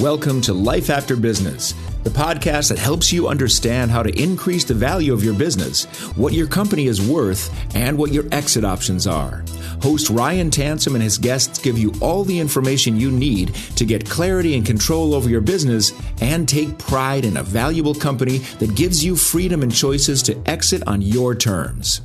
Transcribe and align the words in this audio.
Welcome 0.00 0.40
to 0.42 0.54
Life 0.54 0.88
After 0.88 1.14
Business, 1.14 1.74
the 2.04 2.10
podcast 2.10 2.70
that 2.70 2.78
helps 2.78 3.12
you 3.12 3.28
understand 3.28 3.90
how 3.90 4.02
to 4.02 4.18
increase 4.18 4.64
the 4.64 4.72
value 4.72 5.12
of 5.12 5.22
your 5.22 5.34
business, 5.34 5.84
what 6.16 6.32
your 6.32 6.46
company 6.46 6.86
is 6.86 7.06
worth, 7.06 7.54
and 7.76 7.98
what 7.98 8.10
your 8.10 8.24
exit 8.32 8.64
options 8.64 9.06
are. 9.06 9.44
Host 9.82 10.08
Ryan 10.08 10.50
Tansom 10.50 10.94
and 10.94 11.02
his 11.02 11.18
guests 11.18 11.58
give 11.58 11.76
you 11.76 11.92
all 12.00 12.24
the 12.24 12.38
information 12.38 12.96
you 12.96 13.10
need 13.10 13.54
to 13.76 13.84
get 13.84 14.08
clarity 14.08 14.56
and 14.56 14.64
control 14.64 15.12
over 15.12 15.28
your 15.28 15.42
business 15.42 15.92
and 16.22 16.48
take 16.48 16.78
pride 16.78 17.26
in 17.26 17.36
a 17.36 17.42
valuable 17.42 17.94
company 17.94 18.38
that 18.58 18.74
gives 18.74 19.04
you 19.04 19.14
freedom 19.14 19.62
and 19.62 19.74
choices 19.74 20.22
to 20.22 20.42
exit 20.46 20.82
on 20.86 21.02
your 21.02 21.34
terms. 21.34 22.00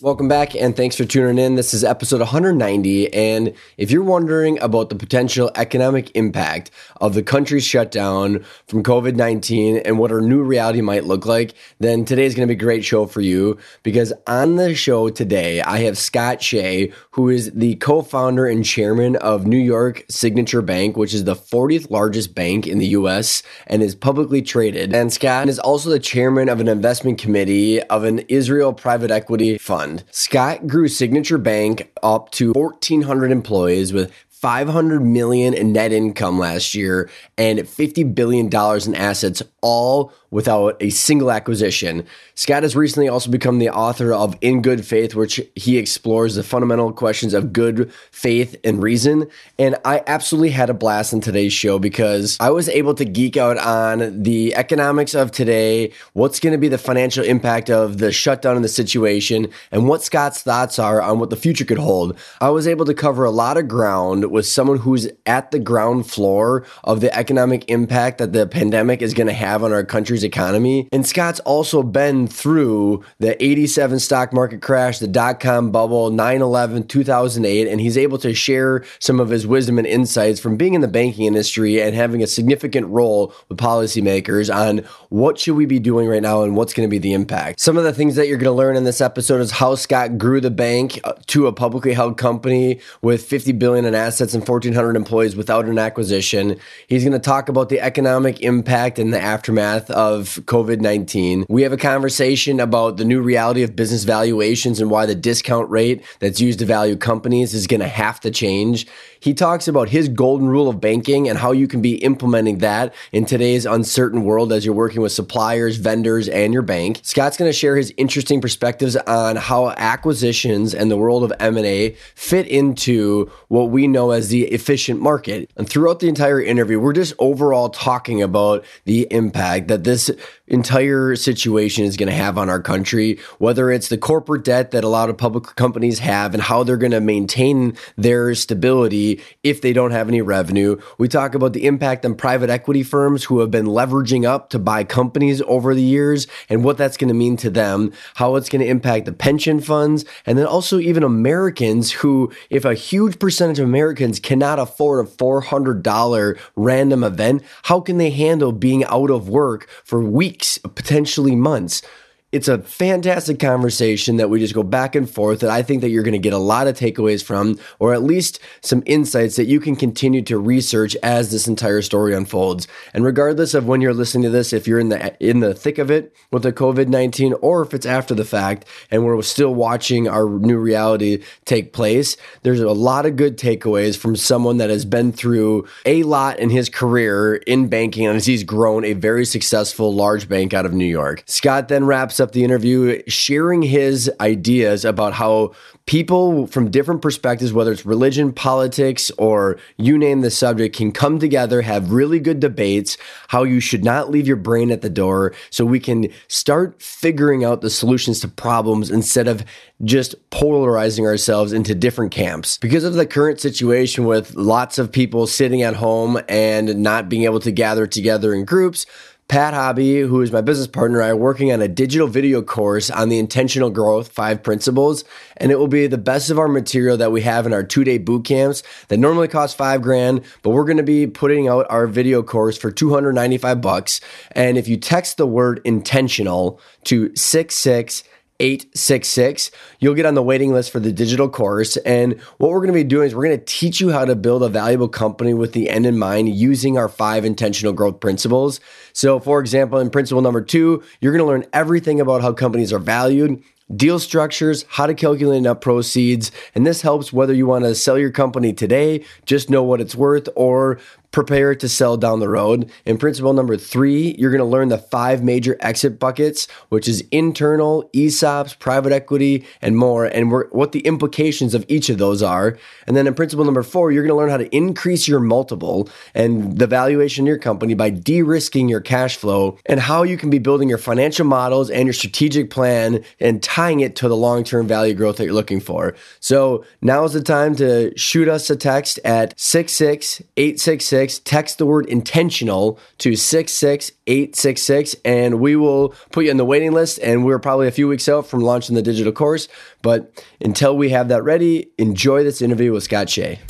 Welcome 0.00 0.28
back 0.28 0.54
and 0.54 0.76
thanks 0.76 0.94
for 0.94 1.04
tuning 1.04 1.44
in. 1.44 1.56
This 1.56 1.74
is 1.74 1.82
episode 1.82 2.20
190. 2.20 3.12
And 3.12 3.52
if 3.76 3.90
you're 3.90 4.04
wondering 4.04 4.56
about 4.60 4.90
the 4.90 4.94
potential 4.94 5.50
economic 5.56 6.14
impact 6.14 6.70
of 7.00 7.14
the 7.14 7.22
country's 7.24 7.64
shutdown 7.64 8.44
from 8.68 8.84
COVID 8.84 9.16
19 9.16 9.78
and 9.78 9.98
what 9.98 10.12
our 10.12 10.20
new 10.20 10.40
reality 10.44 10.82
might 10.82 11.02
look 11.02 11.26
like, 11.26 11.54
then 11.80 12.04
today 12.04 12.26
is 12.26 12.36
going 12.36 12.46
to 12.46 12.54
be 12.54 12.56
a 12.56 12.64
great 12.64 12.84
show 12.84 13.06
for 13.06 13.20
you 13.20 13.58
because 13.82 14.12
on 14.28 14.54
the 14.54 14.72
show 14.72 15.08
today, 15.08 15.62
I 15.62 15.78
have 15.78 15.98
Scott 15.98 16.40
Shay, 16.44 16.92
who 17.10 17.28
is 17.28 17.50
the 17.50 17.74
co 17.76 18.00
founder 18.02 18.46
and 18.46 18.64
chairman 18.64 19.16
of 19.16 19.48
New 19.48 19.58
York 19.58 20.04
Signature 20.08 20.62
Bank, 20.62 20.96
which 20.96 21.12
is 21.12 21.24
the 21.24 21.34
40th 21.34 21.90
largest 21.90 22.36
bank 22.36 22.68
in 22.68 22.78
the 22.78 22.86
US 22.88 23.42
and 23.66 23.82
is 23.82 23.96
publicly 23.96 24.42
traded. 24.42 24.94
And 24.94 25.12
Scott 25.12 25.48
is 25.48 25.58
also 25.58 25.90
the 25.90 25.98
chairman 25.98 26.48
of 26.48 26.60
an 26.60 26.68
investment 26.68 27.18
committee 27.18 27.82
of 27.82 28.04
an 28.04 28.20
Israel 28.28 28.72
private 28.72 29.10
equity 29.10 29.58
fund 29.58 29.87
fund. 29.88 30.04
Scott 30.10 30.66
grew 30.66 30.88
Signature 30.88 31.38
Bank 31.38 31.90
up 32.02 32.30
to 32.32 32.52
1,400 32.52 33.30
employees 33.30 33.92
with 33.92 34.12
500 34.28 35.00
million 35.00 35.52
in 35.52 35.72
net 35.72 35.92
income 35.92 36.38
last 36.38 36.74
year 36.74 37.10
and 37.36 37.68
50 37.68 38.04
billion 38.04 38.48
dollars 38.48 38.86
in 38.86 38.94
assets 38.94 39.42
all 39.62 40.12
without 40.30 40.76
a 40.80 40.90
single 40.90 41.30
acquisition. 41.30 42.04
Scott 42.34 42.62
has 42.62 42.76
recently 42.76 43.08
also 43.08 43.30
become 43.30 43.58
the 43.58 43.70
author 43.70 44.12
of 44.12 44.36
In 44.40 44.60
Good 44.60 44.84
Faith, 44.84 45.14
which 45.14 45.40
he 45.54 45.78
explores 45.78 46.34
the 46.34 46.42
fundamental 46.42 46.92
questions 46.92 47.32
of 47.32 47.52
good 47.52 47.90
faith 48.10 48.56
and 48.62 48.82
reason. 48.82 49.28
And 49.58 49.76
I 49.84 50.02
absolutely 50.06 50.50
had 50.50 50.68
a 50.68 50.74
blast 50.74 51.12
in 51.12 51.20
today's 51.20 51.52
show 51.52 51.78
because 51.78 52.36
I 52.40 52.50
was 52.50 52.68
able 52.68 52.94
to 52.94 53.04
geek 53.04 53.36
out 53.36 53.56
on 53.58 54.22
the 54.22 54.54
economics 54.54 55.14
of 55.14 55.32
today, 55.32 55.92
what's 56.12 56.40
going 56.40 56.52
to 56.52 56.58
be 56.58 56.68
the 56.68 56.78
financial 56.78 57.24
impact 57.24 57.70
of 57.70 57.98
the 57.98 58.12
shutdown 58.12 58.56
in 58.56 58.62
the 58.62 58.68
situation, 58.68 59.50
and 59.72 59.88
what 59.88 60.02
Scott's 60.02 60.42
thoughts 60.42 60.78
are 60.78 61.00
on 61.00 61.18
what 61.18 61.30
the 61.30 61.36
future 61.36 61.64
could 61.64 61.78
hold. 61.78 62.18
I 62.40 62.50
was 62.50 62.68
able 62.68 62.84
to 62.84 62.94
cover 62.94 63.24
a 63.24 63.30
lot 63.30 63.56
of 63.56 63.68
ground 63.68 64.30
with 64.30 64.46
someone 64.46 64.78
who's 64.78 65.08
at 65.24 65.50
the 65.50 65.58
ground 65.58 66.10
floor 66.10 66.66
of 66.84 67.00
the 67.00 67.14
economic 67.16 67.68
impact 67.70 68.18
that 68.18 68.32
the 68.32 68.46
pandemic 68.46 69.00
is 69.00 69.14
going 69.14 69.26
to 69.26 69.32
have 69.32 69.64
on 69.64 69.72
our 69.72 69.84
country 69.84 70.17
country's 70.18 70.24
economy. 70.24 70.88
And 70.92 71.06
Scott's 71.06 71.40
also 71.40 71.82
been 71.82 72.26
through 72.26 73.04
the 73.18 73.42
87 73.42 73.98
stock 74.00 74.32
market 74.32 74.62
crash, 74.62 74.98
the 74.98 75.08
dot 75.08 75.40
com 75.40 75.70
bubble, 75.70 76.10
9 76.10 76.42
11, 76.42 76.86
2008, 76.86 77.68
and 77.68 77.80
he's 77.80 77.98
able 77.98 78.18
to 78.18 78.34
share 78.34 78.84
some 78.98 79.20
of 79.20 79.28
his 79.28 79.46
wisdom 79.46 79.78
and 79.78 79.86
insights 79.86 80.40
from 80.40 80.56
being 80.56 80.74
in 80.74 80.80
the 80.80 80.88
banking 80.88 81.26
industry 81.26 81.80
and 81.80 81.94
having 81.94 82.22
a 82.22 82.26
significant 82.26 82.86
role 82.88 83.32
with 83.48 83.58
policymakers 83.58 84.54
on 84.54 84.84
what 85.08 85.38
should 85.38 85.56
we 85.56 85.66
be 85.66 85.78
doing 85.78 86.08
right 86.08 86.22
now 86.22 86.42
and 86.42 86.56
what's 86.56 86.72
going 86.72 86.86
to 86.86 86.90
be 86.90 86.98
the 86.98 87.12
impact. 87.12 87.60
Some 87.60 87.76
of 87.76 87.84
the 87.84 87.92
things 87.92 88.16
that 88.16 88.28
you're 88.28 88.36
going 88.36 88.44
to 88.46 88.52
learn 88.52 88.76
in 88.76 88.84
this 88.84 89.00
episode 89.00 89.40
is 89.40 89.52
how 89.52 89.74
Scott 89.74 90.18
grew 90.18 90.40
the 90.40 90.50
bank 90.50 91.00
uh, 91.04 91.14
to 91.28 91.46
a 91.46 91.52
publicly 91.52 91.92
held 91.92 92.18
company 92.18 92.80
with 93.00 93.24
50 93.24 93.52
billion 93.52 93.84
in 93.84 93.94
assets 93.94 94.34
and 94.34 94.46
1400 94.46 94.96
employees 94.96 95.36
without 95.36 95.64
an 95.66 95.78
acquisition. 95.78 96.58
He's 96.86 97.02
going 97.02 97.12
to 97.12 97.18
talk 97.18 97.48
about 97.48 97.68
the 97.68 97.80
economic 97.80 98.40
impact 98.40 98.98
and 98.98 99.12
the 99.12 99.20
aftermath 99.20 99.90
of 99.90 100.18
of 100.18 100.34
COVID 100.46 100.80
19. 100.80 101.46
We 101.48 101.62
have 101.62 101.72
a 101.72 101.76
conversation 101.76 102.60
about 102.60 102.96
the 102.96 103.04
new 103.04 103.20
reality 103.20 103.62
of 103.62 103.76
business 103.76 104.04
valuations 104.04 104.80
and 104.80 104.90
why 104.90 105.06
the 105.06 105.14
discount 105.14 105.70
rate 105.70 106.04
that's 106.18 106.40
used 106.40 106.58
to 106.58 106.66
value 106.66 106.96
companies 106.96 107.54
is 107.54 107.66
going 107.66 107.80
to 107.80 107.88
have 107.88 108.20
to 108.20 108.30
change. 108.30 108.86
He 109.20 109.34
talks 109.34 109.68
about 109.68 109.88
his 109.88 110.08
golden 110.08 110.48
rule 110.48 110.68
of 110.68 110.80
banking 110.80 111.28
and 111.28 111.38
how 111.38 111.52
you 111.52 111.66
can 111.66 111.82
be 111.82 111.96
implementing 111.96 112.58
that 112.58 112.94
in 113.12 113.24
today's 113.24 113.66
uncertain 113.66 114.24
world 114.24 114.52
as 114.52 114.64
you're 114.64 114.74
working 114.74 115.02
with 115.02 115.12
suppliers, 115.12 115.76
vendors, 115.76 116.28
and 116.28 116.52
your 116.52 116.62
bank. 116.62 117.00
Scott's 117.02 117.36
going 117.36 117.48
to 117.48 117.56
share 117.56 117.76
his 117.76 117.92
interesting 117.96 118.40
perspectives 118.40 118.96
on 118.96 119.36
how 119.36 119.70
acquisitions 119.70 120.74
and 120.74 120.90
the 120.90 120.96
world 120.96 121.24
of 121.24 121.32
M&A 121.40 121.96
fit 122.14 122.46
into 122.46 123.30
what 123.48 123.70
we 123.70 123.86
know 123.86 124.10
as 124.10 124.28
the 124.28 124.44
efficient 124.46 125.00
market. 125.00 125.50
And 125.56 125.68
throughout 125.68 126.00
the 126.00 126.08
entire 126.08 126.40
interview, 126.40 126.78
we're 126.80 126.92
just 126.92 127.14
overall 127.18 127.70
talking 127.70 128.22
about 128.22 128.64
the 128.84 129.06
impact 129.10 129.68
that 129.68 129.84
this 129.84 130.10
entire 130.48 131.16
situation 131.16 131.84
is 131.84 131.96
going 131.96 132.08
to 132.08 132.14
have 132.14 132.38
on 132.38 132.48
our 132.48 132.60
country, 132.60 133.18
whether 133.38 133.70
it's 133.70 133.88
the 133.88 133.98
corporate 133.98 134.44
debt 134.44 134.70
that 134.70 134.84
a 134.84 134.88
lot 134.88 135.10
of 135.10 135.16
public 135.16 135.44
companies 135.56 136.00
have 136.00 136.34
and 136.34 136.42
how 136.42 136.62
they're 136.62 136.76
going 136.76 136.92
to 136.92 137.00
maintain 137.00 137.76
their 137.96 138.34
stability 138.34 139.20
if 139.42 139.60
they 139.60 139.72
don't 139.72 139.90
have 139.90 140.08
any 140.08 140.22
revenue. 140.22 140.80
We 140.98 141.08
talk 141.08 141.34
about 141.34 141.52
the 141.52 141.66
impact 141.66 142.04
on 142.04 142.14
private 142.14 142.50
equity 142.50 142.82
firms 142.82 143.24
who 143.24 143.40
have 143.40 143.50
been 143.50 143.66
leveraging 143.66 144.26
up 144.26 144.50
to 144.50 144.58
buy 144.58 144.84
companies 144.84 145.42
over 145.42 145.74
the 145.74 145.82
years 145.82 146.26
and 146.48 146.64
what 146.64 146.76
that's 146.76 146.96
going 146.96 147.08
to 147.08 147.14
mean 147.14 147.36
to 147.38 147.50
them, 147.50 147.92
how 148.14 148.36
it's 148.36 148.48
going 148.48 148.62
to 148.62 148.68
impact 148.68 149.06
the 149.06 149.12
pension 149.12 149.60
funds, 149.60 150.04
and 150.26 150.38
then 150.38 150.46
also 150.46 150.78
even 150.78 151.02
Americans 151.02 151.92
who, 151.92 152.32
if 152.50 152.64
a 152.64 152.74
huge 152.74 153.18
percentage 153.18 153.58
of 153.58 153.66
Americans 153.66 154.18
cannot 154.18 154.58
afford 154.58 155.06
a 155.06 155.10
$400 155.10 156.38
random 156.56 157.04
event, 157.04 157.42
how 157.64 157.80
can 157.80 157.98
they 157.98 158.10
handle 158.10 158.52
being 158.52 158.84
out 158.84 159.10
of 159.10 159.28
work 159.28 159.68
for 159.84 160.02
weeks, 160.02 160.37
potentially 160.74 161.36
months 161.36 161.82
it's 162.30 162.48
a 162.48 162.58
fantastic 162.58 163.38
conversation 163.38 164.18
that 164.18 164.28
we 164.28 164.38
just 164.38 164.52
go 164.52 164.62
back 164.62 164.94
and 164.94 165.08
forth 165.08 165.40
that 165.40 165.48
I 165.48 165.62
think 165.62 165.80
that 165.80 165.88
you're 165.88 166.02
going 166.02 166.12
to 166.12 166.18
get 166.18 166.34
a 166.34 166.38
lot 166.38 166.66
of 166.66 166.76
takeaways 166.76 167.24
from 167.24 167.58
or 167.78 167.94
at 167.94 168.02
least 168.02 168.38
some 168.60 168.82
insights 168.84 169.36
that 169.36 169.46
you 169.46 169.60
can 169.60 169.74
continue 169.74 170.20
to 170.22 170.38
research 170.38 170.94
as 171.02 171.30
this 171.30 171.48
entire 171.48 171.80
story 171.80 172.14
unfolds. 172.14 172.68
And 172.92 173.02
regardless 173.02 173.54
of 173.54 173.66
when 173.66 173.80
you're 173.80 173.94
listening 173.94 174.24
to 174.24 174.30
this, 174.30 174.52
if 174.52 174.68
you're 174.68 174.78
in 174.78 174.90
the 174.90 175.16
in 175.26 175.40
the 175.40 175.54
thick 175.54 175.78
of 175.78 175.90
it 175.90 176.14
with 176.30 176.42
the 176.42 176.52
COVID-19 176.52 177.38
or 177.40 177.62
if 177.62 177.72
it's 177.72 177.86
after 177.86 178.14
the 178.14 178.26
fact 178.26 178.66
and 178.90 179.06
we're 179.06 179.22
still 179.22 179.54
watching 179.54 180.06
our 180.06 180.28
new 180.28 180.58
reality 180.58 181.22
take 181.46 181.72
place, 181.72 182.18
there's 182.42 182.60
a 182.60 182.72
lot 182.72 183.06
of 183.06 183.16
good 183.16 183.38
takeaways 183.38 183.96
from 183.96 184.14
someone 184.14 184.58
that 184.58 184.68
has 184.68 184.84
been 184.84 185.12
through 185.12 185.66
a 185.86 186.02
lot 186.02 186.38
in 186.38 186.50
his 186.50 186.68
career 186.68 187.36
in 187.46 187.68
banking 187.68 188.06
and 188.06 188.16
as 188.18 188.26
he's 188.26 188.44
grown 188.44 188.84
a 188.84 188.92
very 188.92 189.24
successful 189.24 189.94
large 189.94 190.28
bank 190.28 190.52
out 190.52 190.66
of 190.66 190.74
New 190.74 190.84
York. 190.84 191.22
Scott 191.26 191.68
then 191.68 191.86
wraps 191.86 192.17
wraps 192.18 192.28
up 192.28 192.32
the 192.32 192.44
interview 192.44 193.00
sharing 193.06 193.62
his 193.62 194.10
ideas 194.20 194.84
about 194.84 195.14
how 195.14 195.52
people 195.86 196.46
from 196.48 196.70
different 196.70 197.00
perspectives, 197.00 197.52
whether 197.52 197.72
it's 197.72 197.86
religion, 197.86 198.32
politics, 198.32 199.10
or 199.18 199.56
you 199.76 199.96
name 199.96 200.20
the 200.20 200.30
subject, 200.30 200.76
can 200.76 200.92
come 200.92 201.18
together, 201.18 201.62
have 201.62 201.92
really 201.92 202.18
good 202.18 202.40
debates, 202.40 202.98
how 203.28 203.44
you 203.44 203.60
should 203.60 203.84
not 203.84 204.10
leave 204.10 204.26
your 204.26 204.36
brain 204.36 204.70
at 204.70 204.82
the 204.82 204.90
door 204.90 205.32
so 205.50 205.64
we 205.64 205.80
can 205.80 206.08
start 206.28 206.80
figuring 206.82 207.44
out 207.44 207.60
the 207.60 207.70
solutions 207.70 208.20
to 208.20 208.28
problems 208.28 208.90
instead 208.90 209.28
of 209.28 209.44
just 209.84 210.14
polarizing 210.30 211.06
ourselves 211.06 211.52
into 211.52 211.74
different 211.74 212.10
camps. 212.10 212.58
Because 212.58 212.84
of 212.84 212.94
the 212.94 213.06
current 213.06 213.40
situation 213.40 214.04
with 214.04 214.34
lots 214.34 214.78
of 214.78 214.90
people 214.90 215.26
sitting 215.26 215.62
at 215.62 215.76
home 215.76 216.18
and 216.28 216.82
not 216.82 217.08
being 217.08 217.24
able 217.24 217.40
to 217.40 217.52
gather 217.52 217.86
together 217.86 218.34
in 218.34 218.44
groups, 218.44 218.86
Pat 219.28 219.52
Hobby, 219.52 220.00
who 220.00 220.22
is 220.22 220.32
my 220.32 220.40
business 220.40 220.66
partner, 220.66 221.02
I 221.02 221.10
are 221.10 221.16
working 221.16 221.52
on 221.52 221.60
a 221.60 221.68
digital 221.68 222.08
video 222.08 222.40
course 222.40 222.88
on 222.88 223.10
the 223.10 223.18
intentional 223.18 223.68
growth 223.68 224.08
five 224.08 224.42
principles, 224.42 225.04
and 225.36 225.52
it 225.52 225.58
will 225.58 225.68
be 225.68 225.86
the 225.86 225.98
best 225.98 226.30
of 226.30 226.38
our 226.38 226.48
material 226.48 226.96
that 226.96 227.12
we 227.12 227.20
have 227.20 227.44
in 227.44 227.52
our 227.52 227.62
two 227.62 227.84
day 227.84 227.98
boot 227.98 228.24
camps 228.24 228.62
that 228.88 228.96
normally 228.96 229.28
cost 229.28 229.58
five 229.58 229.82
grand, 229.82 230.22
but 230.40 230.50
we're 230.50 230.64
going 230.64 230.78
to 230.78 230.82
be 230.82 231.06
putting 231.06 231.46
out 231.46 231.66
our 231.68 231.86
video 231.86 232.22
course 232.22 232.56
for 232.56 232.70
295 232.70 233.60
bucks. 233.60 234.00
And 234.32 234.56
if 234.56 234.66
you 234.66 234.78
text 234.78 235.18
the 235.18 235.26
word 235.26 235.60
intentional 235.62 236.58
to 236.84 237.14
66 237.14 238.04
866. 238.40 239.50
You'll 239.80 239.94
get 239.94 240.06
on 240.06 240.14
the 240.14 240.22
waiting 240.22 240.52
list 240.52 240.70
for 240.70 240.80
the 240.80 240.92
digital 240.92 241.28
course. 241.28 241.76
And 241.78 242.20
what 242.38 242.50
we're 242.50 242.60
going 242.60 242.68
to 242.68 242.72
be 242.72 242.84
doing 242.84 243.06
is 243.06 243.14
we're 243.14 243.26
going 243.26 243.38
to 243.38 243.44
teach 243.44 243.80
you 243.80 243.90
how 243.90 244.04
to 244.04 244.14
build 244.14 244.42
a 244.42 244.48
valuable 244.48 244.88
company 244.88 245.34
with 245.34 245.52
the 245.52 245.68
end 245.68 245.86
in 245.86 245.98
mind 245.98 246.28
using 246.28 246.78
our 246.78 246.88
five 246.88 247.24
intentional 247.24 247.72
growth 247.72 248.00
principles. 248.00 248.60
So, 248.92 249.18
for 249.20 249.40
example, 249.40 249.78
in 249.78 249.90
principle 249.90 250.22
number 250.22 250.42
two, 250.42 250.82
you're 251.00 251.12
going 251.12 251.24
to 251.24 251.28
learn 251.28 251.46
everything 251.52 252.00
about 252.00 252.22
how 252.22 252.32
companies 252.32 252.72
are 252.72 252.78
valued 252.78 253.42
deal 253.74 253.98
structures, 253.98 254.64
how 254.68 254.86
to 254.86 254.94
calculate 254.94 255.42
net 255.42 255.60
proceeds. 255.60 256.32
And 256.54 256.66
this 256.66 256.82
helps 256.82 257.12
whether 257.12 257.34
you 257.34 257.46
want 257.46 257.64
to 257.64 257.74
sell 257.74 257.98
your 257.98 258.10
company 258.10 258.52
today, 258.52 259.04
just 259.26 259.50
know 259.50 259.62
what 259.62 259.80
it's 259.80 259.94
worth, 259.94 260.28
or 260.34 260.78
prepare 261.10 261.54
to 261.54 261.68
sell 261.68 261.96
down 261.96 262.20
the 262.20 262.28
road. 262.28 262.70
In 262.84 262.98
principle 262.98 263.32
number 263.32 263.56
three, 263.56 264.14
you're 264.18 264.30
going 264.30 264.40
to 264.40 264.44
learn 264.44 264.68
the 264.68 264.78
five 264.78 265.22
major 265.22 265.56
exit 265.60 265.98
buckets, 265.98 266.46
which 266.68 266.86
is 266.86 267.02
internal, 267.10 267.88
ESOPs, 267.94 268.58
private 268.58 268.92
equity, 268.92 269.46
and 269.62 269.76
more, 269.76 270.04
and 270.04 270.30
what 270.30 270.72
the 270.72 270.80
implications 270.80 271.54
of 271.54 271.64
each 271.68 271.88
of 271.88 271.98
those 271.98 272.22
are. 272.22 272.58
And 272.86 272.96
then 272.96 273.06
in 273.06 273.14
principle 273.14 273.44
number 273.44 273.62
four, 273.62 273.90
you're 273.90 274.02
going 274.02 274.12
to 274.12 274.16
learn 274.16 274.30
how 274.30 274.36
to 274.36 274.54
increase 274.54 275.08
your 275.08 275.20
multiple 275.20 275.88
and 276.14 276.58
the 276.58 276.66
valuation 276.66 277.24
of 277.24 277.28
your 277.28 277.38
company 277.38 277.74
by 277.74 277.90
de 277.90 278.22
risking 278.22 278.68
your 278.68 278.80
cash 278.80 279.16
flow 279.16 279.58
and 279.66 279.80
how 279.80 280.02
you 280.02 280.18
can 280.18 280.28
be 280.28 280.38
building 280.38 280.68
your 280.68 280.78
financial 280.78 281.24
models 281.24 281.70
and 281.70 281.86
your 281.86 281.94
strategic 281.94 282.50
plan 282.50 283.02
and 283.18 283.42
tying 283.42 283.80
it 283.80 283.96
to 283.96 284.08
the 284.08 284.16
long 284.16 284.44
term 284.44 284.66
value 284.66 284.94
growth 284.94 285.16
that 285.16 285.24
you're 285.24 285.32
looking 285.32 285.60
for. 285.60 285.94
So 286.20 286.64
now 286.82 287.04
is 287.04 287.14
the 287.14 287.22
time 287.22 287.56
to 287.56 287.96
shoot 287.96 288.28
us 288.28 288.50
a 288.50 288.56
text 288.56 289.00
at 289.04 289.38
66866 289.40 290.97
Text 291.06 291.58
the 291.58 291.66
word 291.66 291.86
intentional 291.86 292.78
to 292.98 293.14
66866, 293.16 294.96
and 295.04 295.40
we 295.40 295.56
will 295.56 295.94
put 296.10 296.24
you 296.24 296.30
on 296.30 296.36
the 296.36 296.44
waiting 296.44 296.72
list. 296.72 296.98
And 297.00 297.24
we're 297.24 297.38
probably 297.38 297.68
a 297.68 297.72
few 297.72 297.88
weeks 297.88 298.08
out 298.08 298.26
from 298.26 298.40
launching 298.40 298.74
the 298.74 298.82
digital 298.82 299.12
course. 299.12 299.48
But 299.82 300.24
until 300.40 300.76
we 300.76 300.90
have 300.90 301.08
that 301.08 301.22
ready, 301.22 301.70
enjoy 301.78 302.24
this 302.24 302.42
interview 302.42 302.72
with 302.72 302.84
Scott 302.84 303.08
Shay. 303.08 303.40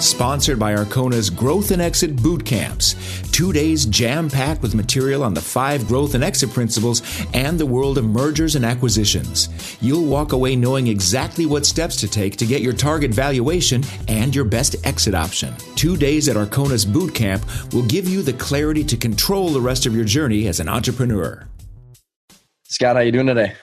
Sponsored 0.00 0.60
by 0.60 0.76
Arcona's 0.76 1.28
Growth 1.28 1.72
and 1.72 1.82
Exit 1.82 2.14
Boot 2.22 2.44
Camps. 2.44 2.94
Two 3.32 3.52
days 3.52 3.84
jam 3.84 4.30
packed 4.30 4.62
with 4.62 4.76
material 4.76 5.24
on 5.24 5.34
the 5.34 5.40
five 5.40 5.88
growth 5.88 6.14
and 6.14 6.22
exit 6.22 6.52
principles 6.52 7.02
and 7.34 7.58
the 7.58 7.66
world 7.66 7.98
of 7.98 8.04
mergers 8.04 8.54
and 8.54 8.64
acquisitions. 8.64 9.48
You'll 9.80 10.04
walk 10.04 10.32
away 10.32 10.54
knowing 10.54 10.86
exactly 10.86 11.46
what 11.46 11.66
steps 11.66 11.96
to 11.96 12.08
take 12.08 12.36
to 12.36 12.46
get 12.46 12.62
your 12.62 12.74
target 12.74 13.10
valuation 13.10 13.82
and 14.06 14.32
your 14.32 14.44
best 14.44 14.76
exit 14.86 15.16
option. 15.16 15.52
Two 15.74 15.96
days 15.96 16.28
at 16.28 16.36
Arcona's 16.36 16.84
Boot 16.84 17.12
Camp 17.12 17.44
will 17.72 17.84
give 17.84 18.08
you 18.08 18.22
the 18.22 18.34
clarity 18.34 18.84
to 18.84 18.96
control 18.96 19.48
the 19.48 19.60
rest 19.60 19.84
of 19.84 19.96
your 19.96 20.04
journey 20.04 20.46
as 20.46 20.60
an 20.60 20.68
entrepreneur. 20.68 21.44
Scott, 22.68 22.94
how 22.94 23.02
are 23.02 23.04
you 23.04 23.12
doing 23.12 23.26
today? 23.26 23.54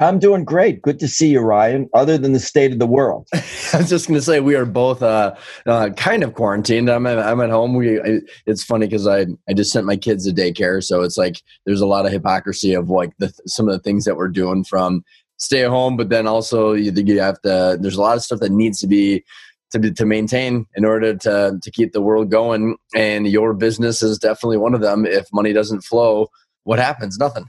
I'm 0.00 0.18
doing 0.18 0.44
great. 0.44 0.80
Good 0.82 1.00
to 1.00 1.08
see 1.08 1.30
you, 1.30 1.40
Ryan. 1.40 1.88
Other 1.92 2.18
than 2.18 2.32
the 2.32 2.40
state 2.40 2.72
of 2.72 2.78
the 2.78 2.86
world, 2.86 3.26
I 3.34 3.78
was 3.78 3.88
just 3.88 4.06
going 4.06 4.18
to 4.18 4.24
say 4.24 4.40
we 4.40 4.54
are 4.54 4.64
both 4.64 5.02
uh, 5.02 5.34
uh, 5.66 5.90
kind 5.96 6.22
of 6.22 6.34
quarantined. 6.34 6.88
I'm 6.88 7.06
at, 7.06 7.18
I'm 7.18 7.40
at 7.40 7.50
home. 7.50 7.74
We 7.74 8.00
I, 8.00 8.20
it's 8.46 8.62
funny 8.62 8.86
because 8.86 9.06
I 9.06 9.26
I 9.48 9.54
just 9.54 9.72
sent 9.72 9.86
my 9.86 9.96
kids 9.96 10.24
to 10.26 10.32
daycare, 10.32 10.82
so 10.84 11.02
it's 11.02 11.16
like 11.16 11.42
there's 11.66 11.80
a 11.80 11.86
lot 11.86 12.06
of 12.06 12.12
hypocrisy 12.12 12.74
of 12.74 12.90
like 12.90 13.12
the 13.18 13.32
some 13.46 13.68
of 13.68 13.72
the 13.72 13.82
things 13.82 14.04
that 14.04 14.16
we're 14.16 14.28
doing 14.28 14.64
from 14.64 15.02
stay 15.38 15.64
at 15.64 15.70
home, 15.70 15.96
but 15.96 16.10
then 16.10 16.26
also 16.26 16.74
you, 16.74 16.92
you 16.92 17.20
have 17.20 17.40
to. 17.42 17.78
There's 17.80 17.96
a 17.96 18.02
lot 18.02 18.16
of 18.16 18.22
stuff 18.22 18.40
that 18.40 18.52
needs 18.52 18.78
to 18.80 18.86
be 18.86 19.24
to 19.72 19.78
be, 19.78 19.90
to 19.92 20.06
maintain 20.06 20.66
in 20.76 20.84
order 20.84 21.14
to 21.16 21.58
to 21.60 21.70
keep 21.70 21.92
the 21.92 22.02
world 22.02 22.30
going, 22.30 22.76
and 22.94 23.26
your 23.26 23.54
business 23.54 24.02
is 24.02 24.18
definitely 24.18 24.58
one 24.58 24.74
of 24.74 24.80
them. 24.80 25.06
If 25.06 25.26
money 25.32 25.52
doesn't 25.52 25.82
flow, 25.82 26.28
what 26.64 26.78
happens? 26.78 27.18
Nothing. 27.18 27.46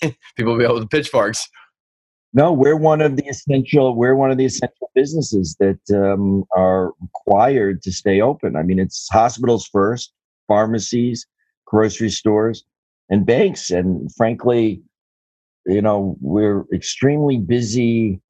People 0.36 0.52
will 0.52 0.58
be 0.58 0.64
able 0.64 0.80
to 0.80 0.86
pitchforks. 0.86 1.48
No, 2.32 2.52
we're 2.52 2.76
one 2.76 3.00
of 3.00 3.16
the 3.16 3.26
essential. 3.26 3.94
We're 3.96 4.14
one 4.14 4.30
of 4.30 4.38
the 4.38 4.44
essential 4.44 4.90
businesses 4.94 5.56
that 5.58 5.80
um, 5.92 6.44
are 6.56 6.92
required 7.00 7.82
to 7.82 7.92
stay 7.92 8.20
open. 8.20 8.54
I 8.54 8.62
mean, 8.62 8.78
it's 8.78 9.08
hospitals 9.10 9.66
first, 9.66 10.12
pharmacies, 10.46 11.26
grocery 11.64 12.10
stores, 12.10 12.64
and 13.08 13.26
banks. 13.26 13.70
And 13.70 14.14
frankly, 14.14 14.80
you 15.66 15.82
know, 15.82 16.16
we're 16.20 16.64
extremely 16.72 17.38
busy. 17.38 18.20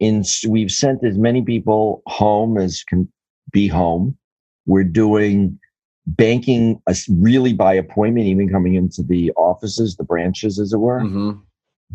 In 0.00 0.24
we've 0.48 0.72
sent 0.72 1.04
as 1.04 1.16
many 1.16 1.40
people 1.42 2.02
home 2.06 2.58
as 2.58 2.82
can 2.82 3.08
be 3.52 3.68
home. 3.68 4.18
We're 4.66 4.82
doing 4.82 5.60
banking 6.06 6.82
really 7.08 7.52
by 7.52 7.74
appointment, 7.74 8.26
even 8.26 8.50
coming 8.50 8.74
into 8.74 9.04
the 9.04 9.30
offices, 9.36 9.94
the 9.96 10.02
branches, 10.02 10.58
as 10.58 10.72
it 10.72 10.78
were. 10.78 11.00
Mm-hmm 11.00 11.38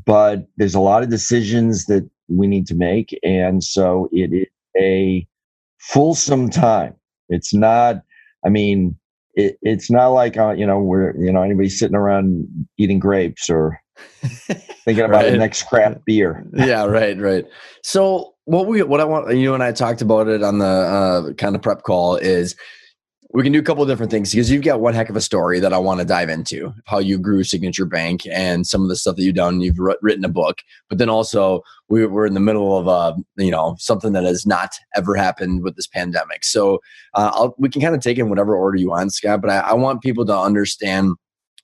but 0.06 0.48
there's 0.58 0.76
a 0.76 0.80
lot 0.80 1.04
of 1.04 1.10
decisions 1.10 1.86
that 1.86 2.10
we 2.28 2.48
need 2.48 2.68
to 2.68 2.76
make. 2.76 3.18
And 3.24 3.64
so 3.64 4.10
it 4.12 4.34
is 4.34 4.48
a 4.78 5.28
fulsome 5.80 6.50
time. 6.50 6.96
It's 7.30 7.54
not, 7.54 8.04
I 8.46 8.50
mean, 8.50 8.96
it, 9.34 9.58
it's 9.62 9.90
not 9.90 10.10
like, 10.10 10.38
uh, 10.38 10.52
you 10.52 10.66
know, 10.66 10.80
we're, 10.80 11.16
you 11.18 11.32
know, 11.32 11.42
anybody 11.42 11.70
sitting 11.70 11.96
around 11.96 12.48
eating 12.78 13.00
grapes 13.00 13.50
or 13.50 13.80
thinking 14.86 15.06
about 15.06 15.24
right. 15.24 15.32
the 15.32 15.38
next 15.38 15.64
craft 15.64 16.06
beer. 16.06 16.46
yeah, 16.54 16.86
right, 16.86 17.18
right. 17.20 17.46
So 17.84 18.34
what 18.46 18.68
we, 18.68 18.82
what 18.84 19.00
I 19.00 19.06
want, 19.06 19.36
you 19.36 19.54
and 19.54 19.64
I 19.64 19.72
talked 19.72 20.02
about 20.02 20.28
it 20.28 20.44
on 20.44 20.60
the 20.60 20.66
uh, 20.66 21.34
kind 21.34 21.56
of 21.56 21.62
prep 21.62 21.84
call 21.84 22.16
is 22.16 22.56
we 23.32 23.44
can 23.44 23.52
do 23.52 23.60
a 23.60 23.64
couple 23.64 23.84
of 23.84 23.90
different 23.90 24.12
things 24.12 24.32
because 24.32 24.50
you've 24.50 24.64
got 24.64 24.80
one 24.80 24.96
heck 24.96 25.10
of 25.10 25.16
a 25.16 25.22
story 25.22 25.60
that 25.60 25.72
I 25.72 25.78
want 25.78 26.00
to 26.00 26.06
dive 26.06 26.30
into 26.30 26.74
how 26.86 26.98
you 26.98 27.20
grew 27.20 27.44
Signature 27.44 27.86
Bank 27.86 28.26
and 28.26 28.66
some 28.66 28.82
of 28.82 28.90
the 28.90 28.96
stuff 28.96 29.18
that 29.18 29.24
you've 29.24 29.36
done. 29.36 29.62
You've 29.62 29.78
written 30.02 30.26
a 30.26 30.30
book, 30.30 30.62
but 30.90 30.98
then 30.98 31.10
also 31.10 31.62
we, 31.90 32.04
are 32.04 32.26
in 32.26 32.34
the 32.34 32.40
middle 32.40 32.76
of 32.76 32.88
uh, 32.88 33.16
you 33.38 33.52
know 33.52 33.76
something 33.78 34.14
that 34.14 34.24
has 34.24 34.48
not 34.48 34.72
ever 34.96 35.16
happened 35.16 35.62
with 35.64 35.76
this 35.76 35.88
pandemic. 35.88 36.44
So 36.44 36.80
uh, 37.14 37.50
we 37.60 37.70
can 37.70 37.82
kind 37.82 37.94
of 37.94 38.02
take 38.02 38.18
in 38.18 38.30
whatever 38.30 38.56
order 38.56 38.78
you 38.78 38.90
want, 38.90 39.14
Scott. 39.14 39.42
But 39.42 39.52
I, 39.52 39.60
I 39.60 39.74
want 39.74 40.02
people 40.02 40.26
to 40.26 40.38
understand 40.38 41.14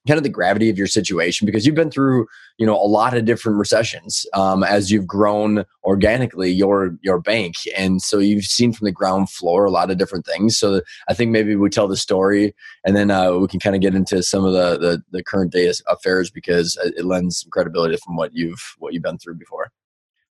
kind 0.07 0.17
of 0.17 0.23
the 0.23 0.29
gravity 0.29 0.69
of 0.69 0.77
your 0.77 0.87
situation 0.87 1.45
because 1.45 1.65
you've 1.65 1.75
been 1.75 1.91
through 1.91 2.27
you 2.57 2.65
know 2.65 2.75
a 2.75 2.87
lot 2.87 3.15
of 3.15 3.25
different 3.25 3.57
recessions 3.57 4.25
um, 4.33 4.63
as 4.63 4.91
you've 4.91 5.07
grown 5.07 5.65
organically 5.83 6.51
your 6.51 6.95
your 7.01 7.19
bank. 7.19 7.55
And 7.77 8.01
so 8.01 8.19
you've 8.19 8.45
seen 8.45 8.73
from 8.73 8.85
the 8.85 8.91
ground 8.91 9.29
floor 9.29 9.65
a 9.65 9.71
lot 9.71 9.91
of 9.91 9.97
different 9.97 10.25
things. 10.25 10.57
So 10.57 10.81
i 11.07 11.13
think 11.13 11.31
maybe 11.31 11.55
we 11.55 11.69
tell 11.69 11.87
the 11.87 11.97
story 11.97 12.53
and 12.85 12.95
then 12.95 13.11
uh, 13.11 13.31
we 13.33 13.47
can 13.47 13.59
kind 13.59 13.75
of 13.75 13.81
get 13.81 13.95
into 13.95 14.21
some 14.23 14.45
of 14.45 14.53
the, 14.53 14.77
the, 14.77 15.03
the 15.11 15.23
current 15.23 15.51
day 15.51 15.71
affairs 15.87 16.29
because 16.29 16.77
it 16.83 17.05
lends 17.05 17.41
some 17.41 17.49
credibility 17.49 17.97
from 17.97 18.15
what 18.15 18.33
you've 18.33 18.75
what 18.79 18.93
you've 18.93 19.03
been 19.03 19.17
through 19.17 19.35
before. 19.35 19.71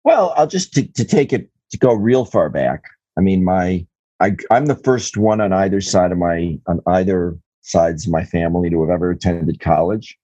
Well 0.05 0.35
i'll 0.37 0.47
just 0.47 0.73
to, 0.75 0.87
to 0.93 1.05
take 1.05 1.33
it 1.33 1.49
to 1.71 1.79
go 1.79 1.93
real 1.93 2.25
far 2.25 2.51
back 2.51 2.85
i 3.17 3.21
mean 3.21 3.45
my 3.45 3.87
I, 4.21 4.37
i'm 4.51 4.67
the 4.67 4.77
first 4.77 5.17
one 5.17 5.41
on 5.41 5.53
either 5.53 5.81
side 5.81 6.13
of 6.13 6.19
my 6.19 6.59
on 6.67 6.81
either 6.87 7.39
sides 7.63 8.07
of 8.07 8.13
my 8.13 8.25
family 8.25 8.71
to 8.71 8.81
have 8.83 8.91
ever 8.91 9.11
attended 9.11 9.61
college. 9.61 10.19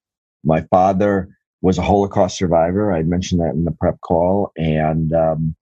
My 0.45 0.63
father 0.71 1.29
was 1.63 1.79
a 1.79 1.83
Holocaust 1.83 2.37
survivor. 2.37 2.93
I 2.93 3.03
mentioned 3.03 3.41
that 3.41 3.55
in 3.55 3.65
the 3.65 3.73
prep 3.73 4.01
call, 4.03 4.53
and 4.57 5.13
um, 5.13 5.57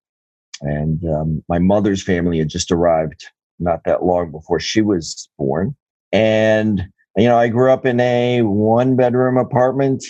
and 0.62 1.02
um, 1.06 1.44
my 1.48 1.58
mother's 1.58 2.02
family 2.02 2.38
had 2.38 2.48
just 2.48 2.72
arrived 2.72 3.26
not 3.58 3.84
that 3.84 4.04
long 4.04 4.30
before 4.30 4.60
she 4.60 4.82
was 4.82 5.28
born. 5.38 5.74
And 6.12 6.88
you 7.16 7.24
know, 7.26 7.38
I 7.38 7.48
grew 7.48 7.70
up 7.70 7.86
in 7.86 8.00
a 8.00 8.42
one 8.42 8.96
bedroom 8.96 9.38
apartment 9.38 10.04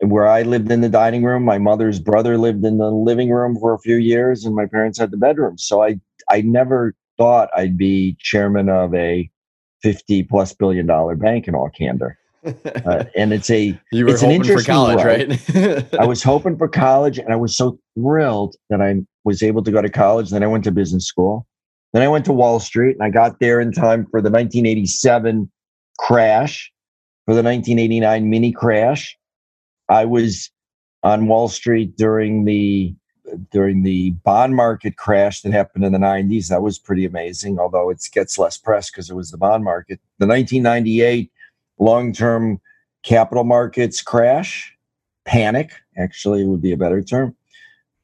where 0.00 0.26
I 0.26 0.42
lived 0.42 0.70
in 0.70 0.80
the 0.80 0.88
dining 0.88 1.24
room. 1.24 1.44
My 1.44 1.58
mother's 1.58 2.00
brother 2.00 2.36
lived 2.36 2.64
in 2.64 2.78
the 2.78 2.90
living 2.90 3.30
room 3.30 3.56
for 3.58 3.72
a 3.72 3.78
few 3.78 3.96
years, 3.96 4.44
and 4.44 4.54
my 4.54 4.66
parents 4.66 4.98
had 4.98 5.10
the 5.10 5.16
bedroom. 5.16 5.58
So 5.58 5.82
I 5.82 6.00
I 6.30 6.42
never 6.42 6.94
thought 7.18 7.50
I'd 7.56 7.78
be 7.78 8.16
chairman 8.20 8.68
of 8.68 8.94
a 8.94 9.30
50 9.82 10.24
plus 10.24 10.52
billion 10.54 10.86
dollar 10.86 11.16
bank 11.16 11.48
in 11.48 11.54
all 11.54 11.70
candor. 11.70 12.18
uh, 12.84 13.04
and 13.16 13.32
it's 13.32 13.50
a 13.50 13.78
you 13.92 14.04
were 14.04 14.12
it's 14.12 14.22
an 14.22 14.30
hoping 14.30 14.42
for 14.42 14.50
interesting 14.50 14.74
college, 14.74 14.96
role. 14.96 15.76
right? 15.76 15.94
I 16.00 16.04
was 16.04 16.22
hoping 16.22 16.58
for 16.58 16.68
college, 16.68 17.18
and 17.18 17.32
I 17.32 17.36
was 17.36 17.56
so 17.56 17.78
thrilled 17.94 18.56
that 18.68 18.82
I 18.82 18.96
was 19.24 19.42
able 19.42 19.62
to 19.62 19.70
go 19.70 19.80
to 19.80 19.88
college. 19.88 20.30
Then 20.30 20.42
I 20.42 20.48
went 20.48 20.64
to 20.64 20.72
business 20.72 21.06
school. 21.06 21.46
Then 21.92 22.02
I 22.02 22.08
went 22.08 22.24
to 22.24 22.32
Wall 22.32 22.58
Street, 22.58 22.96
and 22.96 23.04
I 23.04 23.10
got 23.10 23.38
there 23.38 23.60
in 23.60 23.70
time 23.70 24.06
for 24.10 24.20
the 24.20 24.30
1987 24.30 25.50
crash, 25.98 26.72
for 27.26 27.34
the 27.34 27.42
1989 27.42 28.28
mini 28.28 28.50
crash. 28.50 29.16
I 29.88 30.04
was 30.04 30.50
on 31.04 31.28
Wall 31.28 31.48
Street 31.48 31.96
during 31.96 32.44
the 32.44 32.92
during 33.50 33.82
the 33.82 34.10
bond 34.10 34.54
market 34.54 34.96
crash 34.96 35.42
that 35.42 35.52
happened 35.52 35.84
in 35.84 35.92
the 35.92 35.98
90s. 35.98 36.48
That 36.48 36.62
was 36.62 36.78
pretty 36.78 37.04
amazing, 37.04 37.58
although 37.58 37.90
it 37.90 38.06
gets 38.12 38.38
less 38.38 38.56
press 38.56 38.90
because 38.90 39.10
it 39.10 39.14
was 39.14 39.30
the 39.30 39.38
bond 39.38 39.64
market. 39.64 40.00
The 40.18 40.26
1998 40.26 41.30
long 41.78 42.12
term 42.12 42.60
capital 43.02 43.44
markets 43.44 44.02
crash, 44.02 44.76
panic, 45.24 45.72
actually, 45.96 46.44
would 46.44 46.62
be 46.62 46.72
a 46.72 46.76
better 46.76 47.02
term. 47.02 47.34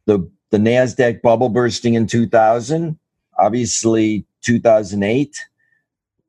The, 0.06 0.28
the 0.50 0.58
NASDAQ 0.58 1.22
bubble 1.22 1.48
bursting 1.48 1.94
in 1.94 2.06
2000, 2.06 2.98
obviously 3.38 4.24
2008 4.42 5.44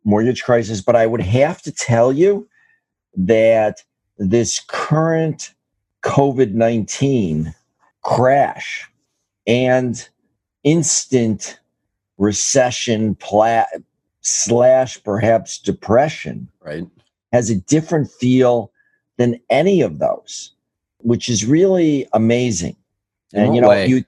mortgage 0.03 0.43
crisis. 0.43 0.81
But 0.81 0.95
I 0.95 1.05
would 1.05 1.21
have 1.21 1.61
to 1.63 1.71
tell 1.71 2.11
you 2.11 2.47
that 3.15 3.83
this 4.17 4.59
current 4.59 5.53
COVID 6.03 6.53
19 6.53 7.53
crash 8.01 8.88
and 9.49 10.07
instant 10.63 11.59
recession 12.19 13.15
pla- 13.15 13.65
slash 14.21 15.03
perhaps 15.03 15.57
depression 15.57 16.47
right. 16.61 16.87
has 17.33 17.49
a 17.49 17.55
different 17.55 18.11
feel 18.11 18.71
than 19.17 19.39
any 19.49 19.81
of 19.81 19.97
those, 19.97 20.53
which 20.99 21.27
is 21.27 21.45
really 21.45 22.07
amazing. 22.13 22.75
In 23.33 23.43
and 23.43 23.55
you 23.55 23.61
know, 23.61 23.69
way? 23.69 23.87
you, 23.87 24.03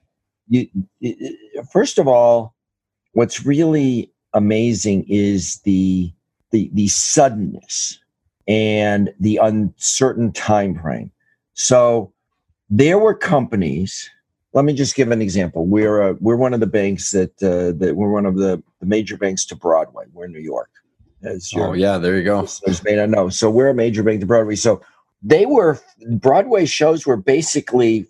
you, 0.48 0.68
you, 1.00 1.36
first 1.72 1.98
of 1.98 2.06
all, 2.06 2.54
what's 3.12 3.44
really 3.44 4.10
amazing 4.34 5.04
is 5.08 5.58
the 5.60 6.12
the 6.52 6.70
the 6.72 6.88
suddenness 6.88 7.98
and 8.46 9.12
the 9.18 9.38
uncertain 9.38 10.32
time 10.32 10.78
frame. 10.78 11.10
So 11.54 12.12
there 12.70 12.98
were 12.98 13.14
companies. 13.14 14.08
Let 14.54 14.64
me 14.64 14.74
just 14.74 14.94
give 14.94 15.10
an 15.10 15.22
example. 15.22 15.66
We're 15.66 16.10
uh, 16.10 16.14
we're 16.20 16.36
one 16.36 16.52
of 16.52 16.60
the 16.60 16.66
banks 16.66 17.10
that 17.12 17.42
uh, 17.42 17.76
that 17.78 17.96
we're 17.96 18.10
one 18.10 18.26
of 18.26 18.36
the, 18.36 18.62
the 18.80 18.86
major 18.86 19.16
banks 19.16 19.46
to 19.46 19.56
Broadway. 19.56 20.04
We're 20.12 20.26
in 20.26 20.32
New 20.32 20.40
York, 20.40 20.70
as 21.22 21.50
Oh 21.56 21.72
yeah, 21.72 21.98
there 21.98 22.16
you 22.16 22.24
go. 22.24 22.46
may 22.84 22.96
not 22.96 23.08
know. 23.08 23.28
So 23.30 23.50
we're 23.50 23.70
a 23.70 23.74
major 23.74 24.02
bank 24.02 24.20
to 24.20 24.26
Broadway. 24.26 24.56
So 24.56 24.82
they 25.22 25.46
were 25.46 25.80
Broadway 26.10 26.66
shows 26.66 27.06
were 27.06 27.16
basically 27.16 28.06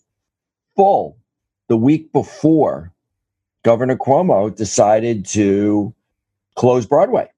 full 0.74 1.16
the 1.68 1.76
week 1.76 2.12
before 2.12 2.92
Governor 3.62 3.96
Cuomo 3.96 4.54
decided 4.54 5.24
to 5.26 5.94
close 6.56 6.86
Broadway. 6.86 7.28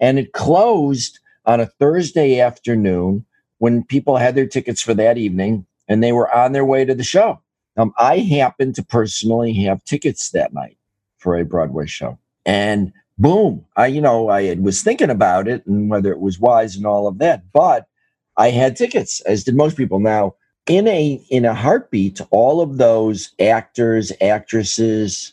And 0.00 0.18
it 0.18 0.32
closed 0.32 1.18
on 1.44 1.60
a 1.60 1.66
Thursday 1.66 2.40
afternoon 2.40 3.24
when 3.58 3.84
people 3.84 4.16
had 4.16 4.34
their 4.34 4.46
tickets 4.46 4.80
for 4.80 4.94
that 4.94 5.18
evening 5.18 5.66
and 5.88 6.02
they 6.02 6.12
were 6.12 6.32
on 6.34 6.52
their 6.52 6.64
way 6.64 6.84
to 6.84 6.94
the 6.94 7.04
show. 7.04 7.41
Um, 7.76 7.92
I 7.98 8.18
happened 8.18 8.74
to 8.76 8.84
personally 8.84 9.52
have 9.64 9.84
tickets 9.84 10.30
that 10.30 10.52
night 10.52 10.76
for 11.18 11.36
a 11.36 11.44
Broadway 11.44 11.86
show. 11.86 12.18
And 12.44 12.92
boom, 13.18 13.64
I, 13.76 13.86
you 13.86 14.00
know, 14.00 14.28
I 14.28 14.54
was 14.54 14.82
thinking 14.82 15.10
about 15.10 15.48
it 15.48 15.64
and 15.66 15.88
whether 15.88 16.12
it 16.12 16.20
was 16.20 16.38
wise 16.38 16.76
and 16.76 16.86
all 16.86 17.06
of 17.06 17.18
that, 17.18 17.44
but 17.52 17.86
I 18.36 18.50
had 18.50 18.76
tickets, 18.76 19.20
as 19.22 19.44
did 19.44 19.56
most 19.56 19.76
people. 19.76 20.00
Now, 20.00 20.34
in 20.66 20.88
a 20.88 21.20
in 21.28 21.44
a 21.44 21.54
heartbeat, 21.54 22.20
all 22.30 22.60
of 22.60 22.78
those 22.78 23.32
actors, 23.40 24.12
actresses, 24.20 25.32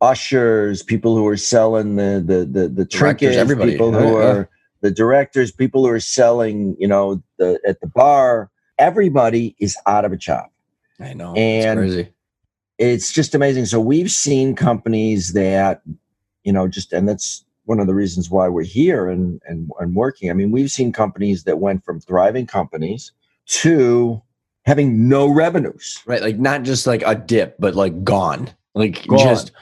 ushers, 0.00 0.82
people 0.82 1.16
who 1.16 1.26
are 1.26 1.36
selling 1.36 1.96
the 1.96 2.22
the 2.24 2.44
the, 2.44 2.68
the 2.68 2.84
trinkets, 2.84 3.36
everybody. 3.36 3.72
people 3.72 3.92
who 3.92 4.18
yeah. 4.18 4.26
are 4.26 4.50
the 4.80 4.90
directors, 4.90 5.52
people 5.52 5.84
who 5.84 5.92
are 5.92 6.00
selling, 6.00 6.76
you 6.78 6.88
know, 6.88 7.22
the 7.38 7.60
at 7.66 7.80
the 7.80 7.86
bar, 7.86 8.50
everybody 8.78 9.54
is 9.60 9.76
out 9.86 10.04
of 10.04 10.12
a 10.12 10.16
job 10.16 10.46
I 11.02 11.12
know. 11.12 11.34
And- 11.34 11.80
it's 11.80 11.94
crazy. 11.94 12.12
it's 12.78 13.12
just 13.12 13.34
amazing. 13.34 13.66
So 13.66 13.80
we've 13.80 14.10
seen 14.10 14.54
companies 14.54 15.32
that, 15.34 15.82
you 16.44 16.52
know, 16.52 16.66
just 16.68 16.92
and 16.92 17.08
that's 17.08 17.44
one 17.64 17.78
of 17.78 17.86
the 17.86 17.94
reasons 17.94 18.28
why 18.30 18.48
we're 18.48 18.62
here 18.64 19.08
and 19.08 19.40
and, 19.46 19.70
and 19.78 19.94
working. 19.94 20.30
I 20.30 20.32
mean, 20.32 20.50
we've 20.50 20.70
seen 20.70 20.92
companies 20.92 21.44
that 21.44 21.58
went 21.58 21.84
from 21.84 22.00
thriving 22.00 22.46
companies 22.46 23.12
to 23.46 24.20
having 24.64 25.08
no 25.08 25.28
revenues. 25.28 26.02
Right, 26.06 26.22
like 26.22 26.38
not 26.38 26.62
just 26.62 26.86
like 26.86 27.02
a 27.04 27.14
dip, 27.14 27.56
but 27.58 27.74
like 27.74 28.04
gone. 28.04 28.50
Like 28.74 29.06
Gone. 29.06 29.18
just 29.18 29.52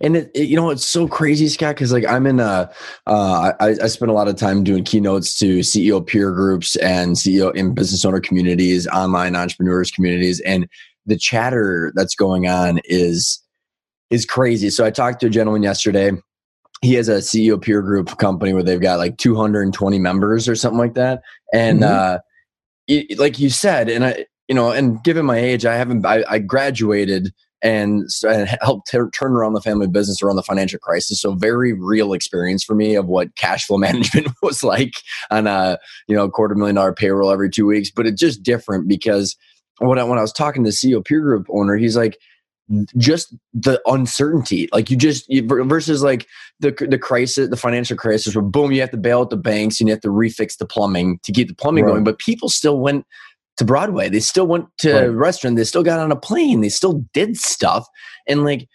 and 0.00 0.16
it, 0.16 0.30
it- 0.34 0.48
you 0.48 0.56
know 0.56 0.70
it's 0.70 0.84
so 0.86 1.06
crazy, 1.08 1.48
Scott, 1.48 1.74
because 1.76 1.92
like 1.92 2.06
I'm 2.06 2.26
in 2.26 2.40
a 2.40 2.70
uh 3.06 3.52
I, 3.60 3.68
I 3.82 3.86
spend 3.88 4.10
a 4.10 4.14
lot 4.14 4.28
of 4.28 4.36
time 4.36 4.64
doing 4.64 4.84
keynotes 4.84 5.38
to 5.40 5.60
CEO 5.60 6.04
peer 6.06 6.32
groups 6.32 6.76
and 6.76 7.16
CEO 7.16 7.52
and 7.58 7.74
business 7.74 8.04
owner 8.04 8.20
communities, 8.20 8.86
online 8.88 9.36
entrepreneurs 9.36 9.90
communities, 9.90 10.40
and 10.40 10.68
the 11.06 11.16
chatter 11.16 11.92
that's 11.94 12.14
going 12.14 12.48
on 12.48 12.80
is 12.84 13.42
is 14.10 14.26
crazy. 14.26 14.70
So 14.70 14.84
I 14.84 14.90
talked 14.90 15.20
to 15.20 15.26
a 15.26 15.30
gentleman 15.30 15.62
yesterday. 15.62 16.12
He 16.82 16.94
has 16.94 17.08
a 17.08 17.18
CEO 17.18 17.60
peer 17.60 17.82
group 17.82 18.16
company 18.18 18.52
where 18.54 18.62
they've 18.62 18.80
got 18.80 18.98
like 18.98 19.18
220 19.18 19.98
members 19.98 20.48
or 20.48 20.56
something 20.56 20.78
like 20.78 20.94
that. 20.94 21.22
And 21.52 21.80
Mhm. 21.80 21.88
uh 21.90 22.18
it, 22.88 23.18
like 23.18 23.38
you 23.38 23.50
said, 23.50 23.88
and 23.88 24.04
I, 24.04 24.26
you 24.48 24.54
know, 24.54 24.72
and 24.72 25.02
given 25.04 25.24
my 25.24 25.38
age, 25.38 25.64
I 25.64 25.76
haven't, 25.76 26.04
I, 26.04 26.24
I 26.28 26.38
graduated 26.40 27.32
and, 27.62 28.08
and 28.26 28.48
helped 28.62 28.90
tur- 28.90 29.10
turn 29.10 29.32
around 29.32 29.54
the 29.54 29.60
family 29.60 29.86
business 29.86 30.22
around 30.22 30.36
the 30.36 30.42
financial 30.42 30.78
crisis. 30.78 31.20
So 31.20 31.34
very 31.34 31.72
real 31.72 32.12
experience 32.12 32.64
for 32.64 32.74
me 32.74 32.94
of 32.94 33.06
what 33.06 33.36
cash 33.36 33.66
flow 33.66 33.78
management 33.88 34.28
was 34.42 34.62
like 34.62 34.92
on 35.30 35.46
a, 35.46 35.78
you 36.08 36.16
know, 36.16 36.28
quarter 36.28 36.54
million 36.54 36.76
dollar 36.76 36.92
payroll 36.92 37.30
every 37.30 37.50
two 37.50 37.66
weeks. 37.66 37.90
But 37.90 38.06
it's 38.06 38.20
just 38.20 38.42
different 38.42 38.88
because 38.88 39.36
when 39.78 39.98
I, 39.98 40.04
when 40.04 40.18
I 40.18 40.22
was 40.22 40.32
talking 40.32 40.64
to 40.64 40.70
the 40.70 40.76
CEO 40.76 41.04
peer 41.04 41.20
group 41.20 41.46
owner, 41.50 41.76
he's 41.76 41.96
like, 41.96 42.18
just 42.96 43.34
the 43.52 43.80
uncertainty, 43.86 44.68
like 44.72 44.90
you 44.90 44.96
just 44.96 45.28
you, 45.28 45.44
versus 45.44 46.04
like 46.04 46.26
the 46.60 46.70
the 46.88 46.98
crisis, 46.98 47.48
the 47.48 47.56
financial 47.56 47.96
crisis, 47.96 48.34
where 48.36 48.42
boom, 48.44 48.70
you 48.70 48.80
have 48.80 48.92
to 48.92 48.96
bail 48.96 49.20
out 49.22 49.30
the 49.30 49.36
banks 49.36 49.80
and 49.80 49.88
you 49.88 49.92
have 49.92 50.02
to 50.02 50.08
refix 50.08 50.56
the 50.56 50.66
plumbing 50.66 51.18
to 51.24 51.32
keep 51.32 51.48
the 51.48 51.54
plumbing 51.54 51.84
Right. 51.84 51.90
going. 51.92 52.04
But 52.04 52.20
people 52.20 52.48
still 52.48 52.78
went 52.78 53.06
to 53.60 53.64
Broadway. 53.64 54.08
They 54.08 54.20
still 54.20 54.46
went 54.46 54.66
to 54.78 54.92
Right. 54.94 55.04
a 55.04 55.12
restaurant. 55.12 55.56
They 55.56 55.64
still 55.64 55.82
got 55.82 56.00
on 56.00 56.10
a 56.10 56.16
plane. 56.16 56.62
They 56.62 56.70
still 56.70 57.04
did 57.12 57.36
stuff. 57.36 57.86
And 58.26 58.42
like 58.42 58.66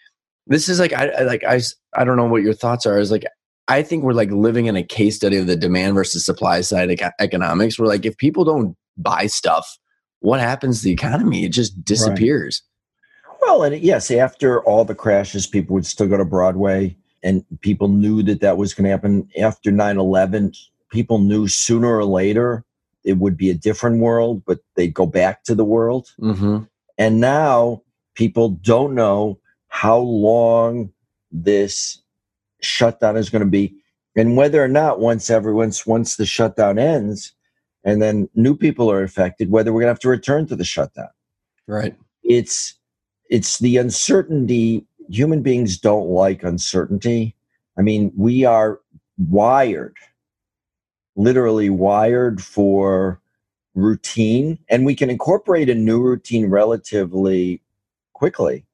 this 0.46 0.68
is 0.68 0.78
like 0.80 0.92
I, 0.92 1.08
I 1.08 1.22
like 1.22 1.42
I 1.44 1.60
I 1.94 2.04
don't 2.04 2.16
know 2.16 2.26
what 2.26 2.42
your 2.42 2.54
thoughts 2.54 2.86
are. 2.86 2.98
Is 2.98 3.10
like 3.10 3.24
I 3.68 3.82
think 3.82 4.04
we're 4.04 4.12
like 4.12 4.30
living 4.30 4.66
in 4.66 4.76
a 4.76 4.84
case 4.84 5.16
study 5.16 5.36
of 5.38 5.48
the 5.48 5.56
demand 5.56 5.94
versus 5.94 6.24
supply 6.24 6.60
side 6.60 6.88
eco- 6.90 7.10
economics. 7.20 7.78
Where 7.78 7.88
like 7.88 8.06
if 8.06 8.16
people 8.16 8.44
don't 8.44 8.76
buy 8.96 9.26
stuff, 9.26 9.76
what 10.20 10.38
happens 10.38 10.78
to 10.78 10.84
the 10.84 10.92
economy? 10.92 11.44
It 11.44 11.50
just 11.52 11.84
disappears. 11.84 12.62
Well, 13.42 13.64
and 13.64 13.76
yes, 13.82 14.10
after 14.12 14.62
all 14.62 14.84
the 14.84 14.94
crashes, 14.94 15.46
people 15.48 15.74
would 15.74 15.84
still 15.86 16.06
go 16.06 16.16
to 16.16 16.24
Broadway, 16.24 16.96
and 17.24 17.44
people 17.60 17.88
knew 17.88 18.22
that 18.22 18.40
that 18.40 18.56
was 18.56 18.72
going 18.72 18.84
to 18.84 18.90
happen. 18.90 19.28
After 19.38 19.70
9 19.72 19.98
11, 19.98 20.52
people 20.90 21.18
knew 21.18 21.46
sooner 21.48 21.96
or 21.96 22.04
later 22.04 22.64
it 23.06 23.18
would 23.18 23.36
be 23.36 23.48
a 23.50 23.54
different 23.54 24.00
world, 24.00 24.42
but 24.46 24.58
they'd 24.74 24.92
go 24.92 25.06
back 25.06 25.44
to 25.44 25.54
the 25.54 25.64
world. 25.64 26.12
Mm-hmm. 26.20 26.64
And 26.98 27.20
now 27.20 27.82
people 28.14 28.50
don't 28.50 28.94
know 28.94 29.38
how 29.68 29.98
long 29.98 30.90
this 31.30 32.02
shutdown 32.60 33.16
is 33.16 33.30
going 33.30 33.44
to 33.44 33.48
be, 33.50 33.74
and 34.16 34.36
whether 34.36 34.62
or 34.62 34.68
not 34.68 35.00
once 35.00 35.30
everyone's 35.30 35.86
once 35.86 36.16
the 36.16 36.26
shutdown 36.26 36.78
ends, 36.78 37.32
and 37.84 38.02
then 38.02 38.28
new 38.34 38.56
people 38.56 38.90
are 38.90 39.02
affected, 39.02 39.50
whether 39.50 39.72
we're 39.72 39.80
going 39.80 39.88
to 39.88 39.92
have 39.92 40.00
to 40.00 40.08
return 40.08 40.46
to 40.46 40.56
the 40.56 40.64
shutdown 40.64 41.08
Right. 41.68 41.96
it's 42.22 42.74
it's 43.28 43.58
the 43.58 43.76
uncertainty 43.76 44.86
human 45.08 45.42
beings 45.42 45.78
don't 45.78 46.08
like 46.08 46.42
uncertainty 46.44 47.34
i 47.76 47.82
mean 47.82 48.12
we 48.16 48.44
are 48.44 48.80
wired 49.18 49.96
literally 51.16 51.70
wired 51.70 52.42
for 52.42 53.20
routine 53.74 54.58
and 54.68 54.86
we 54.86 54.94
can 54.94 55.10
incorporate 55.10 55.68
a 55.68 55.74
new 55.74 56.00
routine 56.00 56.46
relatively 56.46 57.60
quickly 58.14 58.64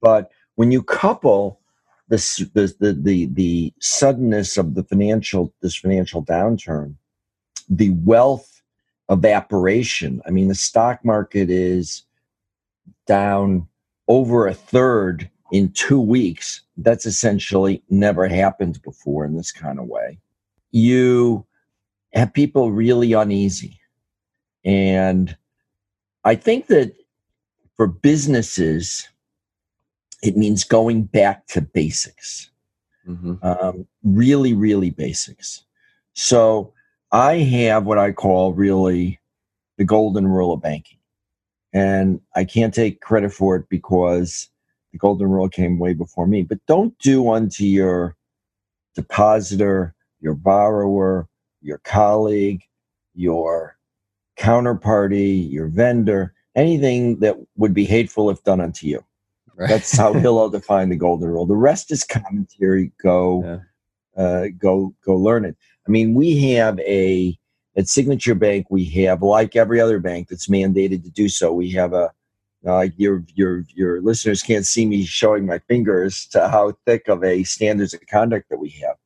but 0.00 0.30
when 0.54 0.70
you 0.72 0.82
couple 0.82 1.60
this 2.08 2.36
the 2.54 2.74
the 2.80 2.92
the, 2.92 3.26
the 3.26 3.72
suddenness 3.80 4.56
of 4.56 4.74
the 4.74 4.84
financial 4.84 5.52
this 5.60 5.76
financial 5.76 6.24
downturn 6.24 6.94
the 7.68 7.90
wealth 7.90 8.62
evaporation 9.10 10.22
i 10.26 10.30
mean 10.30 10.48
the 10.48 10.54
stock 10.54 11.04
market 11.04 11.50
is 11.50 12.04
down 13.06 13.66
over 14.08 14.46
a 14.46 14.54
third 14.54 15.30
in 15.52 15.70
two 15.72 16.00
weeks. 16.00 16.62
That's 16.76 17.06
essentially 17.06 17.82
never 17.90 18.28
happened 18.28 18.82
before 18.82 19.24
in 19.24 19.36
this 19.36 19.52
kind 19.52 19.78
of 19.78 19.86
way. 19.86 20.18
You 20.70 21.46
have 22.12 22.32
people 22.32 22.72
really 22.72 23.12
uneasy. 23.12 23.78
And 24.64 25.36
I 26.24 26.34
think 26.34 26.66
that 26.66 26.94
for 27.76 27.86
businesses, 27.86 29.08
it 30.22 30.36
means 30.36 30.64
going 30.64 31.04
back 31.04 31.46
to 31.48 31.60
basics, 31.60 32.50
mm-hmm. 33.06 33.34
um, 33.42 33.86
really, 34.02 34.52
really 34.52 34.90
basics. 34.90 35.64
So 36.14 36.72
I 37.12 37.36
have 37.36 37.84
what 37.84 37.98
I 37.98 38.12
call 38.12 38.52
really 38.52 39.20
the 39.76 39.84
golden 39.84 40.26
rule 40.26 40.52
of 40.52 40.60
banking. 40.60 40.98
And 41.72 42.20
I 42.34 42.44
can't 42.44 42.74
take 42.74 43.00
credit 43.00 43.32
for 43.32 43.54
it 43.56 43.68
because 43.68 44.48
the 44.92 44.98
golden 44.98 45.28
rule 45.28 45.48
came 45.48 45.78
way 45.78 45.92
before 45.92 46.26
me. 46.26 46.42
But 46.42 46.58
don't 46.66 46.98
do 46.98 47.30
unto 47.30 47.64
your 47.64 48.16
depositor, 48.94 49.94
your 50.20 50.34
borrower, 50.34 51.28
your 51.68 51.78
colleague, 51.78 52.62
your 53.14 53.76
counterparty, 54.38 55.50
your 55.50 55.68
vendor, 55.68 56.34
anything 56.56 57.20
that 57.20 57.36
would 57.56 57.74
be 57.74 57.84
hateful 57.84 58.30
if 58.30 58.42
done 58.42 58.60
unto 58.60 58.86
you. 58.86 59.04
Right. 59.54 59.68
That's 59.68 59.96
how 59.96 60.12
Hillel 60.24 60.48
defined 60.50 60.90
the 60.90 60.96
golden 60.96 61.28
rule. 61.28 61.46
The 61.46 61.54
rest 61.54 61.92
is 61.92 62.04
commentary. 62.04 62.90
Go, 63.02 63.62
yeah. 64.16 64.22
uh, 64.22 64.46
go, 64.58 64.94
go 65.04 65.14
learn 65.14 65.44
it. 65.44 65.56
I 65.86 65.90
mean, 65.90 66.14
we 66.14 66.42
have 66.54 66.78
a 66.80 67.38
at 67.76 67.88
Signature 67.88 68.34
Bank. 68.34 68.66
We 68.70 68.84
have, 69.02 69.22
like 69.22 69.54
every 69.54 69.80
other 69.80 70.00
bank 70.00 70.28
that's 70.28 70.48
mandated 70.48 71.04
to 71.04 71.10
do 71.10 71.28
so, 71.28 71.52
we 71.52 71.70
have 71.72 71.92
a 71.92 72.12
uh, 72.66 72.88
your 72.96 73.24
your 73.34 73.64
your 73.74 74.02
listeners 74.02 74.42
can't 74.42 74.66
see 74.66 74.84
me 74.84 75.04
showing 75.04 75.46
my 75.46 75.60
fingers 75.60 76.26
to 76.26 76.48
how 76.48 76.72
thick 76.86 77.06
of 77.06 77.22
a 77.22 77.44
standards 77.44 77.94
of 77.94 78.04
conduct 78.06 78.48
that 78.50 78.58
we 78.58 78.70
have. 78.70 78.96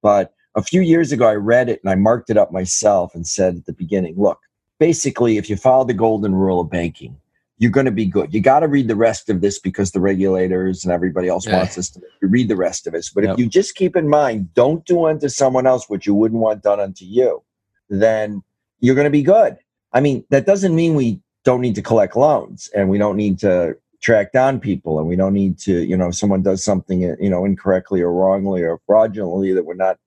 But 0.00 0.32
a 0.58 0.62
few 0.62 0.80
years 0.80 1.12
ago, 1.12 1.26
I 1.28 1.34
read 1.34 1.68
it 1.68 1.80
and 1.82 1.90
I 1.90 1.94
marked 1.94 2.30
it 2.30 2.36
up 2.36 2.50
myself 2.50 3.14
and 3.14 3.24
said 3.26 3.56
at 3.58 3.66
the 3.66 3.72
beginning, 3.72 4.16
look, 4.16 4.40
basically, 4.80 5.36
if 5.36 5.48
you 5.48 5.54
follow 5.54 5.84
the 5.84 5.94
golden 5.94 6.34
rule 6.34 6.60
of 6.60 6.68
banking, 6.68 7.16
you're 7.58 7.70
going 7.70 7.86
to 7.86 7.92
be 7.92 8.06
good. 8.06 8.34
You 8.34 8.40
got 8.40 8.60
to 8.60 8.68
read 8.68 8.88
the 8.88 8.96
rest 8.96 9.30
of 9.30 9.40
this 9.40 9.60
because 9.60 9.92
the 9.92 10.00
regulators 10.00 10.84
and 10.84 10.92
everybody 10.92 11.28
else 11.28 11.46
yeah. 11.46 11.58
wants 11.58 11.78
us 11.78 11.90
to 11.90 12.00
read 12.22 12.48
the 12.48 12.56
rest 12.56 12.88
of 12.88 12.94
it. 12.94 13.08
But 13.14 13.24
yep. 13.24 13.34
if 13.34 13.38
you 13.38 13.46
just 13.46 13.76
keep 13.76 13.94
in 13.94 14.08
mind, 14.08 14.52
don't 14.54 14.84
do 14.84 15.06
unto 15.06 15.28
someone 15.28 15.66
else 15.66 15.88
what 15.88 16.06
you 16.06 16.14
wouldn't 16.14 16.40
want 16.40 16.62
done 16.62 16.80
unto 16.80 17.04
you, 17.04 17.42
then 17.88 18.42
you're 18.80 18.96
going 18.96 19.06
to 19.06 19.10
be 19.10 19.22
good. 19.22 19.58
I 19.92 20.00
mean, 20.00 20.24
that 20.30 20.44
doesn't 20.44 20.74
mean 20.74 20.94
we 20.94 21.20
don't 21.44 21.60
need 21.60 21.76
to 21.76 21.82
collect 21.82 22.16
loans 22.16 22.68
and 22.74 22.88
we 22.88 22.98
don't 22.98 23.16
need 23.16 23.38
to 23.40 23.76
track 24.00 24.32
down 24.32 24.58
people 24.58 24.98
and 24.98 25.06
we 25.08 25.14
don't 25.14 25.34
need 25.34 25.58
to, 25.58 25.84
you 25.84 25.96
know, 25.96 26.08
if 26.08 26.16
someone 26.16 26.42
does 26.42 26.64
something, 26.64 27.02
you 27.02 27.30
know, 27.30 27.44
incorrectly 27.44 28.00
or 28.00 28.12
wrongly 28.12 28.62
or 28.62 28.80
fraudulently 28.86 29.52
that 29.52 29.64
we're 29.64 29.74
not 29.74 29.98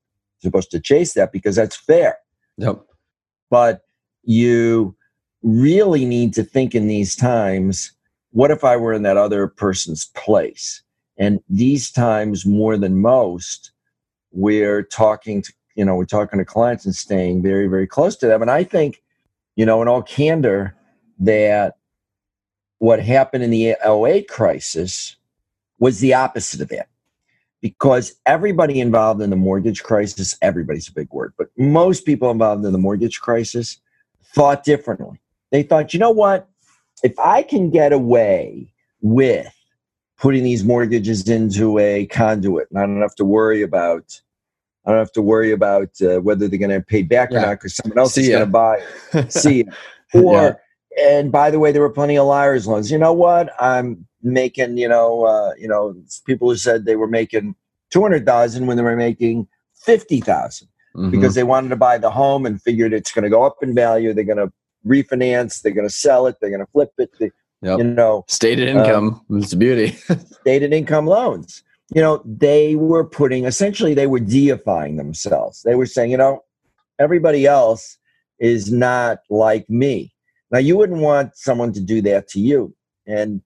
supposed 0.41 0.71
to 0.71 0.79
chase 0.79 1.13
that 1.13 1.31
because 1.31 1.55
that's 1.55 1.75
fair. 1.75 2.17
Yep. 2.57 2.81
But 3.49 3.81
you 4.23 4.95
really 5.43 6.05
need 6.05 6.33
to 6.35 6.43
think 6.43 6.75
in 6.75 6.87
these 6.87 7.15
times 7.15 7.93
what 8.31 8.51
if 8.51 8.63
I 8.63 8.77
were 8.77 8.93
in 8.93 9.03
that 9.03 9.17
other 9.17 9.47
person's 9.47 10.05
place? 10.15 10.81
And 11.17 11.41
these 11.49 11.91
times, 11.91 12.45
more 12.45 12.77
than 12.77 13.01
most, 13.01 13.71
we're 14.31 14.83
talking 14.83 15.41
to, 15.41 15.53
you 15.75 15.85
know, 15.85 15.95
we're 15.95 16.05
talking 16.05 16.39
to 16.39 16.45
clients 16.45 16.85
and 16.85 16.95
staying 16.95 17.43
very, 17.43 17.67
very 17.67 17.87
close 17.87 18.15
to 18.17 18.27
them. 18.27 18.41
And 18.41 18.49
I 18.49 18.63
think, 18.63 19.03
you 19.55 19.65
know, 19.65 19.81
in 19.81 19.87
all 19.87 20.01
candor, 20.01 20.75
that 21.19 21.75
what 22.79 23.03
happened 23.03 23.43
in 23.43 23.51
the 23.51 23.75
08 23.85 24.27
crisis 24.27 25.17
was 25.79 25.99
the 25.99 26.13
opposite 26.13 26.61
of 26.61 26.69
that 26.69 26.87
because 27.61 28.13
everybody 28.25 28.79
involved 28.79 29.21
in 29.21 29.29
the 29.29 29.35
mortgage 29.35 29.83
crisis, 29.83 30.35
everybody's 30.41 30.87
a 30.87 30.93
big 30.93 31.11
word, 31.11 31.33
but 31.37 31.47
most 31.57 32.05
people 32.05 32.31
involved 32.31 32.65
in 32.65 32.71
the 32.71 32.77
mortgage 32.77 33.19
crisis 33.21 33.79
thought 34.33 34.63
differently. 34.63 35.19
They 35.51 35.63
thought, 35.63 35.93
you 35.93 35.99
know 35.99 36.11
what? 36.11 36.49
If 37.03 37.17
I 37.19 37.43
can 37.43 37.69
get 37.69 37.93
away 37.93 38.73
with 39.01 39.53
putting 40.17 40.43
these 40.43 40.63
mortgages 40.63 41.27
into 41.27 41.79
a 41.79 42.05
conduit 42.07 42.67
and 42.69 42.79
I 42.79 42.85
don't 42.85 43.01
have 43.01 43.15
to 43.15 43.25
worry 43.25 43.61
about 43.61 44.21
I 44.85 44.89
don't 44.89 44.99
have 44.99 45.11
to 45.13 45.21
worry 45.21 45.51
about 45.51 45.89
uh, 46.01 46.21
whether 46.21 46.47
they're 46.47 46.57
going 46.57 46.71
to 46.71 46.81
pay 46.81 47.03
back 47.03 47.29
yeah. 47.31 47.37
or 47.37 47.41
not 47.41 47.51
because 47.53 47.75
someone 47.75 47.99
else 47.99 48.15
See 48.15 48.23
is 48.23 48.29
going 48.29 48.41
to 48.41 48.45
buy. 48.47 48.79
See, 49.29 49.65
or 50.13 50.59
yeah. 50.97 51.03
and 51.13 51.31
by 51.31 51.51
the 51.51 51.59
way, 51.59 51.71
there 51.71 51.81
were 51.81 51.89
plenty 51.91 52.17
of 52.17 52.25
liars 52.25 52.67
loans. 52.67 52.89
You 52.89 52.97
know 52.97 53.13
what? 53.13 53.51
I'm 53.61 54.07
making. 54.23 54.77
You 54.77 54.89
know, 54.89 55.25
uh, 55.25 55.53
you 55.57 55.67
know, 55.67 55.95
people 56.25 56.49
who 56.49 56.55
said 56.55 56.85
they 56.85 56.95
were 56.95 57.07
making 57.07 57.55
two 57.91 58.01
hundred 58.01 58.25
thousand 58.25 58.65
when 58.65 58.77
they 58.77 58.83
were 58.83 58.95
making 58.95 59.47
fifty 59.75 60.19
thousand 60.19 60.67
mm-hmm. 60.95 61.11
because 61.11 61.35
they 61.35 61.43
wanted 61.43 61.69
to 61.69 61.75
buy 61.75 61.97
the 61.97 62.09
home 62.09 62.45
and 62.45 62.61
figured 62.61 62.93
it's 62.93 63.11
going 63.11 63.23
to 63.23 63.29
go 63.29 63.43
up 63.43 63.57
in 63.61 63.75
value. 63.75 64.13
They're 64.13 64.23
going 64.23 64.37
to 64.37 64.51
refinance. 64.85 65.61
They're 65.61 65.73
going 65.73 65.87
to 65.87 65.93
sell 65.93 66.27
it. 66.27 66.37
They're 66.41 66.49
going 66.49 66.65
to 66.65 66.71
flip 66.71 66.91
it. 66.97 67.11
They, 67.19 67.31
yep. 67.61 67.79
You 67.79 67.83
know, 67.83 68.25
stated 68.27 68.67
income. 68.67 69.21
Um, 69.29 69.37
it's 69.37 69.53
beauty. 69.53 69.91
stated 70.41 70.73
income 70.73 71.07
loans. 71.07 71.63
You 71.93 72.01
know, 72.01 72.21
they 72.25 72.75
were 72.75 73.03
putting 73.03 73.45
essentially 73.45 73.93
they 73.93 74.07
were 74.07 74.19
deifying 74.19 74.95
themselves. 74.95 75.61
They 75.63 75.75
were 75.75 75.85
saying, 75.85 76.11
you 76.11 76.17
know, 76.17 76.43
everybody 76.99 77.45
else 77.45 77.97
is 78.39 78.71
not 78.71 79.19
like 79.29 79.69
me. 79.69 80.13
Now, 80.51 80.59
you 80.59 80.77
wouldn't 80.77 80.99
want 80.99 81.35
someone 81.35 81.73
to 81.73 81.81
do 81.81 82.01
that 82.03 82.27
to 82.29 82.39
you. 82.39 82.75
And 83.05 83.41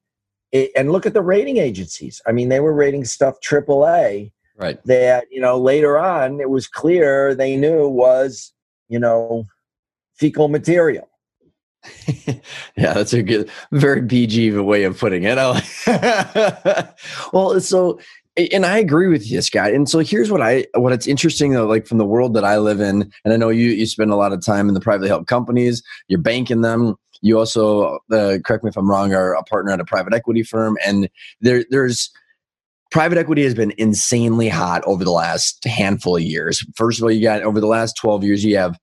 and 0.75 0.91
look 0.91 1.05
at 1.05 1.13
the 1.13 1.21
rating 1.21 1.57
agencies. 1.57 2.21
I 2.25 2.31
mean, 2.31 2.49
they 2.49 2.61
were 2.61 2.73
rating 2.73 3.03
stuff 3.03 3.41
triple 3.41 3.85
A. 3.87 4.31
Right. 4.57 4.83
That 4.85 5.25
you 5.31 5.41
know 5.41 5.59
later 5.59 5.97
on 5.97 6.39
it 6.39 6.49
was 6.49 6.67
clear 6.67 7.35
they 7.35 7.55
knew 7.55 7.87
was 7.87 8.53
you 8.87 8.99
know 8.99 9.45
fecal 10.17 10.47
material 10.47 11.09
yeah, 12.75 12.93
that's 12.93 13.13
a 13.13 13.23
good, 13.23 13.49
very 13.71 14.01
PG 14.05 14.51
way 14.51 14.83
of 14.83 14.99
putting 14.99 15.23
it. 15.23 15.35
well, 17.33 17.59
so, 17.59 17.99
and 18.51 18.65
I 18.65 18.77
agree 18.77 19.07
with 19.07 19.29
you, 19.29 19.41
Scott. 19.41 19.71
And 19.71 19.89
so 19.89 19.99
here's 19.99 20.31
what 20.31 20.41
I, 20.41 20.65
what 20.75 20.93
it's 20.93 21.07
interesting 21.07 21.51
though, 21.53 21.65
like 21.65 21.87
from 21.87 21.97
the 21.97 22.05
world 22.05 22.33
that 22.33 22.43
I 22.43 22.57
live 22.57 22.79
in, 22.79 23.11
and 23.23 23.33
I 23.33 23.37
know 23.37 23.49
you, 23.49 23.69
you 23.69 23.85
spend 23.85 24.11
a 24.11 24.15
lot 24.15 24.33
of 24.33 24.43
time 24.43 24.67
in 24.67 24.73
the 24.73 24.81
privately 24.81 25.07
held 25.07 25.27
companies, 25.27 25.83
you're 26.07 26.21
banking 26.21 26.61
them. 26.61 26.95
You 27.21 27.39
also, 27.39 27.99
uh, 28.11 28.37
correct 28.43 28.63
me 28.63 28.69
if 28.69 28.77
I'm 28.77 28.89
wrong, 28.89 29.13
are 29.13 29.33
a 29.33 29.43
partner 29.43 29.71
at 29.71 29.79
a 29.79 29.85
private 29.85 30.13
equity 30.13 30.43
firm, 30.43 30.77
and 30.85 31.09
there, 31.41 31.63
there's 31.69 32.11
private 32.91 33.17
equity 33.17 33.43
has 33.43 33.55
been 33.55 33.73
insanely 33.77 34.49
hot 34.49 34.83
over 34.85 35.03
the 35.03 35.11
last 35.11 35.63
handful 35.65 36.15
of 36.17 36.23
years. 36.23 36.65
First 36.75 36.99
of 36.99 37.03
all, 37.03 37.11
you 37.11 37.23
got 37.23 37.43
over 37.43 37.59
the 37.59 37.67
last 37.67 37.97
12 37.97 38.23
years, 38.23 38.43
you 38.43 38.57
have 38.57 38.77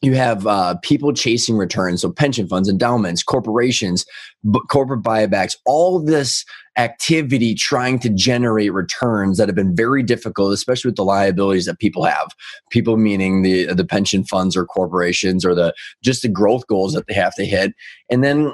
you 0.00 0.14
have 0.14 0.46
uh, 0.46 0.76
people 0.82 1.12
chasing 1.12 1.56
returns, 1.56 2.02
so 2.02 2.12
pension 2.12 2.46
funds, 2.46 2.68
endowments, 2.68 3.22
corporations, 3.22 4.04
b- 4.48 4.60
corporate 4.70 5.02
buybacks, 5.02 5.56
all 5.66 5.98
this 5.98 6.44
activity 6.76 7.54
trying 7.54 7.98
to 7.98 8.08
generate 8.08 8.72
returns 8.72 9.38
that 9.38 9.48
have 9.48 9.56
been 9.56 9.74
very 9.74 10.02
difficult, 10.04 10.52
especially 10.52 10.88
with 10.88 10.96
the 10.96 11.04
liabilities 11.04 11.66
that 11.66 11.80
people 11.80 12.04
have. 12.04 12.28
People 12.70 12.96
meaning 12.96 13.42
the 13.42 13.72
the 13.74 13.84
pension 13.84 14.24
funds 14.24 14.56
or 14.56 14.64
corporations 14.64 15.44
or 15.44 15.54
the 15.54 15.74
just 16.02 16.22
the 16.22 16.28
growth 16.28 16.66
goals 16.68 16.92
that 16.92 17.06
they 17.08 17.14
have 17.14 17.34
to 17.34 17.44
hit, 17.44 17.72
and 18.08 18.22
then 18.22 18.52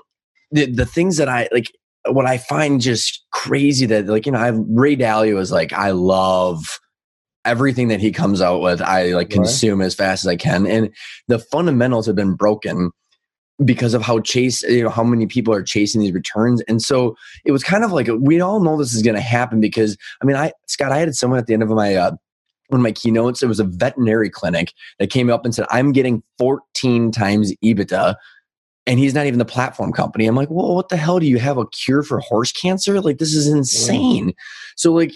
the 0.50 0.66
the 0.66 0.87
things 0.87 1.18
that 1.18 1.28
I 1.28 1.48
like. 1.52 1.70
What 2.07 2.27
I 2.27 2.38
find 2.38 2.81
just 2.81 3.25
crazy 3.31 3.87
that 3.87 4.07
like 4.07 4.27
you 4.27 4.33
know 4.33 4.38
I 4.38 4.49
Ray 4.49 4.97
Dalio 4.97 5.38
is 5.38 5.51
like 5.51 5.73
I 5.73 5.90
love 5.90 6.79
everything 7.45 7.88
that 7.88 8.01
he 8.01 8.11
comes 8.11 8.40
out 8.40 8.61
with, 8.61 8.81
I 8.81 9.09
like 9.12 9.31
consume 9.31 9.81
right. 9.81 9.87
as 9.87 9.95
fast 9.95 10.25
as 10.25 10.29
I 10.29 10.37
can. 10.37 10.67
And 10.67 10.90
the 11.29 11.38
fundamentals 11.38 12.07
have 12.07 12.17
been 12.17 12.35
broken 12.35 12.90
because 13.64 13.95
of 13.95 14.03
how 14.03 14.21
chase, 14.21 14.62
you 14.62 14.83
know, 14.83 14.88
how 14.88 15.05
many 15.05 15.27
people 15.27 15.55
are 15.55 15.62
chasing 15.62 16.01
these 16.01 16.12
returns. 16.12 16.62
And 16.62 16.83
so 16.83 17.17
it 17.45 17.53
was 17.53 17.62
kind 17.62 17.85
of 17.85 17.93
like 17.93 18.09
we 18.21 18.40
all 18.40 18.61
know 18.61 18.77
this 18.77 18.95
is 18.95 19.03
going 19.03 19.14
to 19.14 19.21
happen 19.21 19.61
because 19.61 19.97
I 20.23 20.25
mean, 20.25 20.37
I 20.37 20.53
Scott, 20.67 20.93
I 20.93 20.99
had 20.99 21.14
someone 21.14 21.38
at 21.38 21.47
the 21.47 21.55
end 21.55 21.62
of 21.62 21.69
my 21.69 21.95
uh, 21.95 22.12
one 22.69 22.81
of 22.81 22.83
my 22.83 22.93
keynotes. 22.93 23.43
It 23.43 23.49
was 23.49 23.61
a 23.61 23.64
veterinary 23.64 24.31
clinic 24.31 24.73
that 24.99 25.11
came 25.11 25.31
up 25.31 25.45
and 25.45 25.55
said, 25.55 25.67
"I'm 25.71 25.93
getting 25.93 26.23
14 26.38 27.12
times 27.12 27.53
EBITDA." 27.62 28.17
And 28.87 28.99
he's 28.99 29.14
not 29.14 29.27
even 29.27 29.38
the 29.38 29.47
platform 29.47 29.92
company. 29.92 30.27
I'm 30.27 30.37
like, 30.37 30.51
well, 30.51 30.75
what 30.75 30.90
the 30.90 30.99
hell 30.99 31.18
do 31.18 31.27
you 31.27 31.38
have 31.38 31.57
a 31.57 31.66
cure 31.68 32.03
for 32.03 32.20
horse 32.20 32.53
cancer? 32.53 33.01
Like, 33.01 33.18
this 33.18 33.35
is 33.35 33.49
insane. 33.49 34.35
So, 34.77 34.92
like, 34.92 35.12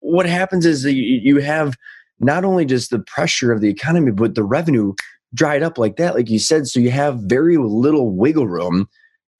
what 0.00 0.26
happens 0.26 0.66
is 0.66 0.82
that 0.82 0.94
you 0.94 1.40
have 1.40 1.76
not 2.18 2.44
only 2.44 2.64
just 2.64 2.90
the 2.90 2.98
pressure 2.98 3.52
of 3.52 3.60
the 3.60 3.68
economy, 3.68 4.10
but 4.10 4.34
the 4.34 4.42
revenue 4.42 4.94
dried 5.34 5.62
up 5.62 5.78
like 5.78 5.96
that, 5.96 6.14
like 6.14 6.30
you 6.30 6.38
said. 6.38 6.66
So 6.66 6.80
you 6.80 6.90
have 6.90 7.20
very 7.20 7.56
little 7.56 8.10
wiggle 8.10 8.48
room 8.48 8.88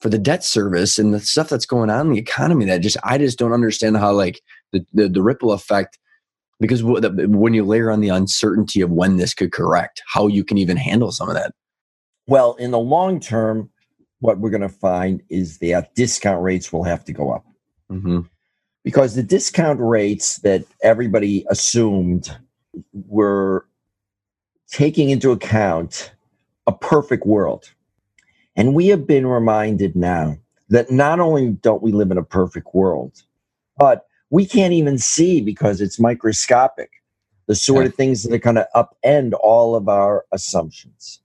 for 0.01 0.09
the 0.09 0.19
debt 0.19 0.45
service 0.45 0.99
and 0.99 1.15
the 1.15 1.21
stuff 1.21 1.49
that's 1.49 1.67
going 1.67 1.91
on 1.91 2.09
in 2.09 2.13
the 2.13 2.19
economy 2.19 2.65
that 2.65 2.81
just 2.81 2.97
I 3.05 3.19
just 3.19 3.39
don't 3.39 3.53
understand 3.53 3.97
how 3.97 4.13
like 4.13 4.41
the 4.73 4.85
the, 4.93 5.09
the 5.09 5.23
ripple 5.23 5.53
effect 5.53 5.99
because 6.61 6.83
when 6.83 7.55
you 7.55 7.65
layer 7.65 7.91
on 7.91 8.01
the 8.01 8.09
uncertainty 8.09 8.81
of 8.81 8.91
when 8.91 9.17
this 9.17 9.35
could 9.35 9.53
correct, 9.53 10.03
how 10.07 10.29
you 10.29 10.45
can 10.45 10.59
even 10.59 10.77
handle 10.77 11.11
some 11.11 11.29
of 11.29 11.35
that. 11.35 11.53
Well, 12.33 12.55
in 12.55 12.71
the 12.71 12.79
long 12.79 13.21
term, 13.21 13.69
what 14.21 14.39
we're 14.39 14.51
going 14.51 14.63
to 14.63 14.69
find 14.69 15.23
is 15.29 15.59
that 15.59 15.95
discount 15.95 16.43
rates 16.43 16.73
will 16.73 16.85
have 16.85 17.05
to 17.05 17.13
go 17.13 17.33
up. 17.33 17.45
Mm-hmm 17.91 18.21
because 18.85 19.15
the 19.15 19.23
discount 19.23 19.81
rates 19.81 20.39
that 20.39 20.65
everybody 20.83 21.45
assumed 21.49 22.37
were 22.93 23.67
taking 24.69 25.11
into 25.11 25.31
account 25.31 26.13
a 26.67 26.73
perfect 26.73 27.27
world. 27.27 27.71
And 28.57 28.75
we 28.75 28.89
have 28.89 29.07
been 29.07 29.27
reminded 29.27 29.97
now 29.97 30.37
that 30.69 30.91
not 30.91 31.21
only 31.21 31.51
don't 31.51 31.83
we 31.83 31.93
live 31.93 32.11
in 32.11 32.19
a 32.19 32.25
perfect 32.25 32.75
world, 32.75 33.23
but 33.79 34.07
we 34.31 34.47
can't 34.47 34.73
even 34.73 34.99
see 34.99 35.41
because 35.41 35.81
it's 35.81 36.01
microscopic 36.01 36.91
the 37.47 37.55
sort 37.55 37.83
yeah. 37.83 37.89
of 37.89 37.95
things 37.95 38.23
that 38.23 38.33
are 38.33 38.39
going 38.39 38.57
to 38.57 38.69
upend 38.75 39.33
all 39.43 39.75
of 39.75 39.89
our 39.89 40.25
assumptions. 40.33 41.22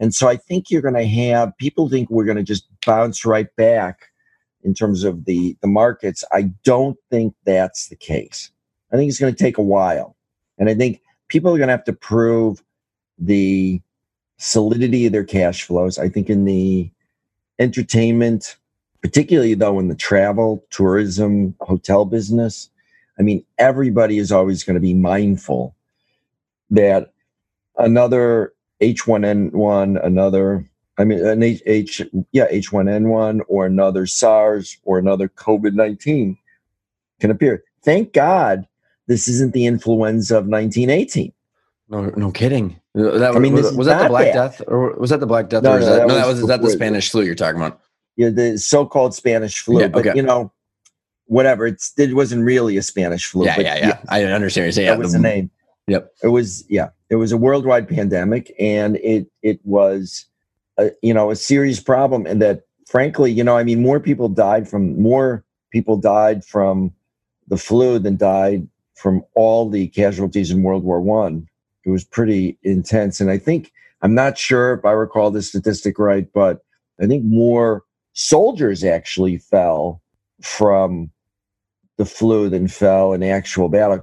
And 0.00 0.14
so 0.14 0.28
I 0.28 0.36
think 0.36 0.70
you're 0.70 0.82
going 0.82 0.94
to 0.94 1.06
have 1.06 1.56
people 1.58 1.88
think 1.88 2.10
we're 2.10 2.24
going 2.24 2.38
to 2.38 2.42
just 2.42 2.66
bounce 2.84 3.24
right 3.24 3.54
back 3.56 4.06
in 4.62 4.74
terms 4.74 5.04
of 5.04 5.26
the, 5.26 5.56
the 5.60 5.68
markets. 5.68 6.24
I 6.32 6.50
don't 6.64 6.96
think 7.10 7.34
that's 7.44 7.88
the 7.88 7.96
case. 7.96 8.50
I 8.92 8.96
think 8.96 9.08
it's 9.08 9.20
going 9.20 9.34
to 9.34 9.42
take 9.42 9.58
a 9.58 9.62
while. 9.62 10.16
And 10.58 10.68
I 10.68 10.74
think 10.74 11.00
people 11.28 11.54
are 11.54 11.58
going 11.58 11.68
to 11.68 11.72
have 11.72 11.84
to 11.84 11.92
prove 11.92 12.62
the 13.18 13.80
solidity 14.38 15.06
of 15.06 15.12
their 15.12 15.24
cash 15.24 15.64
flows. 15.64 15.98
I 15.98 16.08
think 16.08 16.30
in 16.30 16.46
the 16.46 16.90
entertainment, 17.58 18.56
particularly 19.02 19.54
though 19.54 19.78
in 19.78 19.88
the 19.88 19.94
travel, 19.94 20.64
tourism, 20.70 21.54
hotel 21.60 22.06
business, 22.06 22.70
I 23.18 23.22
mean, 23.22 23.44
everybody 23.58 24.16
is 24.16 24.32
always 24.32 24.64
going 24.64 24.74
to 24.74 24.80
be 24.80 24.94
mindful 24.94 25.74
that 26.70 27.12
another 27.76 28.54
H1N1, 28.80 30.04
another, 30.04 30.64
I 30.98 31.04
mean, 31.04 31.24
an 31.24 31.42
H, 31.42 31.62
H 31.66 32.02
yeah, 32.32 32.50
H1N1 32.50 33.40
or 33.48 33.66
another 33.66 34.06
SARS 34.06 34.78
or 34.84 34.98
another 34.98 35.28
COVID 35.28 35.74
19 35.74 36.36
can 37.20 37.30
appear. 37.30 37.64
Thank 37.82 38.12
God 38.12 38.66
this 39.06 39.28
isn't 39.28 39.52
the 39.52 39.66
influenza 39.66 40.38
of 40.38 40.46
1918. 40.46 41.32
No, 41.88 42.06
no 42.10 42.30
kidding. 42.30 42.80
Uh, 42.96 43.18
that, 43.18 43.34
I 43.34 43.38
mean, 43.38 43.52
was, 43.52 43.76
was 43.76 43.86
that 43.86 44.04
the 44.04 44.08
Black. 44.08 44.32
Death, 44.32 44.62
or 44.66 44.92
was 44.94 45.10
that 45.10 45.20
the 45.20 45.26
Black 45.26 45.48
Death? 45.48 45.62
No, 45.62 45.78
no, 45.78 45.84
that, 45.84 45.96
that, 45.96 46.08
no, 46.08 46.14
that 46.14 46.26
was, 46.26 46.40
was 46.40 46.48
that 46.48 46.62
the 46.62 46.70
Spanish 46.70 47.10
flu 47.10 47.22
you're 47.22 47.34
talking 47.34 47.60
about? 47.60 47.80
Yeah, 48.16 48.30
the 48.30 48.58
so-called 48.58 49.14
Spanish 49.14 49.60
flu. 49.60 49.80
Yeah, 49.80 49.88
but 49.88 50.06
okay. 50.06 50.16
you 50.16 50.22
know, 50.22 50.52
whatever. 51.26 51.66
It's 51.66 51.92
it 51.98 52.14
wasn't 52.14 52.44
really 52.44 52.76
a 52.76 52.82
Spanish 52.82 53.26
flu. 53.26 53.46
Yeah, 53.46 53.56
but 53.56 53.64
yeah, 53.64 53.76
yeah, 53.76 53.86
yeah. 53.86 54.00
I 54.08 54.24
understand 54.24 54.62
what 54.62 54.66
you're 54.66 54.72
saying. 54.72 54.86
That 54.86 54.92
yeah, 54.92 54.98
was 54.98 55.12
the, 55.12 55.18
the 55.18 55.22
name. 55.22 55.50
Yep. 55.88 56.12
It 56.22 56.28
was 56.28 56.64
yeah. 56.68 56.90
It 57.10 57.16
was 57.16 57.32
a 57.32 57.36
worldwide 57.36 57.88
pandemic, 57.88 58.54
and 58.58 58.96
it 58.96 59.26
it 59.42 59.60
was, 59.64 60.26
a, 60.78 60.90
you 61.02 61.12
know, 61.12 61.30
a 61.30 61.36
serious 61.36 61.80
problem, 61.80 62.26
and 62.26 62.40
that 62.40 62.62
frankly, 62.86 63.30
you 63.32 63.44
know, 63.44 63.56
I 63.56 63.64
mean, 63.64 63.82
more 63.82 64.00
people 64.00 64.28
died 64.28 64.68
from 64.68 65.00
more 65.00 65.44
people 65.70 65.96
died 65.96 66.44
from 66.44 66.92
the 67.48 67.56
flu 67.56 67.98
than 67.98 68.16
died 68.16 68.66
from 68.94 69.24
all 69.34 69.68
the 69.68 69.88
casualties 69.88 70.50
in 70.50 70.62
World 70.62 70.84
War 70.84 71.00
One. 71.00 71.48
It 71.84 71.90
was 71.90 72.04
pretty 72.04 72.58
intense, 72.62 73.20
and 73.20 73.30
I 73.30 73.38
think 73.38 73.72
I'm 74.02 74.14
not 74.14 74.38
sure 74.38 74.74
if 74.74 74.84
I 74.84 74.92
recall 74.92 75.30
the 75.30 75.42
statistic 75.42 75.98
right, 75.98 76.28
but 76.32 76.62
I 77.00 77.06
think 77.06 77.24
more 77.24 77.84
soldiers 78.12 78.84
actually 78.84 79.38
fell 79.38 80.00
from 80.42 81.10
the 81.96 82.04
flu 82.04 82.48
than 82.48 82.68
fell 82.68 83.12
in 83.12 83.22
actual 83.22 83.68
battle 83.68 83.98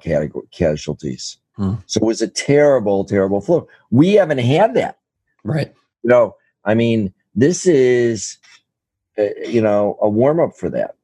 casualties. 0.52 1.38
Hmm. 1.58 1.76
So 1.88 2.00
it 2.00 2.06
was 2.06 2.22
a 2.22 2.28
terrible, 2.28 3.04
terrible 3.04 3.42
flu. 3.42 3.68
We 3.92 4.14
haven't 4.14 4.38
had 4.38 4.74
that. 4.76 5.00
Right. 5.44 5.74
You 6.04 6.10
know, 6.10 6.36
I 6.66 6.76
mean, 6.76 7.14
this 7.36 7.66
is, 7.66 8.38
uh, 9.18 9.26
you 9.46 9.62
know, 9.62 9.98
a 10.02 10.08
warm 10.08 10.40
up 10.40 10.56
for 10.56 10.70
that. 10.70 10.96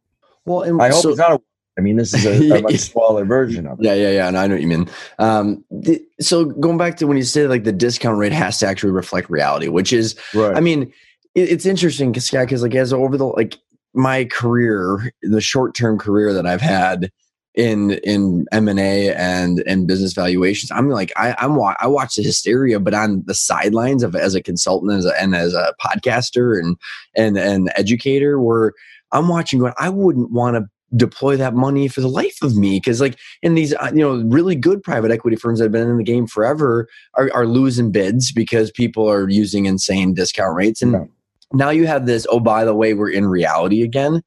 Well, 0.46 0.82
I 0.82 0.90
hope 0.90 1.02
so, 1.02 1.10
it's 1.10 1.18
not 1.18 1.34
a 1.34 1.42
I 1.78 1.82
mean, 1.82 1.96
this 1.96 2.14
is 2.14 2.26
a, 2.26 2.58
a 2.58 2.62
much 2.62 2.78
smaller 2.78 3.26
version 3.26 3.68
of 3.68 3.80
it. 3.80 3.86
Yeah, 3.86 3.96
yeah, 3.96 4.12
yeah. 4.12 4.28
And 4.28 4.38
I 4.38 4.48
know 4.48 4.56
what 4.56 4.62
you 4.62 4.68
mean. 4.68 4.88
Um, 5.20 5.64
the, 5.72 6.04
so 6.20 6.46
going 6.46 6.78
back 6.78 6.98
to 6.98 7.08
when 7.08 7.18
you 7.18 7.24
say 7.24 7.48
like 7.48 7.64
the 7.64 7.72
discount 7.72 8.18
rate 8.18 8.32
has 8.32 8.60
to 8.60 8.68
actually 8.68 8.92
reflect 8.92 9.30
reality, 9.30 9.70
which 9.70 9.92
is, 9.92 10.16
right. 10.34 10.56
I 10.56 10.60
mean, 10.60 10.94
it, 11.34 11.50
it's 11.50 11.66
interesting 11.66 12.12
because 12.12 12.32
yeah, 12.32 12.46
because 12.46 12.62
like 12.62 12.76
as 12.76 12.94
over 12.94 13.18
the 13.18 13.26
like 13.26 13.58
my 13.94 14.26
career, 14.26 15.12
the 15.24 15.42
short 15.42 15.74
term 15.74 15.98
career 15.98 16.34
that 16.34 16.46
I've 16.46 16.62
had 16.62 17.12
in 17.56 17.92
in 18.04 18.46
M 18.52 18.68
and 18.68 18.80
A 18.80 19.14
and 19.14 19.64
and 19.68 19.88
business 19.88 20.14
valuations, 20.14 20.72
I'm 20.72 20.90
like 20.90 21.12
I, 21.16 21.36
I'm 21.38 21.60
I 21.80 21.88
watch 21.88 22.16
the 22.16 22.24
hysteria, 22.24 22.80
but 22.80 22.94
on 22.94 23.24
the 23.26 23.36
sidelines 23.36 24.04
of 24.04 24.16
as 24.16 24.36
a 24.36 24.42
consultant 24.42 24.94
as 24.94 25.06
a, 25.06 25.22
and 25.22 25.36
as 25.36 25.54
a 25.54 25.74
podcaster 25.84 26.60
and 26.60 26.78
and 27.16 27.38
an 27.38 27.70
educator, 27.76 28.40
where 28.40 28.74
I'm 29.12 29.28
watching 29.28 29.60
going, 29.60 29.74
I 29.78 29.90
wouldn't 29.90 30.32
want 30.32 30.56
to 30.56 30.68
deploy 30.96 31.36
that 31.38 31.54
money 31.54 31.88
for 31.88 32.02
the 32.02 32.08
life 32.08 32.42
of 32.42 32.56
me 32.56 32.78
because 32.78 33.02
like 33.02 33.18
in 33.42 33.56
these 33.56 33.74
uh, 33.76 33.92
you 33.94 34.00
know 34.00 34.24
really 34.28 34.56
good 34.56 34.84
private 34.84 35.12
equity 35.12 35.36
firms 35.36 35.60
that 35.60 35.66
have 35.66 35.72
been 35.72 35.90
in 35.90 35.98
the 35.98 36.04
game 36.04 36.28
forever 36.28 36.88
are, 37.16 37.32
are 37.34 37.48
losing 37.48 37.92
bids 37.92 38.32
because 38.32 38.72
people 38.72 39.10
are 39.10 39.28
using 39.28 39.66
insane 39.66 40.14
discount 40.14 40.56
rates 40.56 40.82
and 40.82 40.92
yeah. 40.92 41.04
now 41.52 41.70
you 41.70 41.88
have 41.88 42.06
this 42.06 42.28
oh 42.30 42.40
by 42.40 42.64
the 42.64 42.76
way 42.76 42.94
we're 42.94 43.10
in 43.10 43.26
reality 43.26 43.82
again 43.82 44.22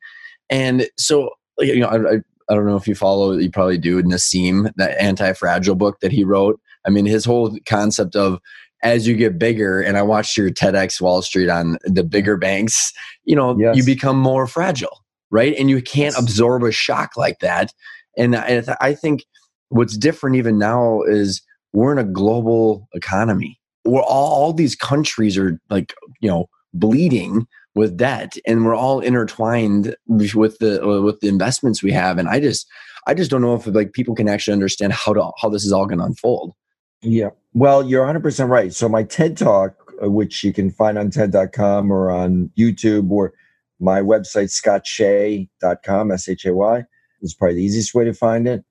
and 0.51 0.89
so 0.97 1.31
you 1.59 1.79
know 1.79 1.87
I, 1.87 2.15
I 2.15 2.21
don't 2.55 2.67
know 2.67 2.77
if 2.77 2.87
you 2.87 2.95
follow 2.95 3.33
you 3.33 3.51
probably 3.51 3.79
do 3.79 4.03
Nassim 4.03 4.73
that 4.77 5.01
anti-fragile 5.01 5.75
book 5.75 6.01
that 6.01 6.13
he 6.13 6.25
wrote 6.25 6.61
I 6.87 6.91
mean 6.91 7.07
his 7.07 7.25
whole 7.25 7.57
concept 7.67 8.17
of 8.17 8.39
as 8.83 9.07
you 9.07 9.17
get 9.17 9.39
bigger 9.39 9.81
and 9.81 9.97
I 9.97 10.03
watched 10.03 10.37
your 10.37 10.51
TEDx 10.51 11.01
Wall 11.01 11.23
Street 11.23 11.49
on 11.49 11.79
the 11.85 12.05
bigger 12.05 12.37
banks 12.37 12.93
you 13.25 13.35
know 13.35 13.59
yes. 13.59 13.77
you 13.77 13.85
become 13.85 14.19
more 14.19 14.47
fragile 14.47 15.03
right? 15.31 15.55
And 15.59 15.69
you 15.71 15.83
can't 15.83 16.17
absorb 16.19 16.63
a 16.63 16.73
shock 16.73 17.17
like 17.17 17.41
that. 17.41 17.73
And 18.17 18.37
I, 18.37 18.63
I 18.81 18.95
think 18.95 19.25
what's 19.69 19.97
different 19.97 20.37
even 20.37 20.59
now 20.59 21.03
is 21.03 21.43
we're 21.73 21.93
in 21.93 21.99
a 21.99 22.05
global 22.05 22.89
economy 22.95 23.59
where 23.83 24.03
all, 24.03 24.33
all 24.33 24.53
these 24.53 24.75
countries 24.75 25.37
are 25.37 25.61
like, 25.69 25.95
you 26.21 26.29
know, 26.29 26.47
bleeding 26.73 27.47
with 27.77 27.97
debt 27.97 28.37
and 28.47 28.65
we're 28.65 28.75
all 28.75 28.99
intertwined 29.01 29.95
with 30.09 30.59
the 30.59 30.81
with 31.05 31.21
the 31.21 31.29
investments 31.29 31.83
we 31.83 31.93
have 31.93 32.19
and 32.19 32.29
i 32.29 32.41
just 32.41 32.67
i 33.07 33.15
just 33.15 33.31
don't 33.31 33.43
know 33.43 33.55
if 33.55 33.67
like 33.69 33.93
people 33.93 34.15
can 34.15 34.29
actually 34.29 34.53
understand 34.53 34.93
how 34.93 35.13
to 35.13 35.31
how 35.41 35.49
this 35.49 35.65
is 35.65 35.73
all 35.73 35.87
going 35.87 35.99
to 35.99 36.05
unfold. 36.05 36.53
Yeah. 37.03 37.31
Well 37.53 37.87
you're 37.87 38.05
100% 38.05 38.49
right. 38.49 38.75
So 38.75 38.89
my 38.89 39.05
ted 39.05 39.37
talk 39.37 39.77
uh, 40.03 40.11
which 40.11 40.43
you 40.43 40.53
can 40.53 40.71
find 40.71 40.99
on 40.99 41.11
ted.com 41.11 41.93
or 41.93 42.11
on 42.11 42.51
youtube 42.59 43.11
or 43.11 43.33
my 43.81 44.01
website, 44.01 44.51
scottshay.com, 44.51 46.11
S 46.11 46.29
H 46.29 46.47
A 46.47 46.55
Y, 46.55 46.85
is 47.23 47.35
probably 47.35 47.57
the 47.57 47.65
easiest 47.65 47.95
way 47.95 48.05
to 48.05 48.15
find 48.15 48.49
it. 48.49 48.65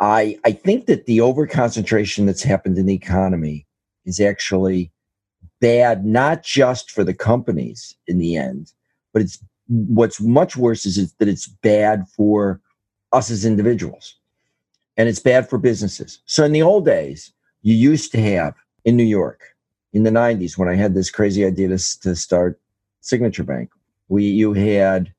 I, 0.00 0.38
I 0.44 0.52
think 0.52 0.86
that 0.86 1.06
the 1.06 1.20
over 1.20 1.46
concentration 1.46 2.26
that's 2.26 2.42
happened 2.42 2.78
in 2.78 2.86
the 2.86 2.94
economy 2.94 3.66
is 4.04 4.20
actually 4.20 4.92
bad, 5.64 6.04
not 6.04 6.42
just 6.42 6.90
for 6.90 7.04
the 7.04 7.14
companies 7.14 7.96
in 8.06 8.18
the 8.18 8.36
end, 8.36 8.70
but 9.14 9.22
it's 9.22 9.42
what's 9.68 10.20
much 10.20 10.58
worse 10.58 10.84
is 10.84 11.10
that 11.14 11.26
it's 11.26 11.46
bad 11.46 12.04
for 12.14 12.60
us 13.12 13.30
as 13.30 13.46
individuals 13.46 14.14
and 14.98 15.08
it's 15.08 15.20
bad 15.20 15.48
for 15.48 15.56
businesses. 15.56 16.20
So 16.26 16.44
in 16.44 16.52
the 16.52 16.60
old 16.60 16.84
days, 16.84 17.32
you 17.62 17.74
used 17.74 18.12
to 18.12 18.20
have 18.20 18.52
in 18.84 18.94
New 18.94 19.04
York 19.04 19.40
in 19.94 20.02
the 20.02 20.10
90s 20.10 20.58
when 20.58 20.68
I 20.68 20.74
had 20.74 20.92
this 20.92 21.10
crazy 21.10 21.46
idea 21.46 21.68
to, 21.68 22.00
to 22.00 22.14
start 22.14 22.60
Signature 23.00 23.44
Bank, 23.44 23.70
we 24.08 24.24
you 24.24 24.52
had 24.52 25.14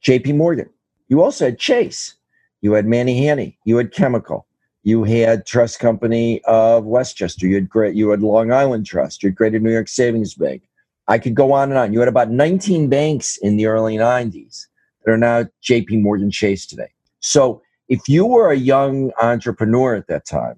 J.P. 0.00 0.34
Morgan. 0.34 0.70
You 1.08 1.24
also 1.24 1.46
had 1.46 1.58
Chase. 1.58 2.14
You 2.60 2.74
had 2.74 2.86
Manny 2.86 3.26
Hanny. 3.26 3.58
You 3.64 3.78
had 3.78 3.92
Chemical. 3.92 4.46
You 4.82 5.04
had 5.04 5.46
Trust 5.46 5.78
Company 5.78 6.40
of 6.44 6.84
Westchester. 6.84 7.46
You 7.46 7.54
had 7.54 7.68
great. 7.68 7.94
You 7.94 8.10
had 8.10 8.22
Long 8.22 8.52
Island 8.52 8.86
Trust. 8.86 9.22
You 9.22 9.28
had 9.28 9.36
Greater 9.36 9.58
New 9.58 9.70
York 9.70 9.88
Savings 9.88 10.34
Bank. 10.34 10.62
I 11.08 11.18
could 11.18 11.34
go 11.34 11.52
on 11.52 11.70
and 11.70 11.78
on. 11.78 11.92
You 11.92 12.00
had 12.00 12.08
about 12.08 12.30
19 12.30 12.88
banks 12.88 13.36
in 13.36 13.56
the 13.56 13.66
early 13.66 13.96
90s 13.96 14.66
that 15.04 15.12
are 15.12 15.18
now 15.18 15.46
J.P. 15.60 15.98
Morgan 15.98 16.30
Chase 16.30 16.66
today. 16.66 16.90
So 17.20 17.62
if 17.88 18.08
you 18.08 18.26
were 18.26 18.50
a 18.50 18.56
young 18.56 19.12
entrepreneur 19.20 19.94
at 19.94 20.08
that 20.08 20.24
time, 20.24 20.56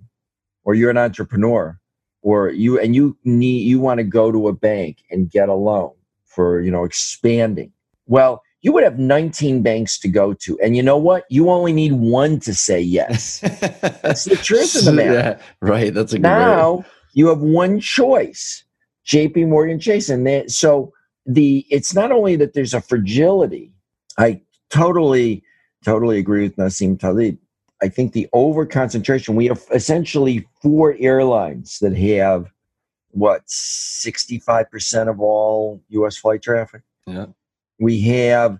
or 0.64 0.74
you're 0.74 0.90
an 0.90 0.98
entrepreneur, 0.98 1.78
or 2.22 2.48
you 2.48 2.80
and 2.80 2.94
you 2.94 3.18
need 3.24 3.66
you 3.66 3.78
want 3.80 3.98
to 3.98 4.04
go 4.04 4.32
to 4.32 4.48
a 4.48 4.52
bank 4.54 5.04
and 5.10 5.30
get 5.30 5.50
a 5.50 5.54
loan, 5.54 5.92
for 6.24 6.60
you 6.60 6.70
know 6.70 6.84
expanding 6.84 7.72
well 8.06 8.42
you 8.64 8.72
would 8.72 8.82
have 8.82 8.98
19 8.98 9.62
banks 9.62 9.98
to 9.98 10.08
go 10.08 10.32
to 10.32 10.58
and 10.60 10.76
you 10.76 10.82
know 10.82 10.96
what 10.96 11.24
you 11.28 11.50
only 11.50 11.72
need 11.72 11.92
one 11.92 12.40
to 12.40 12.54
say 12.54 12.80
yes 12.80 13.40
that's 14.02 14.24
the 14.24 14.36
truth 14.36 14.74
of 14.74 14.84
the 14.84 14.92
matter 14.92 15.12
yeah, 15.12 15.38
right 15.60 15.94
that's 15.94 16.12
a 16.12 16.18
now 16.18 16.76
way. 16.76 16.84
you 17.12 17.28
have 17.28 17.40
one 17.40 17.78
choice 17.78 18.64
jp 19.06 19.46
morgan 19.46 19.78
chase 19.78 20.08
and 20.08 20.26
they, 20.26 20.46
so 20.48 20.92
the 21.26 21.64
it's 21.70 21.94
not 21.94 22.10
only 22.10 22.34
that 22.36 22.54
there's 22.54 22.74
a 22.74 22.80
fragility 22.80 23.70
i 24.18 24.40
totally 24.70 25.42
totally 25.84 26.18
agree 26.18 26.42
with 26.42 26.56
nassim 26.56 26.98
taleb 26.98 27.36
i 27.82 27.88
think 27.88 28.12
the 28.12 28.26
over 28.32 28.64
concentration 28.64 29.36
we 29.36 29.46
have 29.46 29.62
essentially 29.72 30.48
four 30.62 30.96
airlines 30.98 31.78
that 31.80 31.94
have 31.94 32.50
what 33.14 33.46
65% 33.46 35.08
of 35.08 35.20
all 35.20 35.80
US 35.88 36.16
flight 36.16 36.42
traffic. 36.42 36.82
Yeah. 37.06 37.26
We 37.78 38.00
have 38.02 38.58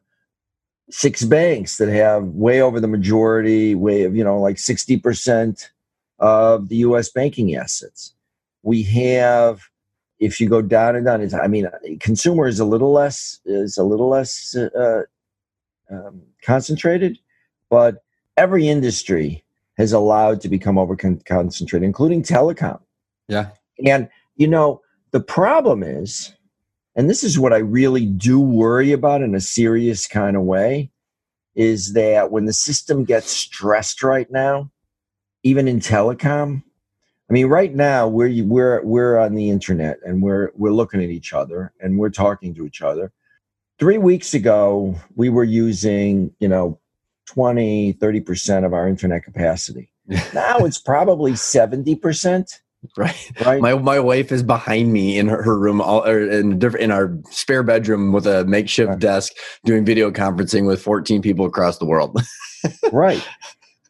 six 0.90 1.24
banks 1.24 1.78
that 1.78 1.88
have 1.88 2.24
way 2.24 2.60
over 2.60 2.80
the 2.80 2.88
majority, 2.88 3.74
way 3.74 4.02
of, 4.02 4.14
you 4.16 4.24
know, 4.24 4.38
like 4.38 4.56
60% 4.56 5.68
of 6.18 6.68
the 6.68 6.76
US 6.76 7.10
banking 7.10 7.54
assets. 7.54 8.14
We 8.62 8.82
have 8.84 9.68
if 10.20 10.40
you 10.40 10.48
go 10.48 10.62
down 10.62 10.96
and 10.96 11.04
down, 11.04 11.20
it's, 11.20 11.34
I 11.34 11.46
mean, 11.46 11.68
consumer 12.00 12.46
is 12.46 12.60
a 12.60 12.64
little 12.64 12.92
less 12.92 13.40
is 13.44 13.76
a 13.76 13.84
little 13.84 14.08
less 14.08 14.56
uh, 14.56 15.02
um, 15.90 16.22
concentrated, 16.42 17.18
but 17.68 18.02
every 18.36 18.68
industry 18.68 19.44
has 19.76 19.92
allowed 19.92 20.40
to 20.40 20.48
become 20.48 20.78
over 20.78 20.96
concentrated, 20.96 21.84
including 21.84 22.22
telecom. 22.22 22.80
Yeah, 23.28 23.50
and 23.84 24.08
you 24.36 24.46
know 24.46 24.80
the 25.10 25.20
problem 25.20 25.82
is, 25.82 26.32
and 26.96 27.10
this 27.10 27.24
is 27.24 27.38
what 27.38 27.52
I 27.52 27.58
really 27.58 28.06
do 28.06 28.40
worry 28.40 28.92
about 28.92 29.22
in 29.22 29.34
a 29.34 29.40
serious 29.40 30.06
kind 30.06 30.36
of 30.36 30.42
way, 30.42 30.90
is 31.54 31.92
that 31.94 32.30
when 32.30 32.44
the 32.44 32.52
system 32.52 33.04
gets 33.04 33.30
stressed 33.30 34.02
right 34.02 34.30
now, 34.30 34.70
even 35.42 35.68
in 35.68 35.80
telecom, 35.80 36.62
I 37.28 37.32
mean, 37.32 37.46
right 37.46 37.74
now 37.74 38.06
we're 38.06 38.44
we're 38.44 38.82
we're 38.82 39.18
on 39.18 39.34
the 39.34 39.50
internet 39.50 39.98
and 40.04 40.22
we're 40.22 40.50
we're 40.54 40.72
looking 40.72 41.02
at 41.02 41.10
each 41.10 41.32
other 41.32 41.72
and 41.80 41.98
we're 41.98 42.10
talking 42.10 42.54
to 42.54 42.66
each 42.66 42.82
other. 42.82 43.12
Three 43.78 43.98
weeks 43.98 44.34
ago, 44.34 44.94
we 45.16 45.30
were 45.30 45.44
using, 45.44 46.32
you 46.38 46.48
know, 46.48 46.78
20, 47.26 47.94
30% 47.94 48.64
of 48.64 48.72
our 48.72 48.88
internet 48.88 49.24
capacity. 49.24 49.90
now 50.34 50.58
it's 50.58 50.78
probably 50.78 51.32
70%. 51.32 52.60
Right. 52.96 53.32
Right. 53.44 53.60
My 53.60 53.74
my 53.74 53.98
wife 53.98 54.30
is 54.30 54.42
behind 54.42 54.92
me 54.92 55.18
in 55.18 55.26
her, 55.28 55.42
her 55.42 55.58
room 55.58 55.80
all 55.80 56.04
or 56.04 56.28
in 56.28 56.58
different 56.58 56.84
in 56.84 56.90
our 56.90 57.16
spare 57.30 57.62
bedroom 57.62 58.12
with 58.12 58.26
a 58.26 58.44
makeshift 58.44 58.90
right. 58.90 58.98
desk 58.98 59.32
doing 59.64 59.84
video 59.84 60.10
conferencing 60.10 60.66
with 60.66 60.82
14 60.82 61.22
people 61.22 61.46
across 61.46 61.78
the 61.78 61.86
world. 61.86 62.20
right 62.92 63.26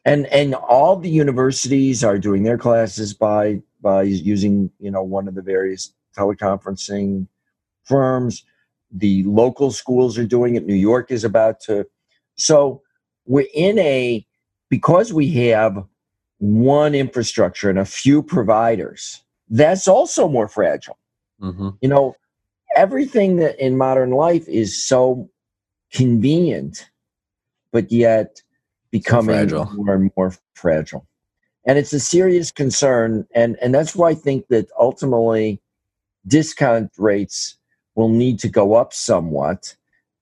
and 0.04 0.26
and 0.26 0.54
all 0.54 0.96
the 0.96 1.10
universities 1.10 2.04
are 2.04 2.18
doing 2.18 2.42
their 2.42 2.58
classes 2.58 3.14
by 3.14 3.60
by 3.80 4.02
using 4.02 4.70
you 4.78 4.90
know 4.90 5.02
one 5.02 5.28
of 5.28 5.34
the 5.34 5.42
various 5.42 5.92
teleconferencing 6.16 7.26
firms 7.84 8.44
the 8.90 9.24
local 9.24 9.70
schools 9.70 10.16
are 10.18 10.26
doing 10.26 10.54
it 10.54 10.66
new 10.66 10.74
york 10.74 11.10
is 11.10 11.24
about 11.24 11.60
to 11.60 11.86
so 12.36 12.82
we're 13.26 13.46
in 13.54 13.78
a 13.78 14.24
because 14.68 15.12
we 15.12 15.30
have 15.30 15.84
one 16.44 16.94
infrastructure 16.94 17.70
and 17.70 17.78
a 17.78 17.84
few 17.84 18.22
providers 18.22 19.22
that's 19.48 19.88
also 19.88 20.28
more 20.28 20.48
fragile 20.48 20.98
mm-hmm. 21.40 21.70
you 21.80 21.88
know 21.88 22.14
everything 22.76 23.36
that 23.36 23.58
in 23.64 23.76
modern 23.76 24.10
life 24.10 24.46
is 24.48 24.84
so 24.84 25.28
convenient 25.92 26.90
but 27.74 27.90
yet 27.90 28.40
becoming 28.94 29.48
so 29.48 29.64
more 29.74 29.96
and 29.96 30.10
more 30.16 30.32
fragile. 30.54 31.04
And 31.66 31.76
it's 31.76 31.92
a 31.92 31.98
serious 31.98 32.52
concern. 32.52 33.26
And, 33.34 33.56
and 33.60 33.74
that's 33.74 33.96
why 33.96 34.10
I 34.10 34.14
think 34.14 34.46
that 34.48 34.68
ultimately 34.78 35.60
discount 36.28 36.92
rates 36.96 37.56
will 37.96 38.08
need 38.08 38.38
to 38.38 38.48
go 38.48 38.74
up 38.74 38.94
somewhat 38.94 39.74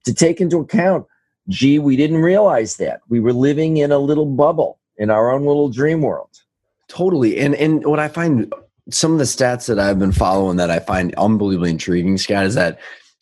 to 0.06 0.14
take 0.14 0.40
into 0.40 0.58
account 0.58 1.06
gee, 1.48 1.80
we 1.80 1.96
didn't 1.96 2.22
realize 2.22 2.76
that. 2.76 3.00
We 3.08 3.18
were 3.18 3.32
living 3.32 3.76
in 3.76 3.90
a 3.90 3.98
little 3.98 4.26
bubble 4.26 4.78
in 4.98 5.11
our 5.11 5.31
own 5.31 5.44
little 5.46 5.68
dream 5.68 6.02
world. 6.02 6.31
Totally. 6.88 7.38
And 7.38 7.55
and 7.55 7.85
what 7.87 7.98
I 7.98 8.09
find 8.09 8.52
some 8.90 9.12
of 9.12 9.18
the 9.18 9.24
stats 9.24 9.66
that 9.66 9.78
I've 9.78 9.98
been 9.98 10.12
following 10.12 10.57
that 10.57 10.70
I 10.70 10.81
find 10.81 11.14
unbelievably 11.14 11.70
intriguing, 11.70 12.18
Scott, 12.18 12.44
is 12.44 12.55
that 12.55 12.78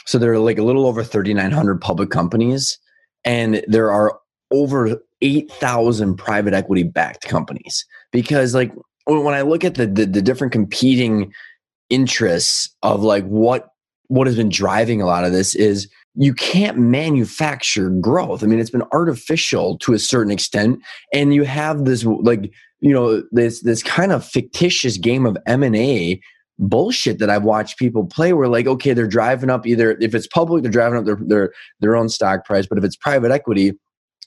so 0.07 0.19
there 0.19 0.33
are 0.33 0.39
like 0.39 0.59
a 0.59 0.65
little 0.65 0.87
over 0.87 1.05
3,900 1.05 1.81
public 1.81 2.11
companies, 2.11 2.79
and 3.25 3.63
there 3.69 3.93
are 3.93 4.19
over 4.51 5.01
8,000 5.23 6.17
private 6.17 6.55
equity 6.55 6.83
backed 6.83 7.29
companies 7.29 7.85
because 8.11 8.55
like 8.55 8.73
when 9.07 9.35
I 9.35 9.43
look 9.43 9.65
at 9.65 9.75
the, 9.75 9.87
the, 9.87 10.07
the 10.07 10.23
different 10.23 10.53
competing 10.53 11.33
interests 11.91 12.75
of 12.83 13.03
like 13.03 13.25
what 13.27 13.69
what 14.09 14.27
has 14.27 14.37
been 14.37 14.49
driving 14.49 15.01
a 15.01 15.07
lot 15.07 15.25
of 15.25 15.33
this 15.33 15.55
is 15.55 15.89
you 16.21 16.35
can't 16.35 16.77
manufacture 16.77 17.89
growth. 17.89 18.45
I 18.45 18.47
mean, 18.47 18.61
it's 18.61 18.69
been 18.69 18.85
artificial 18.93 19.79
to 19.79 19.95
a 19.95 19.99
certain 19.99 20.31
extent, 20.31 20.83
and 21.15 21.33
you 21.33 21.45
have 21.45 21.87
this 21.87 22.05
like 22.05 22.53
you 22.81 22.93
know 22.93 23.23
this 23.33 23.63
this 23.63 23.83
kind 23.83 24.13
of 24.13 24.23
fictitious 24.23 24.99
game 24.99 25.25
of 25.25 25.39
M 25.47 25.63
and 25.63 25.75
A 25.75 26.21
bullshit 26.59 27.21
that 27.21 27.31
I've 27.31 27.45
watched 27.45 27.79
people 27.79 28.05
play. 28.05 28.35
Where 28.35 28.49
like, 28.49 28.67
okay, 28.67 28.93
they're 28.93 29.07
driving 29.07 29.49
up 29.49 29.67
either 29.67 29.93
if 29.93 30.15
it's 30.15 30.27
public, 30.27 30.63
they're 30.63 30.71
driving 30.71 30.99
up 30.99 31.07
their 31.07 31.19
their 31.23 31.53
their 31.81 31.97
own 31.97 32.11
stock 32.11 32.45
price, 32.45 32.67
but 32.67 32.77
if 32.77 32.85
it's 32.85 32.97
private 32.97 33.31
equity, 33.31 33.73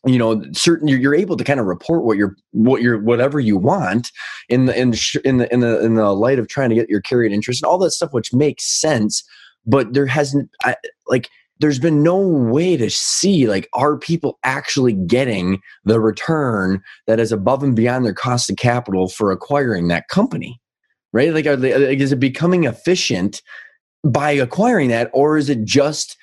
you 0.03 0.17
know 0.17 0.43
certain 0.51 0.87
you're, 0.87 0.99
you're 0.99 1.13
able 1.13 1.37
to 1.37 1.43
kind 1.43 1.59
of 1.59 1.67
report 1.67 2.05
what 2.05 2.17
you're 2.17 2.35
what 2.53 2.81
you're 2.81 3.03
whatever 3.03 3.39
you 3.39 3.55
want 3.55 4.11
in 4.49 4.65
the 4.65 4.75
in 4.75 4.89
the 4.89 5.21
in 5.23 5.37
the 5.37 5.53
in 5.53 5.59
the, 5.59 5.85
in 5.85 5.93
the 5.93 6.11
light 6.11 6.39
of 6.39 6.47
trying 6.47 6.69
to 6.69 6.75
get 6.75 6.89
your 6.89 7.01
carried 7.01 7.31
interest 7.31 7.61
and 7.61 7.69
all 7.69 7.77
that 7.77 7.91
stuff 7.91 8.13
which 8.13 8.33
makes 8.33 8.65
sense 8.81 9.23
but 9.65 9.93
there 9.93 10.07
hasn't 10.07 10.49
I, 10.63 10.75
like 11.07 11.29
there's 11.59 11.79
been 11.79 12.03
no 12.03 12.17
way 12.17 12.75
to 12.75 12.89
see 12.89 13.47
like 13.47 13.69
are 13.73 13.97
people 13.97 14.39
actually 14.43 14.93
getting 14.93 15.61
the 15.85 15.99
return 15.99 16.81
that 17.07 17.19
is 17.19 17.31
above 17.31 17.63
and 17.63 17.75
beyond 17.75 18.05
their 18.05 18.13
cost 18.13 18.49
of 18.49 18.57
capital 18.57 19.07
for 19.07 19.31
acquiring 19.31 19.87
that 19.87 20.07
company 20.07 20.59
right? 21.13 21.33
Like, 21.33 21.45
they, 21.45 21.87
like 21.87 21.99
is 21.99 22.11
it 22.11 22.19
becoming 22.19 22.65
efficient 22.65 23.41
by 24.03 24.31
acquiring 24.31 24.89
that 24.89 25.09
or 25.13 25.37
is 25.37 25.49
it 25.49 25.63
just 25.63 26.17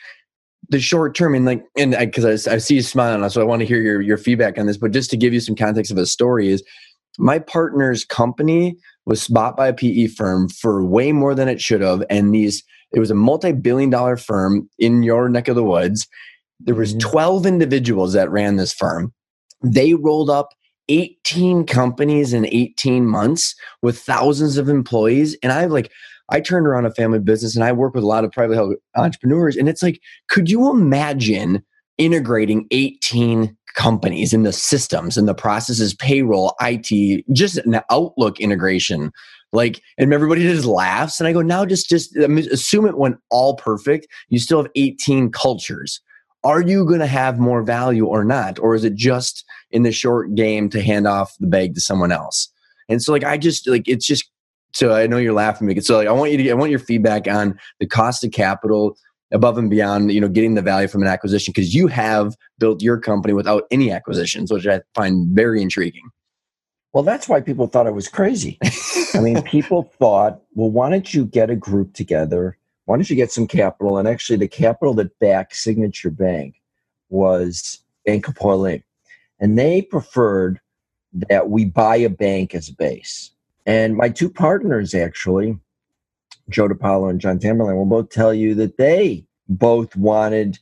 the 0.68 0.80
short 0.80 1.14
term? 1.14 1.34
And 1.34 1.46
like 1.46 1.64
and 1.78 1.96
because 1.98 2.46
I, 2.46 2.54
I, 2.54 2.58
see 2.58 2.74
you 2.74 2.82
smiling 2.82 3.26
so 3.30 3.40
i 3.40 3.44
want 3.44 3.60
to 3.60 3.66
hear 3.66 3.80
your, 3.80 4.02
your 4.02 4.18
feedback 4.18 4.58
on 4.58 4.66
this 4.66 4.76
but 4.76 4.90
just 4.90 5.08
to 5.10 5.16
give 5.16 5.32
you 5.32 5.40
some 5.40 5.56
context 5.56 5.90
of 5.90 5.96
a 5.96 6.04
story 6.04 6.48
is 6.48 6.62
my 7.18 7.38
partner's 7.38 8.04
company 8.04 8.76
was 9.06 9.26
bought 9.28 9.56
by 9.56 9.68
a 9.68 9.72
pe 9.72 10.06
firm 10.06 10.48
for 10.48 10.84
way 10.84 11.12
more 11.12 11.34
than 11.34 11.48
it 11.48 11.60
should 11.60 11.80
have 11.80 12.04
and 12.10 12.34
these 12.34 12.62
it 12.92 13.00
was 13.00 13.10
a 13.10 13.14
multi-billion 13.14 13.90
dollar 13.90 14.16
firm 14.16 14.68
in 14.78 15.02
your 15.02 15.28
neck 15.28 15.48
of 15.48 15.56
the 15.56 15.64
woods 15.64 16.06
there 16.60 16.74
was 16.74 16.94
mm-hmm. 16.94 17.10
12 17.10 17.46
individuals 17.46 18.12
that 18.12 18.30
ran 18.30 18.56
this 18.56 18.72
firm 18.72 19.12
they 19.62 19.94
rolled 19.94 20.30
up 20.30 20.50
18 20.88 21.66
companies 21.66 22.32
in 22.32 22.46
18 22.46 23.06
months 23.06 23.54
with 23.82 23.98
thousands 23.98 24.56
of 24.56 24.68
employees 24.68 25.36
and 25.42 25.52
I've 25.52 25.70
like 25.70 25.90
I 26.30 26.40
turned 26.40 26.66
around 26.66 26.86
a 26.86 26.94
family 26.94 27.18
business 27.18 27.56
and 27.56 27.64
I 27.64 27.72
work 27.72 27.94
with 27.94 28.04
a 28.04 28.06
lot 28.06 28.24
of 28.24 28.32
private 28.32 28.78
entrepreneurs. 28.96 29.56
And 29.56 29.68
it's 29.68 29.82
like, 29.82 30.00
could 30.28 30.48
you 30.48 30.70
imagine 30.70 31.62
integrating 31.98 32.66
18 32.70 33.56
companies 33.74 34.32
in 34.32 34.42
the 34.42 34.52
systems 34.52 35.16
and 35.16 35.28
the 35.28 35.34
processes, 35.34 35.94
payroll, 35.94 36.54
IT, 36.60 37.24
just 37.32 37.58
an 37.58 37.80
Outlook 37.90 38.40
integration? 38.40 39.12
Like, 39.52 39.82
and 39.98 40.12
everybody 40.12 40.42
just 40.42 40.66
laughs. 40.66 41.20
And 41.20 41.26
I 41.26 41.32
go, 41.32 41.42
now 41.42 41.64
just, 41.64 41.88
just 41.88 42.16
assume 42.16 42.86
it 42.86 42.98
went 42.98 43.16
all 43.30 43.56
perfect. 43.56 44.06
You 44.28 44.38
still 44.38 44.62
have 44.62 44.70
18 44.76 45.30
cultures. 45.32 46.00
Are 46.42 46.62
you 46.62 46.86
going 46.86 47.00
to 47.00 47.06
have 47.06 47.38
more 47.38 47.62
value 47.62 48.06
or 48.06 48.24
not? 48.24 48.58
Or 48.58 48.74
is 48.74 48.84
it 48.84 48.94
just 48.94 49.44
in 49.70 49.82
the 49.82 49.92
short 49.92 50.34
game 50.34 50.70
to 50.70 50.80
hand 50.80 51.06
off 51.06 51.34
the 51.38 51.46
bag 51.46 51.74
to 51.74 51.80
someone 51.80 52.12
else? 52.12 52.48
And 52.88 53.02
so, 53.02 53.12
like, 53.12 53.24
I 53.24 53.36
just 53.36 53.68
like 53.68 53.86
it's 53.86 54.06
just 54.06 54.30
so 54.72 54.94
I 54.94 55.06
know 55.06 55.18
you're 55.18 55.32
laughing 55.32 55.66
because 55.66 55.86
so 55.86 55.96
like 55.96 56.08
I 56.08 56.12
want 56.12 56.32
you 56.32 56.38
to 56.38 56.50
I 56.50 56.54
want 56.54 56.70
your 56.70 56.80
feedback 56.80 57.26
on 57.28 57.58
the 57.78 57.86
cost 57.86 58.24
of 58.24 58.30
capital 58.30 58.96
above 59.32 59.58
and 59.58 59.70
beyond 59.70 60.12
you 60.12 60.20
know 60.20 60.28
getting 60.28 60.54
the 60.54 60.62
value 60.62 60.88
from 60.88 61.02
an 61.02 61.08
acquisition 61.08 61.52
because 61.54 61.74
you 61.74 61.86
have 61.86 62.36
built 62.58 62.82
your 62.82 62.98
company 62.98 63.32
without 63.32 63.64
any 63.70 63.90
acquisitions 63.90 64.52
which 64.52 64.66
I 64.66 64.80
find 64.94 65.28
very 65.34 65.62
intriguing. 65.62 66.10
Well, 66.92 67.04
that's 67.04 67.28
why 67.28 67.40
people 67.40 67.68
thought 67.68 67.86
I 67.86 67.90
was 67.90 68.08
crazy. 68.08 68.58
I 69.14 69.20
mean, 69.20 69.42
people 69.44 69.92
thought, 69.98 70.40
well, 70.54 70.70
why 70.70 70.90
don't 70.90 71.14
you 71.14 71.24
get 71.24 71.50
a 71.50 71.56
group 71.56 71.94
together? 71.94 72.58
Why 72.86 72.96
don't 72.96 73.08
you 73.08 73.14
get 73.14 73.30
some 73.30 73.46
capital? 73.46 73.98
And 73.98 74.08
actually, 74.08 74.38
the 74.38 74.48
capital 74.48 74.94
that 74.94 75.16
backed 75.20 75.54
Signature 75.54 76.10
Bank 76.10 76.60
was 77.08 77.78
Bank 78.04 78.26
Hapoalim. 78.26 78.82
And 79.38 79.56
they 79.58 79.82
preferred 79.82 80.60
that 81.12 81.48
we 81.48 81.64
buy 81.64 81.96
a 81.96 82.10
bank 82.10 82.54
as 82.54 82.68
a 82.68 82.74
base. 82.74 83.30
And 83.66 83.96
my 83.96 84.08
two 84.08 84.28
partners, 84.28 84.94
actually, 84.94 85.58
Joe 86.50 86.68
DePaolo 86.68 87.10
and 87.10 87.20
John 87.20 87.38
Tamberlane, 87.38 87.76
will 87.76 87.86
both 87.86 88.10
tell 88.10 88.34
you 88.34 88.54
that 88.56 88.76
they 88.76 89.24
both 89.48 89.94
wanted 89.96 90.58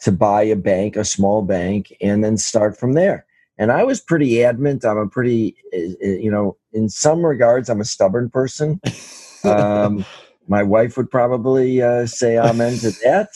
to 0.00 0.12
buy 0.12 0.42
a 0.42 0.56
bank, 0.56 0.96
a 0.96 1.04
small 1.04 1.42
bank, 1.42 1.94
and 2.00 2.24
then 2.24 2.36
start 2.36 2.78
from 2.78 2.94
there. 2.94 3.26
And 3.58 3.70
I 3.70 3.84
was 3.84 4.00
pretty 4.00 4.42
adamant. 4.42 4.84
I'm 4.84 4.96
a 4.96 5.06
pretty, 5.06 5.54
eh, 5.72 5.92
eh, 6.02 6.16
you 6.20 6.30
know, 6.30 6.56
in 6.72 6.88
some 6.88 7.24
regards, 7.24 7.68
I'm 7.68 7.80
a 7.80 7.84
stubborn 7.84 8.30
person. 8.30 8.80
Um, 9.44 10.04
my 10.48 10.62
wife 10.62 10.96
would 10.96 11.10
probably 11.10 11.82
uh, 11.82 12.06
say 12.06 12.38
amen 12.38 12.78
to 12.78 12.90
that. 13.04 13.28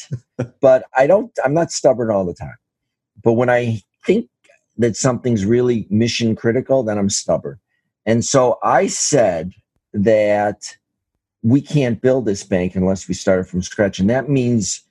But 0.60 0.84
I 0.96 1.06
don't, 1.06 1.30
I'm 1.44 1.52
not 1.52 1.70
stubborn 1.70 2.10
all 2.10 2.24
the 2.24 2.34
time. 2.34 2.56
But 3.22 3.34
when 3.34 3.50
I 3.50 3.82
think 4.04 4.28
that 4.78 4.96
something's 4.96 5.44
really 5.44 5.86
mission 5.90 6.34
critical, 6.34 6.82
then 6.82 6.98
I'm 6.98 7.10
stubborn. 7.10 7.58
And 8.06 8.24
so 8.24 8.58
I 8.62 8.86
said 8.86 9.52
that 9.92 10.76
we 11.44 11.60
can't 11.60 12.00
build 12.00 12.24
this 12.24 12.42
bank 12.42 12.74
unless 12.74 13.06
we 13.06 13.14
start 13.14 13.46
from 13.46 13.62
scratch. 13.62 14.00
And 14.00 14.08
that 14.08 14.28
means 14.30 14.82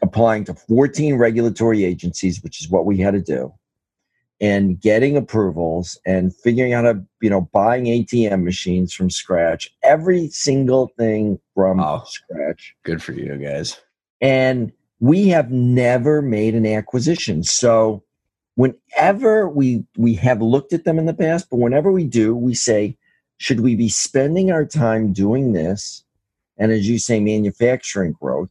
applying 0.00 0.44
to 0.44 0.54
14 0.54 1.16
regulatory 1.16 1.84
agencies, 1.84 2.42
which 2.42 2.62
is 2.62 2.70
what 2.70 2.86
we 2.86 2.98
had 2.98 3.14
to 3.14 3.20
do, 3.20 3.52
and 4.40 4.80
getting 4.80 5.16
approvals 5.16 5.98
and 6.06 6.34
figuring 6.34 6.72
out 6.72 6.84
how 6.84 6.92
to, 6.92 7.04
you 7.20 7.28
know, 7.28 7.50
buying 7.52 7.86
ATM 7.86 8.44
machines 8.44 8.94
from 8.94 9.10
scratch, 9.10 9.68
every 9.82 10.28
single 10.28 10.92
thing 10.96 11.40
from 11.54 11.78
scratch. 11.78 12.08
scratch. 12.08 12.76
Good 12.84 13.02
for 13.02 13.12
you 13.12 13.36
guys. 13.36 13.80
And 14.20 14.72
we 15.00 15.28
have 15.28 15.50
never 15.50 16.22
made 16.22 16.54
an 16.54 16.64
acquisition. 16.64 17.42
So 17.42 18.04
whenever 18.54 19.48
we 19.48 19.84
we 19.96 20.14
have 20.14 20.40
looked 20.40 20.72
at 20.72 20.84
them 20.84 20.98
in 20.98 21.06
the 21.06 21.14
past, 21.14 21.48
but 21.50 21.58
whenever 21.58 21.90
we 21.90 22.04
do, 22.04 22.36
we 22.36 22.54
say, 22.54 22.96
should 23.38 23.60
we 23.60 23.74
be 23.74 23.88
spending 23.88 24.50
our 24.50 24.64
time 24.64 25.12
doing 25.12 25.52
this? 25.52 26.04
And 26.58 26.72
as 26.72 26.88
you 26.88 26.98
say, 26.98 27.20
manufacturing 27.20 28.12
growth, 28.20 28.50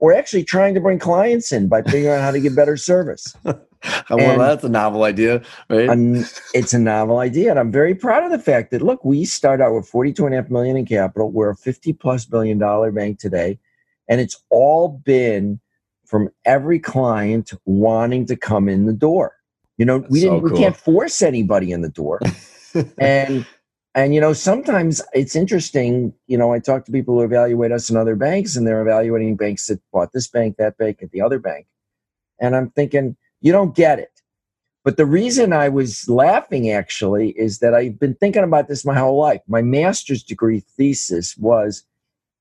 or 0.00 0.12
actually 0.12 0.44
trying 0.44 0.74
to 0.74 0.80
bring 0.80 0.98
clients 0.98 1.52
in 1.52 1.68
by 1.68 1.82
figuring 1.82 2.08
out 2.08 2.20
how 2.20 2.32
to 2.32 2.40
get 2.40 2.54
better 2.54 2.76
service. 2.76 3.34
well, 3.44 4.38
that's 4.38 4.64
a 4.64 4.68
novel 4.68 5.04
idea, 5.04 5.42
right? 5.70 5.88
I'm, 5.88 6.24
it's 6.52 6.74
a 6.74 6.78
novel 6.78 7.18
idea. 7.18 7.50
And 7.50 7.58
I'm 7.58 7.70
very 7.70 7.94
proud 7.94 8.24
of 8.24 8.32
the 8.32 8.38
fact 8.38 8.70
that, 8.72 8.82
look, 8.82 9.04
we 9.04 9.24
start 9.24 9.60
out 9.60 9.72
with 9.72 9.88
42 9.88 10.26
and 10.26 10.34
a 10.34 10.42
half 10.42 10.50
million 10.50 10.76
in 10.76 10.84
capital. 10.84 11.30
We're 11.30 11.50
a 11.50 11.56
50 11.56 11.92
plus 11.94 12.24
billion 12.24 12.58
dollar 12.58 12.90
bank 12.90 13.20
today. 13.20 13.58
And 14.08 14.20
it's 14.20 14.36
all 14.50 15.00
been 15.04 15.60
from 16.04 16.28
every 16.44 16.78
client 16.78 17.52
wanting 17.64 18.26
to 18.26 18.36
come 18.36 18.68
in 18.68 18.86
the 18.86 18.92
door. 18.92 19.36
You 19.78 19.86
know, 19.86 20.04
we 20.08 20.20
didn't, 20.20 20.40
cool. 20.40 20.50
we 20.50 20.58
can't 20.58 20.76
force 20.76 21.22
anybody 21.22 21.72
in 21.72 21.82
the 21.82 21.88
door. 21.88 22.20
and, 22.98 23.46
and, 23.94 24.14
you 24.14 24.20
know, 24.20 24.32
sometimes 24.32 25.00
it's 25.12 25.36
interesting. 25.36 26.12
You 26.26 26.36
know, 26.36 26.52
I 26.52 26.58
talk 26.58 26.84
to 26.86 26.92
people 26.92 27.14
who 27.14 27.22
evaluate 27.22 27.70
us 27.70 27.88
in 27.88 27.96
other 27.96 28.16
banks 28.16 28.56
and 28.56 28.66
they're 28.66 28.82
evaluating 28.82 29.36
banks 29.36 29.68
that 29.68 29.80
bought 29.92 30.12
this 30.12 30.26
bank, 30.26 30.56
that 30.56 30.76
bank, 30.78 30.98
and 31.00 31.10
the 31.10 31.20
other 31.20 31.38
bank. 31.38 31.66
And 32.40 32.56
I'm 32.56 32.70
thinking, 32.70 33.16
you 33.40 33.52
don't 33.52 33.74
get 33.74 34.00
it. 34.00 34.10
But 34.82 34.96
the 34.96 35.06
reason 35.06 35.52
I 35.52 35.68
was 35.68 36.08
laughing 36.08 36.70
actually 36.70 37.30
is 37.30 37.60
that 37.60 37.72
I've 37.72 37.98
been 37.98 38.14
thinking 38.14 38.42
about 38.42 38.68
this 38.68 38.84
my 38.84 38.98
whole 38.98 39.18
life. 39.18 39.40
My 39.48 39.62
master's 39.62 40.22
degree 40.22 40.60
thesis 40.76 41.36
was 41.38 41.84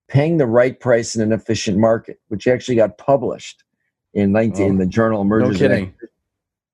paying 0.09 0.37
the 0.37 0.47
right 0.47 0.77
price 0.79 1.15
in 1.15 1.21
an 1.21 1.31
efficient 1.31 1.77
market, 1.77 2.19
which 2.27 2.47
actually 2.47 2.75
got 2.75 2.97
published 2.97 3.63
in 4.13 4.31
19 4.31 4.65
oh, 4.65 4.69
in 4.69 4.77
the 4.77 4.85
journal 4.85 5.23
Mergers 5.23 5.61
no 5.61 5.67
kidding. 5.67 5.93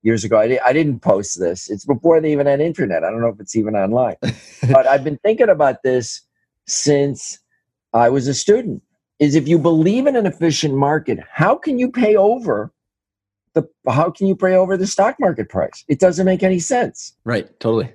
Years 0.01 0.23
ago. 0.23 0.39
I, 0.39 0.47
di- 0.47 0.59
I 0.59 0.73
didn't 0.73 0.99
post 0.99 1.39
this. 1.39 1.69
It's 1.69 1.85
before 1.85 2.21
they 2.21 2.31
even 2.31 2.47
had 2.47 2.61
internet. 2.61 3.03
I 3.03 3.09
don't 3.09 3.21
know 3.21 3.27
if 3.27 3.39
it's 3.39 3.55
even 3.55 3.75
online. 3.75 4.15
but 4.71 4.87
I've 4.87 5.03
been 5.03 5.17
thinking 5.17 5.49
about 5.49 5.83
this 5.83 6.21
since 6.65 7.39
I 7.93 8.09
was 8.09 8.27
a 8.27 8.33
student. 8.33 8.83
Is 9.19 9.35
if 9.35 9.49
you 9.49 9.59
believe 9.59 10.07
in 10.07 10.15
an 10.15 10.25
efficient 10.25 10.75
market, 10.75 11.19
how 11.29 11.55
can 11.55 11.77
you 11.77 11.91
pay 11.91 12.15
over 12.15 12.71
the 13.53 13.67
how 13.89 14.09
can 14.11 14.27
you 14.27 14.35
pray 14.35 14.55
over 14.55 14.77
the 14.77 14.87
stock 14.87 15.17
market 15.19 15.49
price? 15.49 15.83
It 15.89 15.99
doesn't 15.99 16.25
make 16.25 16.41
any 16.41 16.59
sense. 16.59 17.17
Right, 17.25 17.47
totally. 17.59 17.93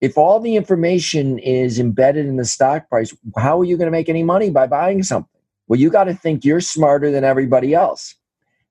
If 0.00 0.18
all 0.18 0.40
the 0.40 0.56
information 0.56 1.38
is 1.38 1.78
embedded 1.78 2.26
in 2.26 2.36
the 2.36 2.44
stock 2.44 2.88
price, 2.88 3.14
how 3.36 3.60
are 3.60 3.64
you 3.64 3.76
going 3.76 3.86
to 3.86 3.92
make 3.92 4.08
any 4.08 4.24
money 4.24 4.50
by 4.50 4.66
buying 4.66 5.04
something? 5.04 5.30
Well, 5.68 5.80
you 5.80 5.88
got 5.90 6.04
to 6.04 6.14
think 6.14 6.44
you're 6.44 6.60
smarter 6.60 7.10
than 7.10 7.24
everybody 7.24 7.72
else. 7.72 8.14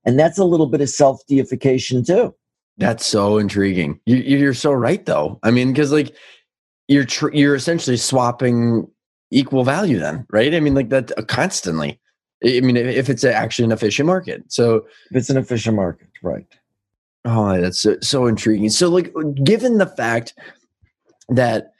And 0.04 0.18
that's 0.18 0.38
a 0.38 0.44
little 0.44 0.66
bit 0.66 0.80
of 0.80 0.88
self 0.88 1.26
deification 1.26 2.04
too. 2.04 2.34
That's 2.78 3.06
so 3.06 3.38
intriguing. 3.38 4.00
You, 4.06 4.48
are 4.48 4.54
so 4.54 4.72
right, 4.72 5.04
though. 5.04 5.38
I 5.42 5.50
mean, 5.50 5.72
because 5.72 5.92
like 5.92 6.14
you're 6.88 7.04
tr- 7.04 7.32
you're 7.32 7.54
essentially 7.54 7.96
swapping 7.96 8.86
equal 9.30 9.64
value, 9.64 9.98
then, 9.98 10.26
right? 10.30 10.54
I 10.54 10.60
mean, 10.60 10.74
like 10.74 10.90
that 10.90 11.16
uh, 11.18 11.22
constantly. 11.22 11.98
I 12.44 12.60
mean, 12.60 12.76
if 12.76 13.08
it's 13.08 13.24
actually 13.24 13.64
an 13.64 13.72
efficient 13.72 14.06
market. 14.06 14.44
So 14.48 14.86
if 15.10 15.16
it's 15.16 15.30
an 15.30 15.38
efficient 15.38 15.74
market, 15.74 16.08
right? 16.22 16.46
Oh, 17.24 17.60
that's 17.60 17.80
so, 17.80 17.96
so 18.02 18.26
intriguing. 18.26 18.68
So, 18.68 18.88
like, 18.88 19.12
given 19.42 19.78
the 19.78 19.86
fact 19.86 20.34
that 21.28 21.72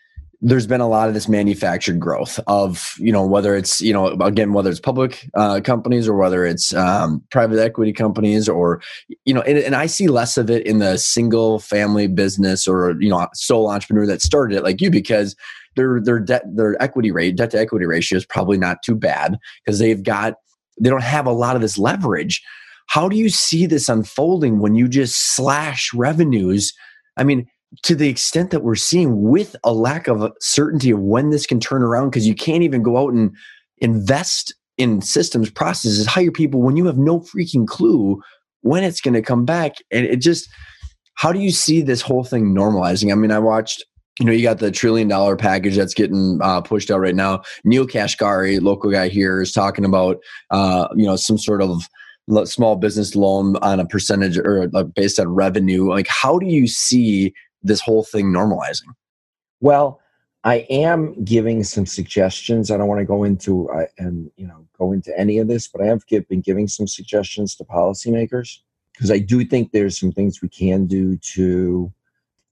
there's 0.49 0.67
been 0.67 0.81
a 0.81 0.89
lot 0.89 1.09
of 1.09 1.15
this 1.15 1.29
manufactured 1.29 1.99
growth 1.99 2.39
of 2.47 2.95
you 2.99 3.11
know 3.11 3.27
whether 3.27 3.57
it's 3.57 3.81
you 3.81 3.93
know 3.93 4.09
again 4.21 4.53
whether 4.53 4.71
it's 4.71 4.81
public 4.81 5.29
uh, 5.35 5.61
companies 5.61 6.07
or 6.07 6.17
whether 6.17 6.47
it's 6.47 6.73
um, 6.75 7.23
private 7.31 7.59
equity 7.59 7.93
companies 7.93 8.49
or 8.49 8.81
you 9.25 9.35
know 9.35 9.43
and, 9.43 9.59
and, 9.59 9.75
i 9.75 9.87
see 9.87 10.07
less 10.07 10.37
of 10.37 10.49
it 10.49 10.65
in 10.67 10.79
the 10.79 10.97
single 10.97 11.59
family 11.59 12.07
business 12.07 12.69
or 12.69 12.95
you 13.01 13.09
know 13.09 13.27
sole 13.35 13.71
entrepreneur 13.71 14.07
that 14.07 14.23
started 14.23 14.57
it 14.57 14.63
like 14.63 14.81
you 14.81 14.91
because 14.91 15.35
their 15.75 16.01
their 16.01 16.21
debt 16.21 16.43
their 16.55 16.81
equity 16.83 17.11
rate 17.11 17.37
debt 17.37 17.51
to 17.51 17.59
equity 17.59 17.85
ratio 17.85 18.17
is 18.17 18.25
probably 18.25 18.57
not 18.57 18.83
too 18.85 18.95
bad 18.95 19.37
because 19.65 19.79
they've 19.79 20.03
got 20.03 20.35
they 20.81 20.91
don't 20.91 21.03
have 21.03 21.27
a 21.27 21.33
lot 21.33 21.57
of 21.57 21.63
this 21.63 21.79
leverage. 21.79 22.43
How 22.89 23.09
do 23.09 23.17
you 23.17 23.29
see 23.29 23.67
this 23.67 23.89
unfolding 23.89 24.61
when 24.61 24.75
you 24.75 24.89
just 24.89 25.35
slash 25.35 25.93
revenues? 25.95 26.73
I 27.17 27.25
mean, 27.25 27.49
to 27.83 27.95
the 27.95 28.09
extent 28.09 28.51
that 28.51 28.63
we're 28.63 28.75
seeing 28.75 29.23
with 29.23 29.57
a 29.65 29.73
lack 29.73 30.09
of 30.09 30.33
certainty 30.41 30.91
of 30.91 31.01
when 31.01 31.31
this 31.31 31.47
can 31.47 31.61
turn 31.61 31.83
around, 31.83 32.11
because 32.11 32.27
you 32.27 32.35
can't 32.35 32.63
even 32.63 32.83
go 32.83 32.97
out 32.97 33.13
and 33.13 33.35
invest 33.79 34.55
in 34.79 35.01
systems, 35.01 35.51
processes, 35.51 36.07
hire 36.07 36.31
people 36.31 36.63
when 36.63 36.77
you 36.77 36.87
have 36.87 36.99
no 36.99 37.21
freaking 37.21 37.67
clue 37.67 38.21
when 38.63 38.85
it's 38.85 39.01
going 39.01 39.15
to 39.15 39.23
come 39.23 39.45
back. 39.45 39.77
And 39.91 40.07
it 40.07 40.21
just, 40.21 40.49
how 41.15 41.33
do 41.33 41.41
you 41.41 41.51
see 41.51 41.83
this 41.83 42.03
whole 42.03 42.25
thing 42.25 42.55
normalizing? 42.55 43.11
I 43.11 43.15
mean, 43.15 43.31
I 43.31 43.39
watched 43.39 43.85
you 44.19 44.25
know, 44.25 44.33
you 44.33 44.43
got 44.43 44.59
the 44.59 44.71
trillion 44.71 45.09
dollar 45.09 45.37
package 45.37 45.77
that's 45.77 45.95
getting 45.95 46.39
uh, 46.43 46.61
pushed 46.63 46.91
out 46.91 47.01
right 47.01 47.15
now. 47.15 47.43
Neel 47.65 47.87
Kashkari, 47.87 48.61
local 48.63 48.91
guy 48.91 49.09
here, 49.09 49.43
is 49.43 49.53
talking 49.53 49.85
about, 49.85 50.19
uh, 50.51 50.89
you 50.97 51.05
know, 51.05 51.17
some 51.17 51.37
sort 51.37 51.61
of 51.61 51.87
small 52.45 52.77
business 52.77 53.15
loan 53.15 53.57
on 53.59 53.79
a 53.79 53.87
percentage 53.87 54.39
or 54.39 54.69
based 54.95 55.21
on 55.21 55.29
revenue. 55.29 55.89
Like, 55.91 56.09
how 56.09 56.39
do 56.39 56.47
you 56.47 56.67
see 56.67 57.35
this 57.67 57.81
whole 57.81 58.05
thing 58.05 58.27
normalizing? 58.27 58.95
Well, 59.61 60.01
I 60.45 60.67
am 60.71 61.25
giving 61.25 61.65
some 61.65 61.87
suggestions. 61.87 62.71
I 62.71 62.77
don't 62.77 62.89
want 62.89 63.01
to 63.01 63.05
go 63.05 63.25
into 63.25 63.69
uh, 63.71 63.87
and 63.99 64.31
you 64.37 64.47
know 64.47 64.67
go 64.79 64.93
into 64.93 65.17
any 65.19 65.39
of 65.39 65.49
this, 65.49 65.67
but 65.67 65.81
I 65.81 65.87
have 65.87 66.05
been 66.07 66.41
giving 66.41 66.69
some 66.69 66.87
suggestions 66.87 67.57
to 67.57 67.65
policymakers 67.65 68.59
because 68.93 69.11
I 69.11 69.19
do 69.19 69.45
think 69.45 69.73
there's 69.73 69.99
some 69.99 70.13
things 70.13 70.41
we 70.41 70.49
can 70.49 70.87
do 70.87 71.17
to 71.35 71.93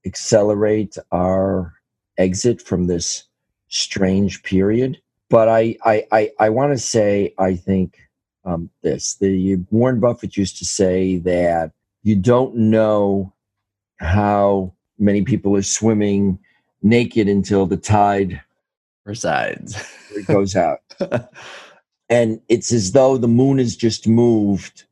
accelerate 0.05 0.97
our 1.11 1.73
exit 2.17 2.61
from 2.61 2.87
this 2.87 3.23
strange 3.69 4.43
period. 4.43 5.01
But 5.29 5.49
I, 5.49 5.75
I, 5.83 6.05
I, 6.11 6.31
I 6.39 6.49
want 6.49 6.73
to 6.73 6.77
say, 6.77 7.33
I 7.39 7.55
think 7.55 7.97
um, 8.43 8.69
this: 8.83 9.15
the 9.15 9.55
Warren 9.71 9.99
Buffett 9.99 10.37
used 10.37 10.57
to 10.59 10.65
say 10.65 11.17
that 11.19 11.71
you 12.03 12.15
don't 12.15 12.55
know 12.55 13.33
how 13.97 14.73
many 14.97 15.23
people 15.23 15.55
are 15.55 15.61
swimming 15.61 16.39
naked 16.81 17.27
until 17.27 17.65
the 17.65 17.77
tide 17.77 18.41
resides, 19.05 19.75
it 20.15 20.25
goes 20.27 20.55
out, 20.55 20.79
and 22.09 22.39
it's 22.49 22.71
as 22.71 22.91
though 22.91 23.17
the 23.17 23.27
moon 23.27 23.57
has 23.57 23.75
just 23.75 24.07
moved, 24.07 24.85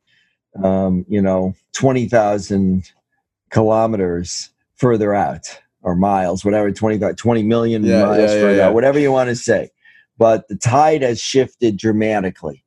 um, 0.62 1.04
you 1.08 1.22
know, 1.22 1.54
twenty 1.72 2.08
thousand 2.08 2.90
kilometers 3.50 4.50
further 4.76 5.14
out 5.14 5.58
or 5.82 5.94
miles, 5.94 6.44
whatever, 6.44 6.72
20, 6.72 7.14
20 7.14 7.42
million 7.42 7.84
yeah, 7.84 8.02
miles 8.02 8.18
yeah, 8.18 8.26
further 8.26 8.56
yeah, 8.56 8.66
out, 8.66 8.74
whatever 8.74 8.98
you 8.98 9.12
want 9.12 9.28
to 9.28 9.36
say. 9.36 9.70
But 10.18 10.48
the 10.48 10.56
tide 10.56 11.02
has 11.02 11.20
shifted 11.20 11.76
dramatically. 11.76 12.64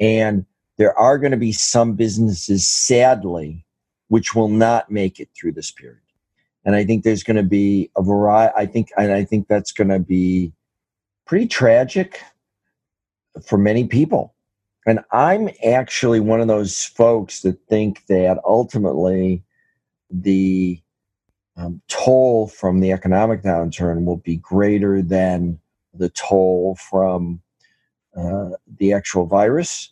And 0.00 0.46
there 0.78 0.98
are 0.98 1.18
going 1.18 1.32
to 1.32 1.36
be 1.36 1.52
some 1.52 1.94
businesses, 1.94 2.66
sadly, 2.66 3.64
which 4.08 4.34
will 4.34 4.48
not 4.48 4.90
make 4.90 5.20
it 5.20 5.28
through 5.38 5.52
this 5.52 5.70
period. 5.70 6.00
And 6.66 6.74
I 6.74 6.84
think 6.84 7.04
there's 7.04 7.22
going 7.22 7.36
to 7.36 7.42
be 7.44 7.90
a 7.96 8.02
variety. 8.02 8.52
I 8.56 8.66
think, 8.66 8.90
and 8.98 9.12
I 9.12 9.24
think 9.24 9.48
that's 9.48 9.72
going 9.72 9.88
to 9.88 10.00
be 10.00 10.52
pretty 11.24 11.46
tragic 11.46 12.20
for 13.46 13.56
many 13.56 13.86
people. 13.86 14.34
And 14.86 15.00
I'm 15.12 15.48
actually 15.64 16.20
one 16.20 16.40
of 16.40 16.48
those 16.48 16.84
folks 16.84 17.40
that 17.40 17.58
think 17.68 18.04
that 18.08 18.38
ultimately 18.44 19.42
the 20.10 20.80
um, 21.56 21.80
toll 21.88 22.48
from 22.48 22.80
the 22.80 22.92
economic 22.92 23.42
downturn 23.42 24.04
will 24.04 24.18
be 24.18 24.36
greater 24.36 25.02
than 25.02 25.58
the 25.94 26.10
toll 26.10 26.76
from 26.90 27.40
uh, 28.16 28.50
the 28.78 28.92
actual 28.92 29.26
virus 29.26 29.90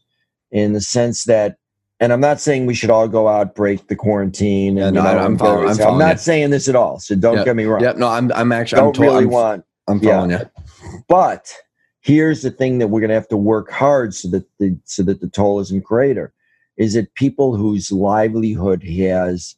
in 0.50 0.72
the 0.72 0.80
sense 0.80 1.24
that 1.24 1.56
and 2.04 2.12
I'm 2.12 2.20
not 2.20 2.40
saying 2.40 2.66
we 2.66 2.74
should 2.74 2.90
all 2.90 3.08
go 3.08 3.28
out, 3.28 3.54
break 3.54 3.88
the 3.88 3.96
quarantine. 3.96 4.78
And, 4.78 4.94
yeah, 4.94 5.02
no, 5.02 5.10
you 5.10 5.16
know, 5.16 5.24
I'm, 5.24 5.38
following, 5.38 5.68
I'm, 5.70 5.80
I'm, 5.80 5.98
not 5.98 6.20
saying 6.20 6.50
this 6.50 6.68
at 6.68 6.76
all. 6.76 7.00
So 7.00 7.14
don't 7.14 7.36
yep. 7.36 7.46
get 7.46 7.56
me 7.56 7.64
wrong. 7.64 7.82
Yep. 7.82 7.96
No, 7.96 8.08
I'm, 8.08 8.30
I'm 8.32 8.52
actually, 8.52 8.82
don't 8.82 8.98
I'm 8.98 9.02
really 9.02 9.24
I'm, 9.24 9.30
want. 9.30 9.64
I'm 9.88 10.00
following 10.00 10.30
yeah. 10.30 10.44
you. 10.82 11.02
But 11.08 11.52
here's 12.00 12.42
the 12.42 12.50
thing 12.50 12.78
that 12.78 12.88
we're 12.88 13.00
going 13.00 13.08
to 13.08 13.14
have 13.14 13.28
to 13.28 13.36
work 13.36 13.70
hard 13.70 14.14
so 14.14 14.28
that 14.28 14.44
the, 14.58 14.78
so 14.84 15.02
that 15.04 15.22
the 15.22 15.28
toll 15.28 15.60
isn't 15.60 15.84
greater 15.84 16.32
is 16.76 16.94
that 16.94 17.14
people 17.14 17.56
whose 17.56 17.90
livelihood 17.90 18.82
has 18.82 19.56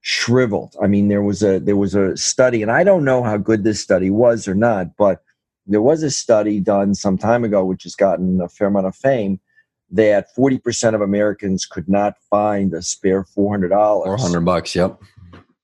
shriveled. 0.00 0.76
I 0.82 0.86
mean, 0.86 1.08
there 1.08 1.22
was 1.22 1.42
a 1.42 1.58
there 1.58 1.76
was 1.76 1.94
a 1.94 2.16
study, 2.16 2.62
and 2.62 2.70
I 2.70 2.84
don't 2.84 3.04
know 3.04 3.22
how 3.22 3.36
good 3.36 3.64
this 3.64 3.80
study 3.80 4.10
was 4.10 4.46
or 4.46 4.54
not, 4.54 4.96
but 4.96 5.22
there 5.66 5.82
was 5.82 6.02
a 6.02 6.10
study 6.10 6.60
done 6.60 6.94
some 6.94 7.18
time 7.18 7.44
ago, 7.44 7.64
which 7.64 7.82
has 7.84 7.94
gotten 7.94 8.40
a 8.40 8.48
fair 8.48 8.68
amount 8.68 8.86
of 8.86 8.96
fame, 8.96 9.40
that 9.90 10.34
forty 10.34 10.58
percent 10.58 10.94
of 10.94 11.02
Americans 11.02 11.66
could 11.66 11.88
not 11.88 12.14
find 12.30 12.74
a 12.74 12.82
spare 12.82 13.24
four 13.24 13.52
hundred 13.52 13.68
dollars. 13.68 14.06
Four 14.06 14.18
hundred 14.18 14.44
bucks. 14.44 14.74
Yep. 14.74 15.00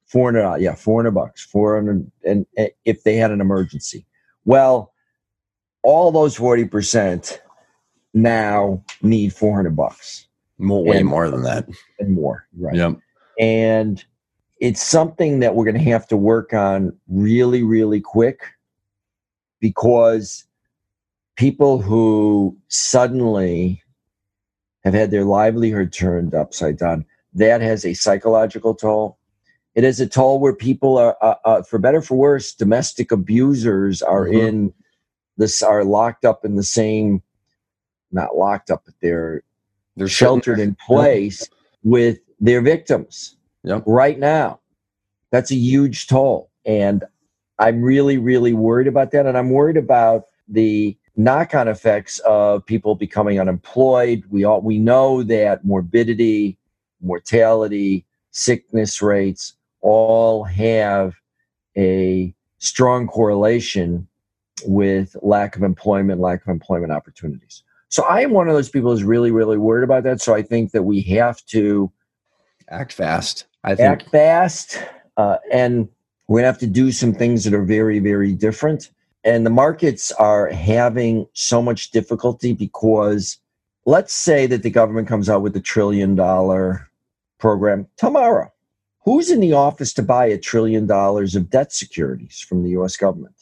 Four 0.07 0.33
hundred. 0.33 0.47
Uh, 0.47 0.57
yeah, 0.57 0.75
four 0.75 1.01
hundred 1.01 1.13
bucks. 1.13 1.45
Four 1.45 1.77
hundred, 1.77 2.11
and, 2.25 2.47
and 2.57 2.71
if 2.85 3.05
they 3.05 3.17
had 3.17 3.31
an 3.31 3.41
emergency, 3.41 4.07
well, 4.45 4.93
all 5.83 6.11
those 6.13 6.37
forty 6.37 6.65
percent 6.65 7.41
now 8.15 8.83
need 9.03 9.35
400 9.35 9.77
bucks. 9.77 10.27
More, 10.59 10.85
way 10.85 10.99
and, 10.99 11.09
more 11.09 11.29
than 11.29 11.43
that. 11.43 11.69
And 11.99 12.15
more. 12.15 12.47
Right. 12.57 12.77
Yep. 12.77 12.99
And 13.41 14.05
it's 14.61 14.83
something 14.83 15.41
that 15.41 15.55
we're 15.55 15.65
going 15.65 15.85
to 15.85 15.91
have 15.91 16.07
to 16.09 16.17
work 16.17 16.55
on 16.55 16.97
really, 17.09 17.65
really 17.65 18.01
quick 18.01 18.41
because 19.61 20.45
people 21.37 21.83
who 21.83 22.57
suddenly 22.69 23.83
have 24.85 24.95
had 24.95 25.11
their 25.11 25.25
livelihood 25.25 25.93
turned 25.93 26.35
upside 26.35 26.79
down, 26.79 27.05
that 27.35 27.61
has 27.61 27.85
a 27.85 27.95
psychological 27.95 28.75
toll. 28.75 29.19
It 29.75 29.83
is 29.83 30.01
a 30.01 30.07
toll 30.07 30.39
where 30.39 30.55
people 30.55 30.99
are, 30.99 31.17
uh, 31.21 31.35
uh, 31.45 31.63
for 31.63 31.79
better 31.79 32.01
for 32.01 32.17
worse, 32.17 32.55
domestic 32.55 33.11
abusers 33.11 34.03
are 34.03 34.27
mm-hmm. 34.27 34.47
in 34.47 34.75
this, 35.37 35.63
are 35.63 35.85
locked 35.85 36.25
up 36.25 36.45
in 36.45 36.55
the 36.55 36.63
same, 36.63 37.23
not 38.13 38.37
locked 38.37 38.71
up, 38.71 38.83
but 38.85 38.95
they're 39.01 39.43
they're 39.97 40.09
sheltered 40.09 40.59
in 40.59 40.77
place 40.87 41.49
with 41.85 42.19
their 42.41 42.61
victims 42.61 43.37
yep. 43.63 43.83
right 43.87 44.19
now. 44.19 44.61
That's 45.31 45.53
a 45.53 45.57
huge 45.57 46.09
toll. 46.09 46.51
And 46.65 47.05
I'm 47.59 47.83
really, 47.83 48.19
really 48.19 48.53
worried 48.53 48.89
about 48.89 49.13
that. 49.13 49.27
And 49.27 49.39
I'm 49.39 49.51
worried 49.51 49.77
about 49.77 50.25
the 50.49 50.97
knock 51.17 51.55
on 51.55 51.69
effects 51.69 52.19
of 52.21 52.65
people 52.67 52.95
becoming 52.95 53.41
unemployed. 53.41 54.25
We 54.31 54.45
all 54.45 54.61
we 54.61 54.79
know 54.79 55.23
that 55.25 55.65
morbidity, 55.65 56.59
mortality, 57.01 58.05
sickness 58.31 59.01
rates 59.01 59.55
all 59.81 60.45
have 60.45 61.15
a 61.77 62.35
strong 62.59 63.07
correlation 63.07 64.09
with 64.65 65.17
lack 65.23 65.57
of 65.57 65.63
employment, 65.63 66.21
lack 66.21 66.43
of 66.43 66.49
employment 66.49 66.93
opportunities. 66.93 67.63
So 67.89 68.03
I 68.05 68.23
am 68.23 68.31
one 68.31 68.49
of 68.49 68.55
those 68.55 68.69
people 68.69 68.91
who's 68.91 69.05
really, 69.05 69.31
really 69.31 69.59
worried 69.59 69.85
about 69.85 70.03
that. 70.05 70.21
So 70.21 70.35
I 70.35 70.43
think 70.43 70.73
that 70.73 70.83
we 70.83 71.03
have 71.03 71.45
to 71.47 71.93
act 72.69 72.93
fast. 72.93 73.47
I 73.63 73.75
think. 73.75 73.89
act 73.89 74.11
fast, 74.11 74.83
uh, 75.17 75.37
and 75.53 75.89
we're 76.27 76.41
gonna 76.41 76.47
have 76.47 76.59
to 76.59 76.67
do 76.67 76.91
some 76.93 77.15
things 77.15 77.45
that 77.45 77.55
are 77.55 77.65
very, 77.65 77.99
very 77.99 78.33
different. 78.33 78.91
And 79.25 79.47
the 79.47 79.51
markets 79.51 80.13
are 80.13 80.49
having 80.51 81.27
so 81.33 81.63
much 81.63 81.91
difficulty 81.91 82.53
because, 82.53 83.39
let's 83.87 84.15
say 84.15 84.47
that 84.47 84.63
the 84.63 84.71
government 84.71 85.09
comes 85.09 85.31
out 85.31 85.41
with 85.43 85.57
a 85.57 85.61
trillion 85.61 86.15
dollar 86.15 86.91
program 87.39 87.87
tomorrow. 87.97 88.53
Who's 89.05 89.31
in 89.31 89.41
the 89.41 89.53
office 89.55 89.93
to 89.95 90.03
buy 90.03 90.27
a 90.27 90.39
trillion 90.39 90.87
dollars 90.87 91.35
of 91.35 91.51
debt 91.51 91.73
securities 91.73 92.41
from 92.41 92.63
the 92.63 92.71
U.S. 92.71 92.97
government? 92.97 93.35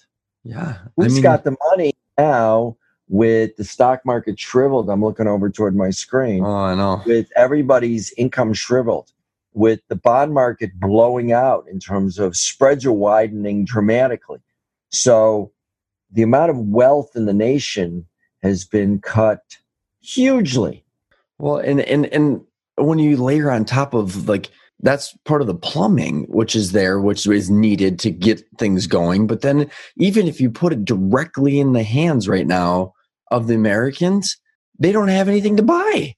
Yeah, 0.44 0.78
who's 0.96 1.12
I 1.12 1.14
mean, 1.14 1.22
got 1.22 1.44
the 1.44 1.56
money 1.70 1.92
now 2.18 2.76
with 3.08 3.56
the 3.56 3.64
stock 3.64 4.04
market 4.04 4.40
shriveled. 4.40 4.88
I'm 4.90 5.04
looking 5.04 5.28
over 5.28 5.50
toward 5.50 5.76
my 5.76 5.90
screen. 5.90 6.44
Oh, 6.44 6.56
I 6.56 6.74
know. 6.74 7.02
With 7.06 7.28
everybody's 7.36 8.12
income 8.14 8.54
shriveled, 8.54 9.12
with 9.52 9.80
the 9.88 9.96
bond 9.96 10.32
market 10.32 10.78
blowing 10.80 11.30
out 11.30 11.66
in 11.68 11.78
terms 11.78 12.18
of 12.18 12.36
spreads 12.36 12.84
are 12.86 12.92
widening 12.92 13.64
dramatically. 13.64 14.40
So 14.88 15.52
the 16.12 16.22
amount 16.22 16.50
of 16.50 16.58
wealth 16.58 17.10
in 17.14 17.26
the 17.26 17.32
nation 17.32 18.06
has 18.42 18.64
been 18.64 19.00
cut 19.00 19.56
hugely. 20.00 20.84
Well, 21.38 21.56
and 21.56 21.80
and 21.80 22.06
and 22.06 22.42
when 22.76 22.98
you 22.98 23.16
layer 23.16 23.50
on 23.50 23.64
top 23.64 23.94
of 23.94 24.28
like 24.28 24.50
that's 24.80 25.16
part 25.24 25.40
of 25.40 25.46
the 25.46 25.54
plumbing 25.54 26.24
which 26.24 26.56
is 26.56 26.72
there 26.72 27.00
which 27.00 27.26
is 27.26 27.50
needed 27.50 27.98
to 28.00 28.10
get 28.10 28.42
things 28.58 28.86
going 28.86 29.26
but 29.26 29.42
then 29.42 29.70
even 29.96 30.26
if 30.26 30.40
you 30.40 30.50
put 30.50 30.72
it 30.72 30.84
directly 30.84 31.60
in 31.60 31.72
the 31.72 31.82
hands 31.82 32.28
right 32.28 32.46
now 32.46 32.92
of 33.30 33.46
the 33.46 33.54
americans 33.54 34.36
they 34.78 34.90
don't 34.90 35.08
have 35.08 35.28
anything 35.28 35.56
to 35.56 35.62
buy 35.62 36.14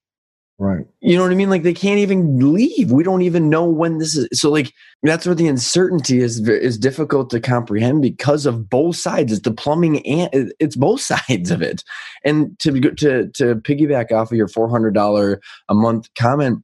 right. 0.58 0.86
You 1.00 1.16
know 1.16 1.22
what 1.22 1.32
i 1.32 1.34
mean? 1.34 1.50
Like 1.50 1.62
they 1.62 1.74
can't 1.74 1.98
even 1.98 2.52
leave. 2.52 2.90
We 2.90 3.02
don't 3.02 3.22
even 3.22 3.50
know 3.50 3.64
when 3.64 3.98
this 3.98 4.16
is 4.16 4.28
so 4.38 4.50
like 4.50 4.72
that's 5.02 5.26
where 5.26 5.34
the 5.34 5.48
uncertainty 5.48 6.20
is 6.20 6.46
is 6.48 6.78
difficult 6.78 7.30
to 7.30 7.40
comprehend 7.40 8.02
because 8.02 8.46
of 8.46 8.68
both 8.68 8.96
sides. 8.96 9.32
It's 9.32 9.42
the 9.42 9.52
plumbing 9.52 10.06
and 10.06 10.52
it's 10.60 10.76
both 10.76 11.00
sides 11.28 11.50
of 11.50 11.62
it. 11.62 11.82
And 12.24 12.58
to 12.60 12.80
to 12.80 13.28
to 13.30 13.56
piggyback 13.56 14.12
off 14.12 14.30
of 14.30 14.36
your 14.36 14.48
$400 14.48 15.38
a 15.68 15.74
month 15.74 16.08
comment 16.18 16.62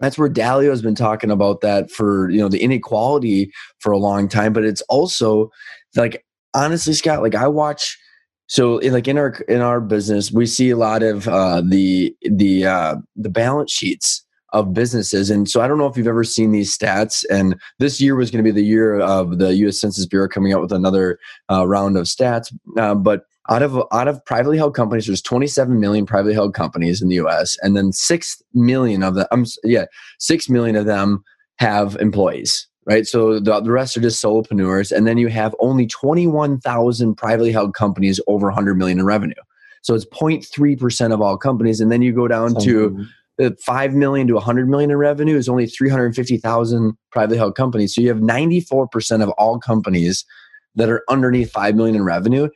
that's 0.00 0.18
where 0.18 0.28
Dalio 0.28 0.70
has 0.70 0.82
been 0.82 0.94
talking 0.94 1.30
about 1.30 1.60
that 1.60 1.90
for 1.90 2.30
you 2.30 2.38
know 2.38 2.48
the 2.48 2.62
inequality 2.62 3.52
for 3.78 3.92
a 3.92 3.98
long 3.98 4.28
time. 4.28 4.52
But 4.52 4.64
it's 4.64 4.82
also 4.82 5.50
like 5.96 6.24
honestly 6.54 6.92
scott 6.92 7.22
like 7.22 7.34
i 7.34 7.46
watch 7.46 7.98
so 8.52 8.76
in, 8.78 8.92
like 8.92 9.08
in 9.08 9.16
our 9.16 9.30
in 9.48 9.62
our 9.62 9.80
business 9.80 10.30
we 10.30 10.44
see 10.44 10.68
a 10.68 10.76
lot 10.76 11.02
of 11.02 11.26
uh 11.26 11.62
the 11.64 12.14
the 12.20 12.66
uh 12.66 12.96
the 13.16 13.30
balance 13.30 13.72
sheets 13.72 14.24
of 14.52 14.74
businesses 14.74 15.30
and 15.30 15.48
so 15.48 15.62
i 15.62 15.66
don't 15.66 15.78
know 15.78 15.86
if 15.86 15.96
you've 15.96 16.06
ever 16.06 16.24
seen 16.24 16.52
these 16.52 16.76
stats 16.76 17.24
and 17.30 17.58
this 17.78 18.00
year 18.00 18.14
was 18.14 18.30
going 18.30 18.44
to 18.44 18.52
be 18.52 18.54
the 18.54 18.66
year 18.66 19.00
of 19.00 19.38
the 19.38 19.48
us 19.66 19.80
census 19.80 20.04
bureau 20.04 20.28
coming 20.28 20.52
out 20.52 20.60
with 20.60 20.72
another 20.72 21.18
uh, 21.50 21.66
round 21.66 21.96
of 21.96 22.04
stats 22.04 22.54
uh, 22.76 22.94
but 22.94 23.24
out 23.48 23.62
of 23.62 23.82
out 23.92 24.06
of 24.06 24.24
privately 24.24 24.56
held 24.56 24.74
companies, 24.74 25.06
there's 25.06 25.22
27 25.22 25.80
million 25.80 26.06
privately 26.06 26.32
held 26.32 26.54
companies 26.54 27.02
in 27.02 27.08
the 27.08 27.16
U.S. 27.16 27.56
and 27.60 27.76
then 27.76 27.92
six 27.92 28.40
million 28.54 29.02
of 29.02 29.14
them, 29.14 29.26
um, 29.32 29.44
yeah, 29.64 29.86
six 30.20 30.48
million 30.48 30.76
of 30.76 30.86
them 30.86 31.24
have 31.58 31.96
employees, 31.96 32.68
right? 32.86 33.06
So 33.06 33.38
the, 33.38 33.60
the 33.60 33.70
rest 33.70 33.96
are 33.96 34.00
just 34.00 34.22
solopreneurs, 34.22 34.90
and 34.90 35.06
then 35.06 35.18
you 35.18 35.28
have 35.28 35.54
only 35.60 35.86
21,000 35.86 37.14
privately 37.14 37.52
held 37.52 37.74
companies 37.74 38.20
over 38.26 38.46
100 38.46 38.76
million 38.76 38.98
in 38.98 39.04
revenue. 39.04 39.34
So 39.82 39.94
it's 39.94 40.06
0.3 40.06 40.78
percent 40.78 41.12
of 41.12 41.20
all 41.20 41.36
companies, 41.36 41.80
and 41.80 41.90
then 41.90 42.02
you 42.02 42.12
go 42.12 42.28
down 42.28 42.54
to 42.60 43.04
the 43.38 43.56
5 43.64 43.94
million 43.94 44.26
to 44.28 44.34
100 44.34 44.68
million 44.68 44.90
in 44.90 44.96
revenue 44.96 45.36
is 45.36 45.48
only 45.48 45.66
350,000 45.66 46.96
privately 47.10 47.38
held 47.38 47.56
companies. 47.56 47.94
So 47.94 48.00
you 48.00 48.08
have 48.08 48.20
94 48.20 48.88
percent 48.88 49.22
of 49.22 49.30
all 49.30 49.58
companies 49.58 50.24
that 50.74 50.88
are 50.88 51.02
underneath 51.08 51.50
5 51.50 51.74
million 51.74 51.96
in 51.96 52.04
revenue 52.04 52.48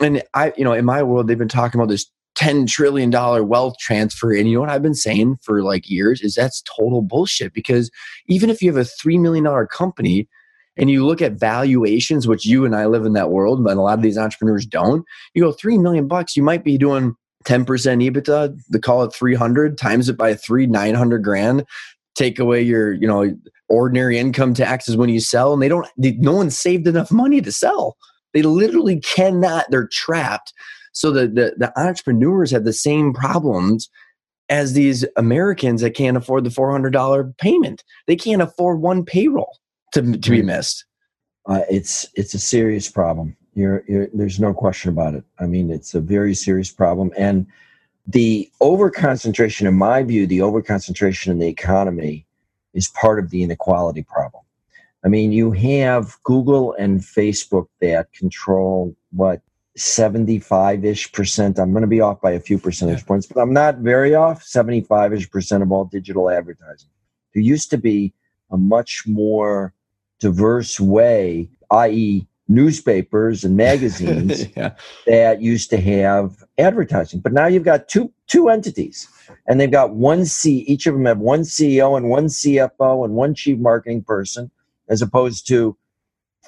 and 0.00 0.22
I, 0.34 0.52
you 0.56 0.64
know, 0.64 0.72
in 0.72 0.84
my 0.84 1.02
world, 1.02 1.26
they've 1.26 1.38
been 1.38 1.48
talking 1.48 1.80
about 1.80 1.88
this 1.88 2.06
$10 2.36 2.68
trillion 2.68 3.10
wealth 3.48 3.76
transfer. 3.78 4.32
And 4.32 4.48
you 4.48 4.54
know 4.54 4.60
what 4.60 4.70
I've 4.70 4.82
been 4.82 4.94
saying 4.94 5.38
for 5.42 5.62
like 5.62 5.88
years 5.88 6.20
is 6.20 6.34
that's 6.34 6.62
total 6.62 7.02
bullshit 7.02 7.52
because 7.52 7.90
even 8.26 8.50
if 8.50 8.62
you 8.62 8.72
have 8.72 8.84
a 8.84 8.88
$3 8.88 9.20
million 9.20 9.66
company 9.66 10.28
and 10.76 10.90
you 10.90 11.06
look 11.06 11.22
at 11.22 11.40
valuations, 11.40 12.28
which 12.28 12.44
you 12.44 12.64
and 12.64 12.76
I 12.76 12.86
live 12.86 13.06
in 13.06 13.14
that 13.14 13.30
world, 13.30 13.64
but 13.64 13.76
a 13.76 13.80
lot 13.80 13.98
of 13.98 14.02
these 14.02 14.18
entrepreneurs 14.18 14.66
don't, 14.66 15.04
you 15.34 15.42
go 15.42 15.52
3 15.52 15.78
million 15.78 16.06
bucks, 16.06 16.36
you 16.36 16.42
might 16.42 16.64
be 16.64 16.76
doing 16.76 17.14
10% 17.46 17.64
EBITDA, 17.64 18.60
they 18.70 18.78
call 18.78 19.04
it 19.04 19.14
300, 19.14 19.78
times 19.78 20.08
it 20.08 20.18
by 20.18 20.34
three, 20.34 20.66
900 20.66 21.22
grand, 21.22 21.64
take 22.14 22.38
away 22.38 22.60
your, 22.60 22.92
you 22.92 23.06
know, 23.06 23.34
ordinary 23.68 24.18
income 24.18 24.52
taxes 24.52 24.96
when 24.96 25.08
you 25.08 25.20
sell. 25.20 25.52
And 25.52 25.62
they 25.62 25.68
don't, 25.68 25.86
they, 25.96 26.12
no 26.12 26.32
one 26.32 26.50
saved 26.50 26.86
enough 26.86 27.10
money 27.10 27.40
to 27.40 27.52
sell. 27.52 27.96
They 28.34 28.42
literally 28.42 29.00
cannot, 29.00 29.66
they're 29.70 29.88
trapped. 29.88 30.52
So 30.96 31.10
the, 31.10 31.28
the, 31.28 31.54
the 31.58 31.78
entrepreneurs 31.78 32.50
have 32.52 32.64
the 32.64 32.72
same 32.72 33.12
problems 33.12 33.90
as 34.48 34.72
these 34.72 35.04
Americans 35.18 35.82
that 35.82 35.90
can't 35.90 36.16
afford 36.16 36.44
the 36.44 36.50
$400 36.50 37.36
payment. 37.36 37.84
They 38.06 38.16
can't 38.16 38.40
afford 38.40 38.80
one 38.80 39.04
payroll 39.04 39.58
to, 39.92 40.00
to 40.16 40.30
be 40.30 40.40
missed. 40.40 40.86
Uh, 41.44 41.60
it's 41.70 42.08
it's 42.14 42.32
a 42.32 42.38
serious 42.38 42.90
problem. 42.90 43.36
You're, 43.54 43.84
you're, 43.86 44.08
there's 44.14 44.40
no 44.40 44.54
question 44.54 44.88
about 44.88 45.14
it. 45.14 45.24
I 45.38 45.44
mean, 45.44 45.70
it's 45.70 45.94
a 45.94 46.00
very 46.00 46.34
serious 46.34 46.72
problem, 46.72 47.12
and 47.16 47.46
the 48.06 48.50
over 48.60 48.90
concentration, 48.90 49.66
in 49.66 49.74
my 49.74 50.02
view, 50.02 50.26
the 50.26 50.40
over 50.40 50.62
concentration 50.62 51.30
in 51.30 51.38
the 51.38 51.46
economy 51.46 52.26
is 52.72 52.88
part 52.88 53.18
of 53.18 53.30
the 53.30 53.42
inequality 53.42 54.02
problem. 54.02 54.42
I 55.04 55.08
mean, 55.08 55.30
you 55.30 55.52
have 55.52 56.16
Google 56.24 56.72
and 56.74 57.00
Facebook 57.00 57.66
that 57.80 58.12
control 58.12 58.96
what 59.12 59.40
75 59.76 60.84
ish 60.84 61.12
percent. 61.12 61.58
I'm 61.58 61.72
going 61.72 61.82
to 61.82 61.88
be 61.88 62.00
off 62.00 62.20
by 62.20 62.32
a 62.32 62.40
few 62.40 62.58
percentage 62.58 63.00
yeah. 63.00 63.06
points, 63.06 63.26
but 63.26 63.40
I'm 63.40 63.52
not 63.52 63.78
very 63.78 64.14
off. 64.14 64.42
75 64.42 65.12
ish 65.12 65.30
percent 65.30 65.62
of 65.62 65.70
all 65.70 65.84
digital 65.84 66.30
advertising. 66.30 66.88
There 67.34 67.42
used 67.42 67.70
to 67.70 67.78
be 67.78 68.14
a 68.50 68.56
much 68.56 69.04
more 69.06 69.74
diverse 70.18 70.80
way, 70.80 71.50
i.e., 71.70 72.26
newspapers 72.48 73.44
and 73.44 73.56
magazines 73.56 74.46
yeah. 74.56 74.74
that 75.06 75.42
used 75.42 75.68
to 75.70 75.80
have 75.80 76.44
advertising. 76.58 77.20
But 77.20 77.32
now 77.32 77.46
you've 77.46 77.64
got 77.64 77.88
two 77.88 78.12
two 78.28 78.48
entities, 78.48 79.08
and 79.46 79.60
they've 79.60 79.70
got 79.70 79.94
one 79.94 80.24
C. 80.24 80.58
Each 80.60 80.86
of 80.86 80.94
them 80.94 81.04
have 81.04 81.18
one 81.18 81.40
CEO 81.40 81.96
and 81.96 82.08
one 82.08 82.26
CFO 82.26 83.04
and 83.04 83.14
one 83.14 83.34
chief 83.34 83.58
marketing 83.58 84.02
person 84.02 84.50
as 84.88 85.02
opposed 85.02 85.46
to 85.48 85.76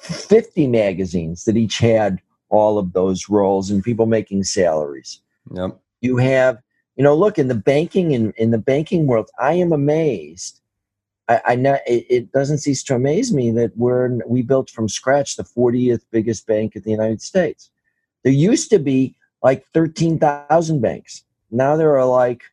50 0.01 0.67
magazines 0.67 1.43
that 1.43 1.57
each 1.57 1.79
had 1.79 2.21
all 2.49 2.77
of 2.77 2.93
those 2.93 3.29
roles 3.29 3.69
and 3.69 3.83
people 3.83 4.05
making 4.05 4.43
salaries. 4.43 5.21
Yep. 5.53 5.79
You 6.01 6.17
have, 6.17 6.61
you 6.95 7.03
know, 7.03 7.15
look 7.15 7.37
in 7.37 7.47
the 7.47 7.55
banking 7.55 8.11
in, 8.11 8.33
in 8.37 8.51
the 8.51 8.57
banking 8.57 9.07
world, 9.07 9.29
I 9.39 9.53
am 9.53 9.71
amazed. 9.71 10.59
I, 11.27 11.41
I 11.45 11.55
know 11.55 11.77
it, 11.87 12.05
it 12.09 12.31
doesn't 12.31 12.59
cease 12.59 12.83
to 12.83 12.95
amaze 12.95 13.33
me 13.33 13.51
that 13.51 13.75
we're 13.77 14.19
we 14.27 14.41
built 14.41 14.69
from 14.69 14.89
scratch 14.89 15.35
the 15.35 15.43
40th 15.43 16.01
biggest 16.11 16.47
bank 16.47 16.75
in 16.75 16.81
the 16.83 16.91
United 16.91 17.21
States. 17.21 17.69
There 18.23 18.33
used 18.33 18.69
to 18.71 18.79
be 18.79 19.15
like 19.41 19.65
13,000 19.73 20.81
banks. 20.81 21.23
now 21.51 21.75
there 21.75 21.97
are 21.97 22.05
like 22.05 22.43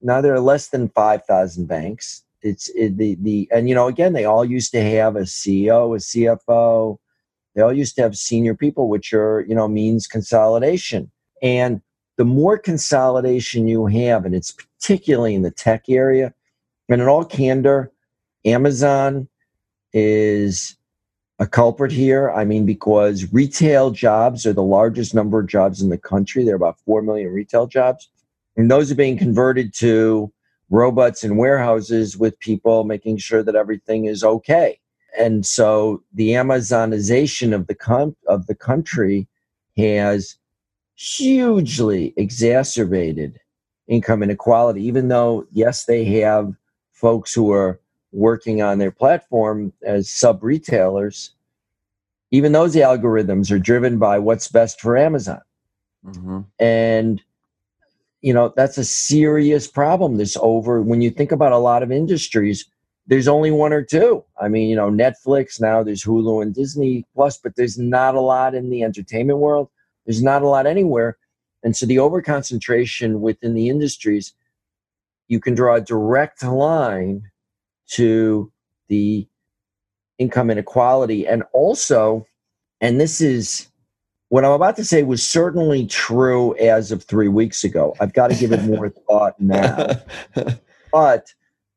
now 0.00 0.20
there 0.20 0.34
are 0.34 0.40
less 0.40 0.68
than 0.68 0.88
5000 0.90 1.66
banks 1.66 2.22
it's 2.42 2.68
it, 2.70 2.96
the 2.96 3.16
the 3.20 3.48
and 3.52 3.68
you 3.68 3.74
know 3.74 3.88
again 3.88 4.12
they 4.12 4.24
all 4.24 4.44
used 4.44 4.70
to 4.72 4.82
have 4.82 5.16
a 5.16 5.22
ceo 5.22 5.96
a 5.96 5.98
cfo 5.98 6.98
they 7.56 7.62
all 7.62 7.72
used 7.72 7.96
to 7.96 8.02
have 8.02 8.16
senior 8.16 8.54
people 8.54 8.88
which 8.88 9.12
are 9.12 9.44
you 9.48 9.54
know 9.54 9.66
means 9.66 10.06
consolidation 10.06 11.10
and 11.42 11.80
the 12.16 12.24
more 12.24 12.56
consolidation 12.56 13.66
you 13.66 13.86
have 13.86 14.24
and 14.24 14.34
it's 14.34 14.52
particularly 14.52 15.34
in 15.34 15.42
the 15.42 15.50
tech 15.50 15.84
area 15.88 16.32
and 16.88 17.00
in 17.00 17.08
all 17.08 17.24
candor 17.24 17.90
amazon 18.44 19.28
is 19.92 20.76
a 21.38 21.46
culprit 21.46 21.92
here. 21.92 22.30
I 22.30 22.44
mean, 22.44 22.64
because 22.64 23.32
retail 23.32 23.90
jobs 23.90 24.46
are 24.46 24.52
the 24.52 24.62
largest 24.62 25.14
number 25.14 25.40
of 25.40 25.46
jobs 25.46 25.82
in 25.82 25.90
the 25.90 25.98
country. 25.98 26.44
There 26.44 26.54
are 26.54 26.56
about 26.56 26.78
4 26.86 27.02
million 27.02 27.32
retail 27.32 27.66
jobs. 27.66 28.08
And 28.56 28.70
those 28.70 28.90
are 28.90 28.96
being 28.96 29.18
converted 29.18 29.74
to 29.74 30.32
robots 30.70 31.22
and 31.22 31.36
warehouses 31.36 32.16
with 32.16 32.38
people 32.40 32.84
making 32.84 33.18
sure 33.18 33.42
that 33.42 33.54
everything 33.54 34.06
is 34.06 34.24
okay. 34.24 34.80
And 35.18 35.46
so 35.46 36.02
the 36.12 36.30
Amazonization 36.30 37.54
of 37.54 37.66
the 37.66 37.74
com- 37.74 38.16
of 38.28 38.46
the 38.46 38.54
country 38.54 39.26
has 39.76 40.36
hugely 40.94 42.14
exacerbated 42.16 43.38
income 43.88 44.22
inequality, 44.22 44.82
even 44.84 45.08
though, 45.08 45.46
yes, 45.52 45.84
they 45.84 46.04
have 46.04 46.54
folks 46.92 47.32
who 47.32 47.52
are 47.52 47.80
working 48.12 48.62
on 48.62 48.78
their 48.78 48.90
platform 48.90 49.72
as 49.84 50.08
sub 50.08 50.42
retailers, 50.42 51.30
even 52.30 52.52
those 52.52 52.74
algorithms 52.74 53.50
are 53.50 53.58
driven 53.58 53.98
by 53.98 54.18
what's 54.18 54.48
best 54.48 54.80
for 54.80 54.96
Amazon. 54.96 55.40
Mm-hmm. 56.04 56.40
And 56.58 57.22
you 58.22 58.32
know 58.32 58.52
that's 58.56 58.78
a 58.78 58.84
serious 58.84 59.68
problem 59.68 60.16
this 60.16 60.36
over 60.40 60.82
when 60.82 61.00
you 61.00 61.10
think 61.10 61.30
about 61.30 61.52
a 61.52 61.58
lot 61.58 61.82
of 61.82 61.92
industries 61.92 62.64
there's 63.06 63.28
only 63.28 63.50
one 63.50 63.72
or 63.72 63.82
two 63.82 64.24
i 64.40 64.48
mean 64.48 64.68
you 64.68 64.76
know 64.76 64.90
netflix 64.90 65.60
now 65.60 65.82
there's 65.82 66.04
hulu 66.04 66.42
and 66.42 66.54
disney 66.54 67.04
plus 67.14 67.38
but 67.38 67.54
there's 67.56 67.78
not 67.78 68.14
a 68.14 68.20
lot 68.20 68.54
in 68.54 68.70
the 68.70 68.82
entertainment 68.82 69.38
world 69.38 69.68
there's 70.06 70.22
not 70.22 70.42
a 70.42 70.48
lot 70.48 70.66
anywhere 70.66 71.16
and 71.62 71.76
so 71.76 71.86
the 71.86 71.96
overconcentration 71.96 73.20
within 73.20 73.54
the 73.54 73.68
industries 73.68 74.34
you 75.28 75.40
can 75.40 75.54
draw 75.54 75.76
a 75.76 75.80
direct 75.80 76.42
line 76.42 77.30
to 77.88 78.50
the 78.88 79.26
income 80.18 80.50
inequality. 80.50 81.26
And 81.26 81.42
also, 81.52 82.26
and 82.80 83.00
this 83.00 83.20
is 83.20 83.68
what 84.28 84.44
I'm 84.44 84.52
about 84.52 84.76
to 84.76 84.84
say 84.84 85.02
was 85.02 85.26
certainly 85.26 85.86
true 85.86 86.56
as 86.56 86.90
of 86.90 87.04
three 87.04 87.28
weeks 87.28 87.64
ago. 87.64 87.94
I've 88.00 88.12
got 88.12 88.30
to 88.30 88.36
give 88.36 88.52
it 88.52 88.62
more 88.64 88.88
thought 89.08 89.40
now. 89.40 90.00
But 90.92 91.34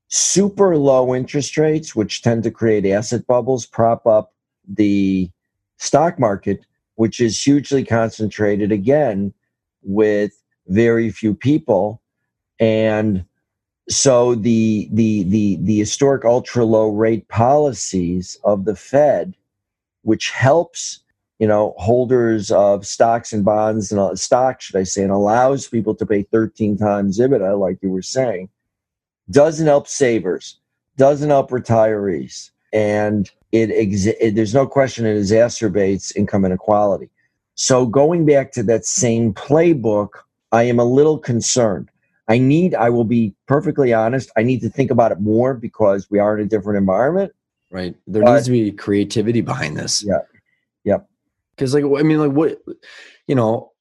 super 0.10 0.76
low 0.76 1.16
interest 1.16 1.58
rates, 1.58 1.96
which 1.96 2.22
tend 2.22 2.44
to 2.44 2.52
create 2.52 2.86
asset 2.86 3.26
bubbles, 3.28 3.66
prop 3.66 4.06
up 4.06 4.34
the 4.68 5.30
stock 5.78 6.20
market, 6.20 6.66
which 6.96 7.20
is 7.22 7.42
hugely 7.42 7.86
concentrated 7.86 8.72
again 8.72 9.34
with 9.82 10.32
very 10.68 11.10
few 11.10 11.34
people. 11.34 12.02
And 12.60 13.24
so 13.88 14.36
the 14.36 14.90
the 14.92 15.24
the 15.24 15.58
the 15.62 15.80
historic 15.80 16.26
ultra 16.26 16.66
low 16.66 16.90
rate 16.90 17.28
policies 17.28 18.38
of 18.44 18.66
the 18.66 18.76
Fed, 18.76 19.36
which 20.02 20.30
helps 20.32 21.00
you 21.40 21.48
know 21.48 21.74
holders 21.78 22.52
of 22.52 22.86
stocks 22.86 23.32
and 23.32 23.46
bonds 23.46 23.92
and 23.92 24.02
uh, 24.02 24.16
stock, 24.16 24.62
should 24.62 24.76
I 24.76 24.84
say, 24.84 25.04
and 25.04 25.12
allows 25.12 25.68
people 25.68 25.96
to 25.96 26.06
pay 26.06 26.24
13 26.24 26.78
times 26.78 27.20
EBITDA, 27.20 27.60
like 27.60 27.80
you 27.82 27.90
were 27.90 28.02
saying, 28.02 28.50
doesn't 29.32 29.68
help 29.68 29.88
savers, 29.88 30.60
doesn't 30.98 31.30
help 31.30 31.52
retirees, 31.52 32.52
and 32.74 33.30
it, 33.52 33.70
exi- 33.70 34.16
it 34.20 34.36
there's 34.36 34.54
no 34.54 34.68
question 34.68 35.06
it 35.06 35.18
exacerbates 35.18 36.16
income 36.16 36.46
inequality. 36.46 37.10
So 37.56 37.86
going 37.86 38.26
back 38.26 38.52
to 38.54 38.64
that 38.64 38.86
same 38.86 39.34
playbook, 39.34 40.10
I 40.52 40.64
am 40.64 40.80
a 40.80 40.86
little 40.86 41.18
concerned 41.18 41.90
I 42.30 42.38
need, 42.38 42.76
I 42.76 42.90
will 42.92 43.04
be 43.04 43.34
perfectly 43.48 43.92
honest, 43.92 44.30
I 44.38 44.44
need 44.44 44.62
to 44.62 44.70
think 44.70 44.92
about 44.92 45.12
it 45.12 45.20
more 45.20 45.56
because 45.56 46.10
we 46.12 46.20
are 46.20 46.38
in 46.38 46.46
a 46.46 46.48
different 46.48 46.78
environment. 46.78 47.34
Right. 47.72 47.96
There 48.06 48.24
but, 48.24 48.36
needs 48.36 48.46
to 48.46 48.52
be 48.52 48.72
creativity 48.72 49.42
behind 49.42 49.78
this. 49.78 50.04
Yeah. 50.06 50.20
Yep. 50.84 51.10
Because, 51.56 51.74
like, 51.74 51.84
I 51.84 52.04
mean, 52.04 52.20
like, 52.20 52.32
what, 52.32 52.62
you 53.28 53.34
know, 53.34 53.72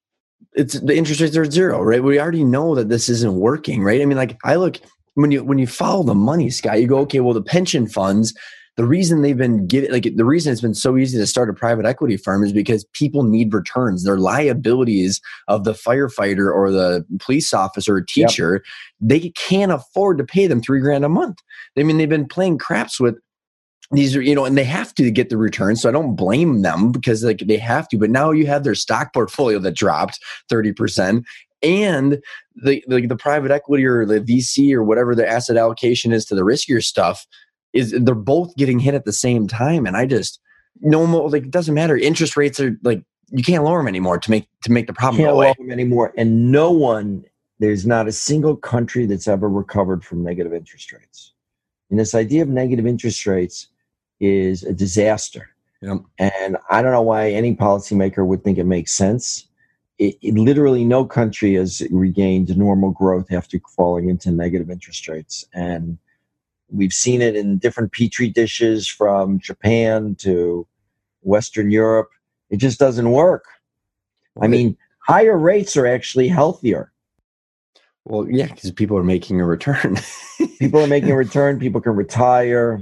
it's 0.55 0.81
the 0.81 0.97
interest 0.97 1.21
rates 1.21 1.37
are 1.37 1.49
zero, 1.49 1.83
right? 1.83 2.03
We 2.03 2.19
already 2.19 2.43
know 2.43 2.75
that 2.75 2.89
this 2.89 3.11
isn't 3.11 3.35
working, 3.35 3.83
right? 3.83 4.01
I 4.01 4.07
mean, 4.07 4.17
like, 4.17 4.39
I 4.43 4.57
look, 4.57 4.79
when 5.19 5.33
you 5.33 5.43
when 5.43 5.59
you 5.59 5.67
follow 5.67 6.05
the 6.05 6.15
money, 6.15 6.49
Scott, 6.49 6.81
you 6.81 6.87
go, 6.87 6.99
okay, 6.99 7.21
well, 7.21 7.35
the 7.35 7.43
pension 7.43 7.89
funds 7.89 8.35
the 8.77 8.85
reason 8.85 9.23
they've 9.23 9.37
been 9.37 9.67
giving 9.67 9.91
like 9.91 10.09
the 10.15 10.25
reason 10.25 10.53
it's 10.53 10.61
been 10.61 10.73
so 10.73 10.97
easy 10.97 11.19
to 11.19 11.27
start 11.27 11.51
a 11.51 11.53
private 11.53 11.85
equity 11.85 12.17
firm 12.17 12.45
is 12.45 12.53
because 12.53 12.85
people 12.93 13.25
need 13.25 13.53
returns 13.53 14.05
their 14.05 14.19
liabilities 14.19 15.21
of 15.49 15.65
the 15.65 15.73
firefighter 15.73 16.55
or 16.55 16.71
the 16.71 17.05
police 17.19 17.53
officer 17.53 17.97
or 17.97 18.01
teacher 18.01 18.53
yep. 18.53 18.63
they 19.01 19.31
can't 19.31 19.73
afford 19.73 20.17
to 20.17 20.25
pay 20.25 20.47
them 20.47 20.63
three 20.63 20.79
grand 20.79 21.05
a 21.05 21.09
month 21.09 21.39
i 21.77 21.83
mean 21.83 21.99
they've 21.99 22.09
been 22.09 22.29
playing 22.29 22.57
craps 22.57 23.01
with 23.01 23.17
these 23.91 24.15
are 24.15 24.23
you 24.23 24.35
know 24.35 24.45
and 24.45 24.57
they 24.57 24.65
have 24.65 24.95
to 24.95 25.11
get 25.11 25.29
the 25.29 25.37
return 25.37 25.75
so 25.75 25.89
i 25.89 25.93
don't 25.93 26.15
blame 26.15 26.63
them 26.63 26.93
because 26.93 27.25
like 27.25 27.41
they 27.47 27.57
have 27.57 27.89
to 27.89 27.99
but 27.99 28.11
now 28.11 28.31
you 28.31 28.47
have 28.47 28.63
their 28.63 28.77
stock 28.77 29.13
portfolio 29.13 29.59
that 29.59 29.75
dropped 29.75 30.21
30% 30.53 31.25
and 31.63 32.23
the, 32.57 32.85
the 32.87 33.07
the 33.07 33.17
private 33.17 33.51
equity 33.51 33.85
or 33.85 34.05
the 34.07 34.21
vc 34.21 34.73
or 34.73 34.83
whatever 34.83 35.15
the 35.15 35.29
asset 35.29 35.57
allocation 35.57 36.13
is 36.13 36.25
to 36.25 36.35
the 36.35 36.43
riskier 36.43 36.83
stuff 36.83 37.27
is 37.73 37.93
they're 38.01 38.15
both 38.15 38.55
getting 38.57 38.79
hit 38.79 38.95
at 38.95 39.05
the 39.05 39.13
same 39.13 39.47
time 39.49 39.87
and 39.87 39.97
i 39.97 40.07
just 40.07 40.41
no 40.81 41.07
more 41.07 41.31
like 41.31 41.45
it 41.45 41.51
doesn't 41.51 41.75
matter. 41.75 41.97
Interest 41.97 42.37
rates 42.37 42.61
are 42.61 42.77
like 42.83 43.03
you 43.31 43.43
can't 43.43 43.65
lower 43.65 43.79
them 43.79 43.89
anymore 43.89 44.19
to 44.19 44.31
make 44.31 44.49
to 44.63 44.73
make 44.73 44.87
the 44.87 44.93
problem 44.93 45.23
can't 45.23 45.35
go 45.35 45.55
them 45.59 45.71
anymore 45.71 46.13
and 46.17 46.51
no 46.51 46.71
one 46.71 47.25
there's 47.59 47.87
not 47.87 48.07
a 48.07 48.13
single 48.13 48.57
country 48.57 49.07
that's 49.07 49.27
ever 49.27 49.49
recovered 49.49 50.05
from 50.05 50.23
negative 50.23 50.55
interest 50.55 50.93
rates. 50.93 51.33
And 51.91 51.99
this 51.99 52.15
idea 52.15 52.43
of 52.43 52.49
negative 52.49 52.87
interest 52.87 53.27
rates 53.27 53.69
is 54.21 54.63
a 54.63 54.73
disaster. 54.73 55.51
Yep. 55.81 55.99
and 56.19 56.57
i 56.71 56.83
don't 56.83 56.91
know 56.91 57.03
why 57.03 57.31
any 57.31 57.55
policymaker 57.55 58.27
would 58.27 58.43
think 58.43 58.59
it 58.59 58.65
makes 58.65 58.91
sense 58.91 59.47
it, 59.99 60.17
it, 60.23 60.35
literally 60.35 60.85
no 60.85 61.05
country 61.05 61.55
has 61.55 61.83
regained 61.91 62.57
normal 62.57 62.91
growth 62.91 63.33
after 63.33 63.59
falling 63.77 64.09
into 64.09 64.31
negative 64.31 64.71
interest 64.71 65.09
rates 65.09 65.45
and 65.53 65.99
We've 66.71 66.93
seen 66.93 67.23
it 67.23 67.35
in 67.35 67.59
different 67.59 67.93
petri 67.93 68.29
dishes 68.29 68.87
from 68.87 69.39
Japan 69.41 70.15
to 70.17 70.67
Western 71.23 71.71
Europe. 71.71 72.11
It 72.51 72.59
just 72.59 72.79
doesn't 72.79 73.11
work. 73.11 73.45
I 74.41 74.47
mean, 74.47 74.77
higher 75.01 75.37
rates 75.37 75.77
are 75.77 75.87
actually 75.87 76.29
healthier. 76.29 76.93
Well, 78.05 78.29
yeah, 78.31 78.47
because 78.47 78.71
people 78.71 78.97
are 78.97 79.05
making 79.05 79.41
a 79.41 79.45
return. 79.45 79.97
people 80.59 80.81
are 80.81 80.87
making 80.87 81.11
a 81.11 81.17
return. 81.17 81.59
People 81.59 81.81
can 81.81 81.97
retire. 81.97 82.81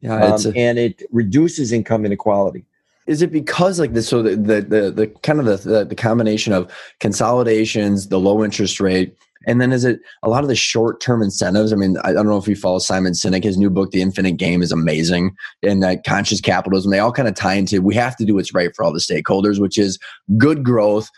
Yeah, 0.00 0.16
um, 0.16 0.40
a, 0.46 0.58
and 0.58 0.78
it 0.78 1.02
reduces 1.12 1.72
income 1.72 2.04
inequality. 2.04 2.64
Is 3.10 3.22
it 3.22 3.32
because 3.32 3.80
like 3.80 3.92
this? 3.92 4.08
So 4.08 4.22
the 4.22 4.36
the 4.36 4.60
the, 4.62 4.90
the 4.92 5.06
kind 5.24 5.40
of 5.40 5.44
the, 5.44 5.56
the 5.56 5.84
the 5.84 5.96
combination 5.96 6.52
of 6.52 6.72
consolidations, 7.00 8.06
the 8.06 8.20
low 8.20 8.44
interest 8.44 8.78
rate, 8.78 9.16
and 9.48 9.60
then 9.60 9.72
is 9.72 9.84
it 9.84 9.98
a 10.22 10.28
lot 10.28 10.44
of 10.44 10.48
the 10.48 10.54
short 10.54 11.00
term 11.00 11.20
incentives? 11.20 11.72
I 11.72 11.76
mean, 11.76 11.96
I 12.04 12.12
don't 12.12 12.26
know 12.26 12.36
if 12.36 12.46
you 12.46 12.54
follow 12.54 12.78
Simon 12.78 13.12
Sinek. 13.14 13.42
His 13.42 13.58
new 13.58 13.68
book, 13.68 13.90
The 13.90 14.00
Infinite 14.00 14.36
Game, 14.36 14.62
is 14.62 14.70
amazing. 14.70 15.34
And 15.64 15.82
that 15.82 16.04
conscious 16.04 16.40
capitalism, 16.40 16.92
they 16.92 17.00
all 17.00 17.10
kind 17.10 17.26
of 17.26 17.34
tie 17.34 17.54
into 17.54 17.82
we 17.82 17.96
have 17.96 18.16
to 18.18 18.24
do 18.24 18.36
what's 18.36 18.54
right 18.54 18.70
for 18.76 18.84
all 18.84 18.92
the 18.92 19.00
stakeholders, 19.00 19.58
which 19.58 19.76
is 19.76 19.98
good 20.38 20.62
growth 20.62 21.10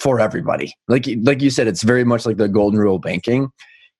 for 0.00 0.18
everybody. 0.18 0.74
Like 0.88 1.06
like 1.22 1.40
you 1.42 1.50
said, 1.50 1.68
it's 1.68 1.84
very 1.84 2.02
much 2.02 2.26
like 2.26 2.38
the 2.38 2.48
golden 2.48 2.80
rule 2.80 2.98
banking. 2.98 3.50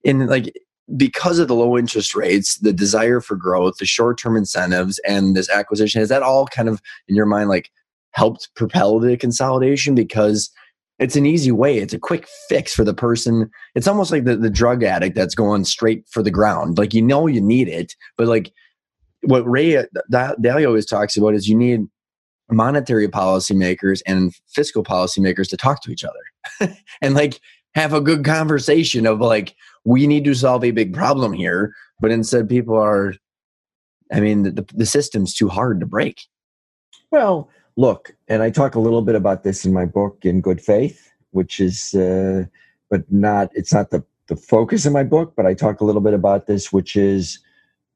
And 0.05 0.27
like 0.27 0.53
because 0.97 1.39
of 1.39 1.49
the 1.49 1.55
low 1.55 1.77
interest 1.77 2.15
rates, 2.15 2.59
the 2.59 2.73
desire 2.73 3.21
for 3.21 3.35
growth, 3.35 3.79
the 3.79 3.87
short 3.87 4.19
term 4.19 4.37
incentives, 4.37 4.99
and 5.01 5.35
this 5.35 5.51
acquisition, 5.51 6.01
is 6.01 6.09
that 6.09 6.23
all 6.23 6.47
kind 6.47 6.69
of 6.69 6.81
in 7.09 7.17
your 7.17 7.27
mind 7.27 7.49
like 7.49 7.71
helped 8.13 8.49
propel 8.55 8.99
the 8.99 9.17
consolidation? 9.17 9.95
Because 9.95 10.51
it's 10.99 11.17
an 11.17 11.27
easy 11.27 11.53
way 11.53 11.77
it's 11.77 11.93
a 11.93 11.99
quick 11.99 12.27
fix 12.49 12.75
for 12.75 12.85
the 12.85 12.95
person. 12.95 13.51
It's 13.75 13.87
almost 13.87 14.13
like 14.13 14.25
the, 14.25 14.37
the 14.37 14.49
drug 14.49 14.83
addict 14.83 15.15
that's 15.15 15.35
going 15.35 15.65
straight 15.65 16.07
for 16.09 16.23
the 16.23 16.31
ground. 16.31 16.79
Like 16.79 16.95
you 16.95 17.03
know 17.03 17.27
you 17.27 17.41
need 17.41 17.69
it 17.69 17.95
but 18.17 18.29
like 18.29 18.53
what 19.23 19.49
ray 19.49 19.77
uh, 19.77 19.85
dalio 20.11 20.67
always 20.67 20.87
talks 20.87 21.17
about 21.17 21.35
is 21.35 21.49
you 21.49 21.57
need 21.57 21.87
monetary 22.51 23.09
policymakers 23.09 24.01
and 24.07 24.35
fiscal 24.49 24.85
policymakers 24.85 25.49
to 25.49 25.57
talk 25.57 25.83
to 25.83 25.91
each 25.91 26.05
other 26.05 26.73
and 27.03 27.15
like 27.15 27.41
have 27.75 27.93
a 27.93 28.01
good 28.01 28.25
conversation 28.25 29.07
of 29.07 29.21
like 29.21 29.55
we 29.87 30.07
need 30.07 30.25
to 30.25 30.35
solve 30.35 30.65
a 30.65 30.71
big 30.71 30.93
problem 30.93 31.33
here 31.33 31.73
but 32.01 32.11
instead 32.11 32.49
people 32.49 32.77
are 32.77 33.15
i 34.13 34.21
mean 34.21 34.43
the, 34.43 34.67
the 34.75 34.87
system's 34.87 35.35
too 35.35 35.49
hard 35.49 35.81
to 35.81 35.87
break 35.87 36.23
well 37.11 37.49
look, 37.77 38.15
and 38.29 38.43
I 38.43 38.51
talk 38.51 38.75
a 38.75 38.81
little 38.81 39.03
bit 39.03 39.15
about 39.15 39.45
this 39.45 39.65
in 39.65 39.73
my 39.73 39.85
book, 39.85 40.19
In 40.23 40.41
Good 40.41 40.61
Faith, 40.61 41.13
which 41.31 41.61
is 41.61 41.95
uh, 41.95 42.45
but 42.91 43.11
not 43.11 43.51
it's 43.55 43.73
not 43.73 43.91
the 43.91 44.05
the 44.29 44.37
focus 44.37 44.87
of 44.87 44.93
my 44.93 45.05
book. 45.05 45.35
But 45.37 45.47
I 45.47 45.55
talk 45.55 45.81
a 45.81 45.85
little 45.85 46.01
bit 46.01 46.15
about 46.15 46.47
this, 46.47 46.73
which 46.73 46.97
is 46.97 47.39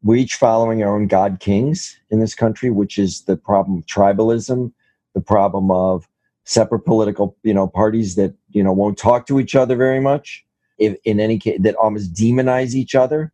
we 0.02 0.20
each 0.20 0.34
following 0.34 0.82
our 0.82 0.94
own 0.94 1.06
god 1.06 1.40
kings 1.40 1.98
in 2.10 2.20
this 2.20 2.34
country, 2.34 2.70
which 2.70 2.98
is 2.98 3.22
the 3.22 3.36
problem 3.36 3.78
of 3.78 3.86
tribalism, 3.86 4.72
the 5.14 5.20
problem 5.20 5.70
of 5.70 6.06
separate 6.44 6.80
political 6.80 7.36
you 7.42 7.54
know 7.54 7.66
parties 7.66 8.14
that 8.16 8.34
you 8.50 8.62
know 8.62 8.72
won't 8.72 8.98
talk 8.98 9.26
to 9.26 9.40
each 9.40 9.54
other 9.54 9.76
very 9.76 10.00
much 10.00 10.44
if 10.80 10.96
in 11.04 11.20
any 11.20 11.38
case 11.38 11.60
that 11.62 11.76
almost 11.76 12.14
demonize 12.14 12.74
each 12.74 12.94
other. 12.94 13.32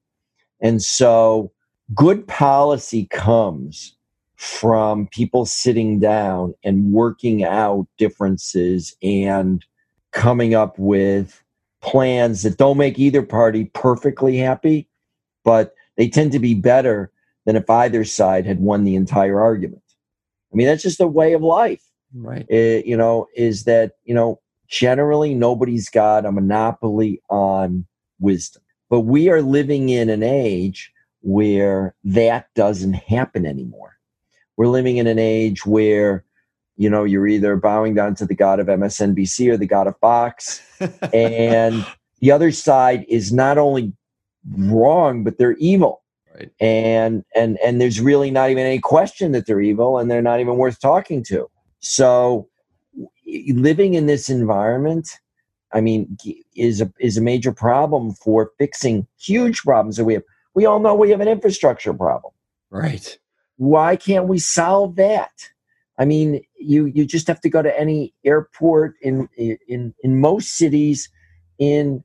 And 0.61 0.83
so 0.83 1.53
good 1.95 2.27
policy 2.27 3.07
comes 3.07 3.95
from 4.35 5.07
people 5.09 5.47
sitting 5.47 5.99
down 5.99 6.55
and 6.63 6.93
working 6.93 7.45
out 7.45 7.87
differences 7.97 8.95
and 9.03 9.65
coming 10.13 10.55
up 10.55 10.79
with 10.79 11.43
plans 11.81 12.43
that 12.43 12.59
don't 12.59 12.77
make 12.77 12.99
either 12.99 13.23
party 13.23 13.67
perfectly 13.67 14.37
happy 14.37 14.89
but 15.45 15.75
they 15.97 16.09
tend 16.09 16.33
to 16.33 16.39
be 16.39 16.55
better 16.55 17.11
than 17.45 17.55
if 17.55 17.71
either 17.71 18.05
side 18.05 18.45
had 18.45 18.59
won 18.59 18.83
the 18.83 18.97
entire 18.97 19.41
argument. 19.41 19.83
I 20.53 20.57
mean 20.57 20.67
that's 20.67 20.83
just 20.83 21.01
a 21.01 21.07
way 21.07 21.33
of 21.33 21.43
life. 21.43 21.83
Right. 22.15 22.47
it, 22.49 22.87
you 22.87 22.97
know, 22.97 23.27
is 23.37 23.65
that, 23.65 23.93
you 24.05 24.15
know, 24.15 24.41
generally 24.69 25.35
nobody's 25.35 25.89
got 25.89 26.27
a 26.27 26.33
monopoly 26.33 27.23
on 27.29 27.87
wisdom. 28.21 28.63
But 28.89 29.01
we 29.01 29.29
are 29.29 29.43
living 29.43 29.89
in 29.89 30.09
an 30.09 30.23
age 30.23 30.93
where 31.23 31.95
that 32.05 32.49
doesn't 32.55 32.95
happen 32.95 33.45
anymore. 33.47 33.97
We're 34.57 34.69
living 34.69 34.97
in 34.97 35.07
an 35.07 35.19
age 35.19 35.67
where, 35.67 36.25
you 36.77 36.89
know, 36.89 37.05
you're 37.05 37.27
either 37.27 37.57
bowing 37.57 37.95
down 37.95 38.15
to 38.17 38.27
the 38.27 38.35
God 38.35 38.61
of 38.61 38.69
MSNBC 38.69 39.51
or 39.51 39.57
the 39.57 39.67
God 39.67 39.87
of 39.87 39.99
Fox. 39.99 40.63
and 41.13 41.85
the 42.21 42.31
other 42.31 42.53
side 42.53 43.05
is 43.09 43.33
not 43.33 43.59
only 43.59 43.93
wrong, 44.57 45.25
but 45.25 45.39
they're 45.39 45.57
evil. 45.57 46.03
Right. 46.35 46.51
And 46.61 47.25
and 47.35 47.59
and 47.65 47.81
there's 47.81 48.01
really 48.01 48.31
not 48.31 48.51
even 48.51 48.67
any 48.67 48.79
question 48.79 49.33
that 49.33 49.47
they're 49.47 49.61
evil 49.61 49.99
and 49.99 50.11
they're 50.11 50.23
not 50.23 50.41
even 50.41 50.57
worth 50.57 50.81
talking 50.81 51.25
to. 51.25 51.49
So 51.81 52.49
living 53.27 53.95
in 53.95 54.07
this 54.07 54.29
environment, 54.29 55.09
I 55.73 55.81
mean, 55.81 56.17
is 56.55 56.81
a 56.81 56.93
is 57.01 57.17
a 57.17 57.23
major 57.23 57.53
problem 57.53 58.15
for 58.15 58.53
fixing 58.59 59.07
huge 59.19 59.63
problems 59.63 59.97
that 59.97 60.05
we 60.05 60.15
have. 60.15 60.23
We 60.55 60.67
all 60.67 60.81
know 60.81 60.95
we 60.95 61.11
have 61.11 61.21
an 61.21 61.29
infrastructure 61.29 61.93
problem. 61.93 62.33
Right. 62.71 63.19
Why 63.57 63.97
can't 63.97 64.29
we 64.29 64.39
solve 64.39 64.97
that? 64.97 65.33
I 65.99 66.05
mean, 66.05 66.43
you 66.59 66.87
you 66.87 67.05
just 67.05 67.27
have 67.27 67.41
to 67.41 67.49
go 67.49 67.63
to 67.63 67.79
any 67.79 68.15
airport 68.25 68.95
in 69.03 69.29
in 69.37 69.95
in 70.03 70.21
most 70.21 70.57
cities 70.57 71.09
in 71.59 72.05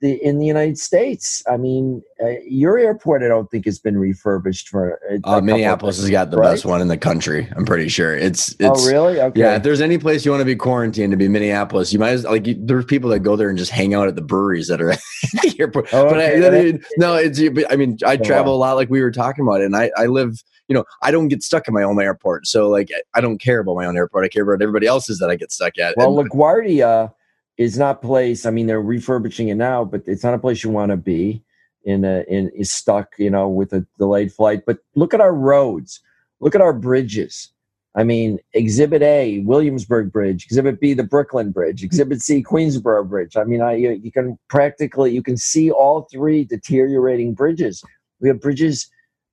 the 0.00 0.12
in 0.24 0.38
the 0.38 0.46
United 0.46 0.78
States. 0.78 1.42
I 1.50 1.56
mean, 1.56 2.02
uh, 2.22 2.30
your 2.46 2.78
airport, 2.78 3.22
I 3.22 3.28
don't 3.28 3.50
think 3.50 3.64
has 3.64 3.78
been 3.78 3.98
refurbished 3.98 4.68
for. 4.68 4.98
Uh, 5.24 5.40
Minneapolis 5.40 5.98
of 5.98 6.04
has 6.04 6.10
got 6.10 6.30
the 6.30 6.36
right? 6.36 6.50
best 6.52 6.64
one 6.64 6.80
in 6.80 6.88
the 6.88 6.96
country. 6.96 7.48
I'm 7.56 7.64
pretty 7.64 7.88
sure. 7.88 8.14
It's 8.16 8.54
it's 8.60 8.86
oh, 8.86 8.88
really? 8.88 9.20
Okay. 9.20 9.40
Yeah, 9.40 9.56
if 9.56 9.62
there's 9.62 9.80
any 9.80 9.98
place 9.98 10.24
you 10.24 10.30
want 10.30 10.40
to 10.40 10.44
be 10.46 10.56
quarantined 10.56 11.10
to 11.10 11.16
be 11.16 11.28
Minneapolis, 11.28 11.92
you 11.92 11.98
might 11.98 12.10
as 12.10 12.24
like 12.24 12.46
you, 12.46 12.56
there's 12.58 12.84
people 12.84 13.10
that 13.10 13.20
go 13.20 13.34
there 13.36 13.48
and 13.48 13.58
just 13.58 13.70
hang 13.70 13.94
out 13.94 14.08
at 14.08 14.14
the 14.14 14.22
breweries 14.22 14.68
that 14.68 14.80
are 14.80 14.90
at 14.92 15.00
the 15.42 15.56
airport. 15.58 15.92
Oh, 15.92 16.08
but 16.08 16.20
I. 16.20 16.46
I 16.46 16.50
mean, 16.50 16.84
no, 16.96 17.14
it's 17.14 17.40
but 17.50 17.70
I 17.72 17.76
mean 17.76 17.98
I 18.06 18.14
Oh, 18.14 18.16
travel 18.24 18.54
a 18.54 18.58
lot, 18.58 18.74
like 18.76 18.90
we 18.90 19.02
were 19.02 19.10
talking 19.10 19.42
about, 19.46 19.60
it, 19.60 19.64
and 19.64 19.76
I 19.76 19.90
I 19.96 20.06
live. 20.06 20.42
You 20.68 20.74
know, 20.74 20.84
I 21.02 21.10
don't 21.10 21.28
get 21.28 21.42
stuck 21.42 21.66
in 21.66 21.72
my 21.72 21.82
own 21.82 21.98
airport, 22.00 22.46
so 22.46 22.68
like 22.68 22.90
I 23.14 23.22
don't 23.22 23.38
care 23.38 23.60
about 23.60 23.74
my 23.76 23.86
own 23.86 23.96
airport. 23.96 24.26
I 24.26 24.28
care 24.28 24.42
about 24.42 24.62
everybody 24.62 24.86
else's 24.86 25.18
that 25.18 25.30
I 25.30 25.36
get 25.36 25.50
stuck 25.50 25.78
at. 25.78 25.96
Well, 25.96 26.20
And- 26.20 26.30
LaGuardia 26.30 27.10
is 27.58 27.76
not 27.76 28.00
place. 28.00 28.46
I 28.46 28.50
mean, 28.50 28.66
they're 28.66 28.80
refurbishing 28.80 29.48
it 29.48 29.56
now, 29.56 29.84
but 29.84 30.02
it's 30.06 30.24
not 30.24 30.34
a 30.34 30.38
place 30.38 30.64
you 30.64 30.70
want 30.70 30.90
to 30.90 30.96
be 30.96 31.42
in. 31.84 32.04
A, 32.04 32.24
in 32.28 32.48
is 32.50 32.70
stuck, 32.72 33.14
you 33.18 33.30
know, 33.30 33.48
with 33.48 33.72
a 33.72 33.84
delayed 33.98 34.32
flight. 34.32 34.62
But 34.64 34.78
look 34.94 35.12
at 35.12 35.20
our 35.20 35.34
roads. 35.34 36.00
Look 36.40 36.54
at 36.54 36.60
our 36.60 36.72
bridges. 36.72 37.50
I 37.96 38.04
mean, 38.04 38.38
Exhibit 38.52 39.02
A, 39.02 39.40
Williamsburg 39.40 40.12
Bridge. 40.12 40.44
Exhibit 40.44 40.78
B, 40.78 40.94
the 40.94 41.02
Brooklyn 41.02 41.50
Bridge. 41.50 41.80
Hmm. 41.80 41.86
Exhibit 41.86 42.22
C, 42.22 42.42
Queensboro 42.42 43.06
Bridge. 43.08 43.36
I 43.36 43.44
mean, 43.44 43.60
I 43.60 43.74
you, 43.74 43.90
you 43.90 44.12
can 44.12 44.38
practically 44.48 45.12
you 45.12 45.22
can 45.22 45.36
see 45.36 45.70
all 45.70 46.08
three 46.12 46.44
deteriorating 46.44 47.34
bridges. 47.34 47.82
We 48.20 48.28
have 48.28 48.40
bridges. 48.40 48.88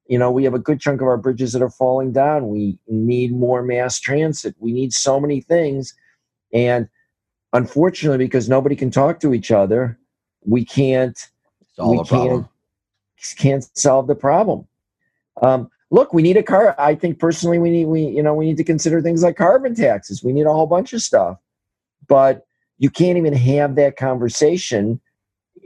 You 0.08 0.20
know, 0.20 0.30
we 0.32 0.44
have 0.44 0.54
a 0.54 0.60
good 0.60 0.80
chunk 0.80 1.02
of 1.02 1.08
our 1.08 1.18
bridges 1.18 1.54
that 1.54 1.64
are 1.64 1.70
falling 1.70 2.12
down. 2.12 2.50
We 2.50 2.78
need 2.88 3.34
more 3.34 3.64
mass 3.64 4.00
transit. 4.00 4.56
We 4.60 4.72
need 4.72 4.94
so 4.94 5.20
many 5.20 5.42
things, 5.42 5.96
and 6.54 6.88
unfortunately, 7.56 8.26
because 8.26 8.50
nobody 8.50 8.76
can 8.76 8.92
talk 8.92 9.20
to 9.22 9.34
each 9.34 9.52
other, 9.52 9.98
we 10.46 10.66
can't 10.66 11.30
we 11.84 12.04
problem. 12.04 12.50
can't 13.38 13.68
solve 13.78 14.08
the 14.08 14.16
problem. 14.16 14.68
Um, 15.42 15.70
look, 15.90 16.14
we 16.14 16.22
need 16.22 16.38
a 16.38 16.44
car. 16.44 16.76
I 16.78 16.96
think 16.96 17.20
personally, 17.20 17.60
we 17.60 17.70
need 17.70 17.86
we 17.86 18.02
you 18.04 18.22
know 18.22 18.34
we 18.34 18.46
need 18.46 18.58
to 18.58 18.64
consider 18.64 19.02
things 19.02 19.24
like 19.24 19.38
carbon 19.38 19.74
taxes. 19.76 20.24
We 20.24 20.34
need 20.34 20.46
a 20.46 20.54
whole 20.54 20.68
bunch 20.68 20.94
of 20.94 21.02
stuff, 21.02 21.38
but 22.08 22.46
you 22.78 22.90
can't 22.90 23.18
even 23.18 23.34
have 23.34 23.76
that 23.76 23.96
conversation, 23.96 25.00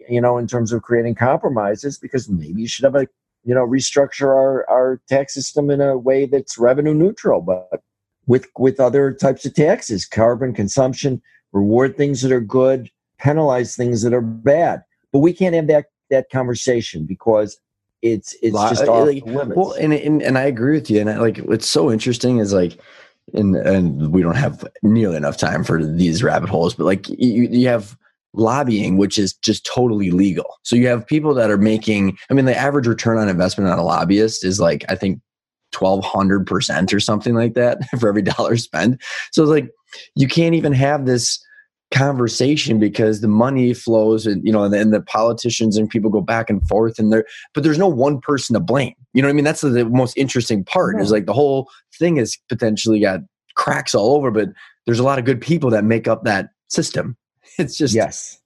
you 0.08 0.22
know, 0.22 0.38
in 0.38 0.48
terms 0.48 0.72
of 0.72 0.84
creating 0.84 1.16
compromises 1.16 1.98
because 1.98 2.30
maybe 2.30 2.62
you 2.62 2.68
should 2.68 2.86
have 2.86 2.96
a 2.96 3.08
you 3.44 3.56
know 3.56 3.66
restructure 3.66 4.28
our 4.28 4.70
our 4.70 5.02
tax 5.10 5.34
system 5.34 5.70
in 5.72 5.82
a 5.82 5.98
way 5.98 6.26
that's 6.26 6.58
revenue 6.58 6.94
neutral, 6.94 7.42
but 7.42 7.82
with 8.28 8.48
with 8.58 8.80
other 8.80 9.12
types 9.12 9.46
of 9.46 9.54
taxes, 9.54 10.06
carbon 10.06 10.54
consumption, 10.54 11.22
reward 11.52 11.98
things 11.98 12.22
that 12.22 12.32
are 12.32 12.42
good, 12.42 12.90
penalize 13.18 13.76
things 13.76 14.02
that 14.04 14.14
are 14.14 14.22
bad. 14.22 14.84
But 15.12 15.20
we 15.20 15.34
can't 15.34 15.56
have 15.56 15.68
that 15.68 15.86
that 16.10 16.30
conversation 16.32 17.06
because 17.06 17.60
it's 18.02 18.36
it's 18.42 18.54
Lot- 18.54 18.70
just 18.70 18.84
uh, 18.86 18.92
off 18.92 19.08
like, 19.08 19.26
limits. 19.26 19.56
Well, 19.56 19.74
and, 19.74 19.94
and 19.94 20.22
and 20.22 20.38
I 20.38 20.44
agree 20.44 20.74
with 20.74 20.90
you. 20.90 21.00
And 21.02 21.10
I, 21.10 21.18
like, 21.18 21.38
what's 21.40 21.68
so 21.68 21.92
interesting 21.92 22.40
is 22.40 22.54
like, 22.54 22.80
and 23.34 23.56
and 23.56 24.12
we 24.12 24.22
don't 24.22 24.36
have 24.36 24.66
nearly 24.84 25.18
enough 25.18 25.38
time 25.38 25.64
for 25.64 25.84
these 25.84 26.24
rabbit 26.24 26.50
holes, 26.50 26.74
but 26.74 26.86
like 26.86 27.10
you 27.10 27.48
you 27.52 27.68
have 27.68 27.98
lobbying, 28.34 28.98
which 28.98 29.18
is 29.18 29.34
just 29.34 29.66
totally 29.66 30.12
legal. 30.12 30.60
So 30.64 30.76
you 30.76 30.88
have 30.88 31.06
people 31.06 31.34
that 31.34 31.50
are 31.50 31.58
making. 31.58 32.18
I 32.30 32.34
mean, 32.34 32.46
the 32.46 32.58
average 32.58 32.88
return 32.88 33.18
on 33.18 33.30
investment 33.30 33.70
on 33.70 33.80
a 33.80 33.84
lobbyist 33.84 34.46
is 34.46 34.60
like 34.60 34.86
I 34.90 34.96
think 34.96 35.20
twelve 35.72 36.04
hundred 36.04 36.48
percent 36.48 36.94
or 36.94 37.00
something 37.00 37.36
like 37.36 37.54
that 37.56 37.80
for 38.00 38.10
every 38.10 38.22
dollar 38.22 38.58
spent. 38.58 39.02
So 39.32 39.44
it's 39.44 39.52
like 39.52 39.70
you 40.16 40.28
can't 40.28 40.56
even 40.56 40.74
have 40.74 41.06
this 41.06 41.44
conversation 41.92 42.78
because 42.78 43.22
the 43.22 43.28
money 43.28 43.74
flows 43.74 44.28
and 44.28 44.46
you 44.46 44.52
know 44.52 44.64
and 44.64 44.74
the, 44.74 44.80
and 44.80 44.94
the 44.94 45.02
politicians 45.02 45.76
and 45.76 45.90
people 45.90 46.12
go 46.12 46.22
back 46.22 46.48
and 46.48 46.66
forth 46.68 47.00
and 47.00 47.12
there 47.12 47.26
but 47.56 47.64
there's 47.64 47.80
no 47.80 47.88
one 47.88 48.22
person 48.22 48.54
to 48.54 48.60
blame 48.60 48.94
you 49.14 49.24
know 49.24 49.28
what 49.28 49.32
i 49.32 49.34
mean 49.34 49.44
that's 49.44 49.62
the, 49.62 49.70
the 49.70 49.86
most 49.86 50.16
interesting 50.16 50.64
part 50.64 51.02
is 51.02 51.12
like 51.12 51.26
the 51.26 51.34
whole 51.34 51.68
thing 51.98 52.18
has 52.18 52.38
potentially 52.48 53.00
got 53.00 53.22
cracks 53.56 53.96
all 53.96 54.16
over 54.16 54.30
but 54.30 54.50
there's 54.86 55.00
a 55.00 55.04
lot 55.04 55.18
of 55.18 55.26
good 55.26 55.42
people 55.42 55.72
that 55.72 55.84
make 55.84 56.08
up 56.08 56.24
that 56.24 56.50
system 56.68 57.18
it's 57.58 57.78
just 57.78 57.96
yes, 57.96 58.40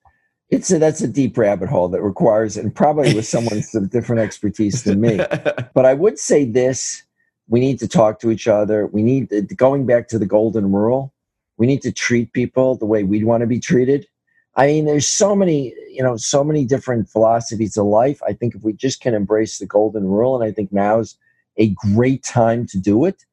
it's 0.49 0.71
a, 0.71 0.79
that's 0.79 1.01
a 1.01 1.07
deep 1.07 1.37
rabbit 1.37 1.69
hole 1.69 1.87
that 1.89 2.01
requires 2.01 2.57
and 2.57 2.73
probably 2.73 3.13
with 3.13 3.27
someone 3.27 3.55
with 3.55 3.65
some 3.65 3.87
different 3.87 4.21
expertise 4.21 4.83
than 4.83 5.01
me. 5.01 5.19
But 5.73 5.85
I 5.85 5.93
would 5.93 6.19
say 6.19 6.45
this: 6.45 7.03
we 7.47 7.59
need 7.59 7.79
to 7.79 7.87
talk 7.87 8.19
to 8.21 8.31
each 8.31 8.47
other. 8.47 8.87
We 8.87 9.03
need 9.03 9.33
uh, 9.33 9.41
going 9.55 9.85
back 9.85 10.07
to 10.09 10.19
the 10.19 10.25
golden 10.25 10.71
rule. 10.71 11.12
We 11.58 11.68
need 11.68 11.82
to 11.84 11.91
treat 11.91 12.34
people 12.34 12.76
the 12.76 12.86
way 12.86 13.04
we'd 13.04 13.26
want 13.26 13.41
to 13.41 13.47
be 13.47 13.60
treated. 13.60 14.08
I 14.56 14.68
mean, 14.68 14.86
there's 14.86 15.08
so 15.08 15.36
many, 15.36 15.74
you 15.89 16.04
know, 16.04 16.16
so 16.18 16.43
many 16.43 16.66
different 16.66 17.10
philosophies 17.10 17.76
of 17.78 17.86
life. 17.86 18.22
I 18.28 18.34
think 18.34 18.56
if 18.56 18.64
we 18.64 18.74
just 18.74 19.01
can 19.01 19.14
embrace 19.14 19.58
the 19.58 19.66
golden 19.66 20.06
rule, 20.06 20.39
and 20.39 20.43
I 20.47 20.54
think 20.54 20.72
now 20.72 20.99
is 20.99 21.16
a 21.58 21.70
great 21.93 22.24
time 22.24 22.68
to 22.68 22.78
do 22.78 23.06
it 23.06 23.26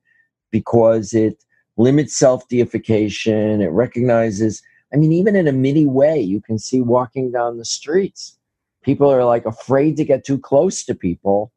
because 0.51 1.13
it 1.13 1.45
limits 1.77 2.19
self 2.19 2.49
deification. 2.49 3.61
It 3.61 3.69
recognizes, 3.69 4.63
I 4.93 4.97
mean, 4.97 5.13
even 5.13 5.37
in 5.37 5.47
a 5.47 5.53
mini 5.53 5.87
way, 5.87 6.19
you 6.21 6.41
can 6.41 6.59
see 6.59 6.81
walking 6.81 7.33
down 7.33 7.59
the 7.59 7.67
streets, 7.67 8.39
people 8.83 9.13
are 9.13 9.25
like 9.25 9.45
afraid 9.45 9.97
to 9.99 10.05
get 10.05 10.25
too 10.25 10.39
close 10.39 10.85
to 10.85 10.95
people 10.95 11.53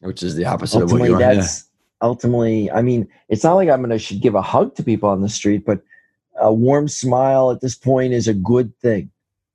which 0.00 0.22
is 0.22 0.34
the 0.34 0.44
opposite 0.44 0.82
of 0.82 0.92
what 0.92 1.00
ultimately 1.00 1.08
you 1.08 1.12
want 1.14 1.36
that's 1.36 1.64
ultimately 2.04 2.70
i 2.70 2.82
mean 2.82 3.08
it's 3.28 3.42
not 3.42 3.54
like 3.54 3.68
i'm 3.68 3.80
gonna 3.80 3.98
should 3.98 4.20
give 4.20 4.34
a 4.34 4.42
hug 4.42 4.74
to 4.76 4.82
people 4.82 5.08
on 5.08 5.22
the 5.22 5.28
street 5.28 5.64
but 5.64 5.80
a 6.40 6.52
warm 6.52 6.86
smile 6.86 7.50
at 7.50 7.60
this 7.60 7.74
point 7.74 8.12
is 8.12 8.28
a 8.28 8.34
good 8.34 8.76
thing 8.78 9.10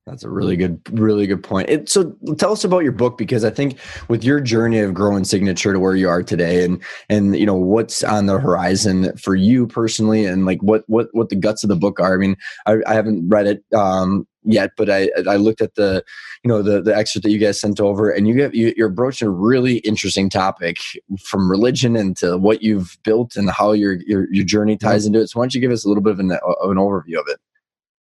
That's 0.06 0.24
a 0.24 0.30
really 0.30 0.56
good, 0.56 0.80
really 0.98 1.26
good 1.26 1.42
point. 1.42 1.68
It, 1.68 1.88
so 1.88 2.16
tell 2.36 2.52
us 2.52 2.64
about 2.64 2.80
your 2.80 2.92
book 2.92 3.16
because 3.16 3.44
I 3.44 3.50
think 3.50 3.78
with 4.08 4.24
your 4.24 4.40
journey 4.40 4.80
of 4.80 4.92
growing 4.92 5.24
signature 5.24 5.72
to 5.72 5.78
where 5.78 5.94
you 5.94 6.08
are 6.08 6.22
today, 6.22 6.64
and 6.64 6.82
and 7.08 7.36
you 7.36 7.46
know 7.46 7.54
what's 7.54 8.02
on 8.02 8.26
the 8.26 8.40
horizon 8.40 9.16
for 9.18 9.36
you 9.36 9.66
personally, 9.66 10.24
and 10.24 10.46
like 10.46 10.60
what 10.62 10.82
what 10.88 11.08
what 11.12 11.28
the 11.28 11.36
guts 11.36 11.62
of 11.62 11.68
the 11.68 11.76
book 11.76 12.00
are. 12.00 12.14
I 12.14 12.16
mean, 12.16 12.36
I, 12.66 12.78
I 12.86 12.94
haven't 12.94 13.28
read 13.28 13.46
it 13.46 13.62
um, 13.72 14.26
yet, 14.44 14.70
but 14.76 14.90
I 14.90 15.10
I 15.28 15.36
looked 15.36 15.60
at 15.60 15.74
the 15.74 16.04
you 16.42 16.48
know 16.48 16.62
the 16.62 16.82
the 16.82 16.96
excerpt 16.96 17.24
that 17.24 17.30
you 17.30 17.38
guys 17.38 17.60
sent 17.60 17.80
over, 17.80 18.10
and 18.10 18.26
you 18.26 18.34
get 18.34 18.54
you, 18.54 18.72
you're 18.76 18.88
broaching 18.88 19.28
a 19.28 19.30
really 19.30 19.78
interesting 19.78 20.30
topic 20.30 20.78
from 21.22 21.50
religion 21.50 21.96
into 21.96 22.36
what 22.38 22.62
you've 22.62 22.98
built 23.04 23.36
and 23.36 23.50
how 23.50 23.72
your 23.72 23.94
your 24.06 24.32
your 24.32 24.44
journey 24.44 24.76
ties 24.76 25.06
into 25.06 25.20
it. 25.20 25.28
So 25.28 25.38
why 25.38 25.44
don't 25.44 25.54
you 25.54 25.60
give 25.60 25.72
us 25.72 25.84
a 25.84 25.88
little 25.88 26.02
bit 26.02 26.12
of 26.12 26.20
an 26.20 26.32
of 26.32 26.70
an 26.70 26.76
overview 26.76 27.18
of 27.18 27.26
it? 27.28 27.38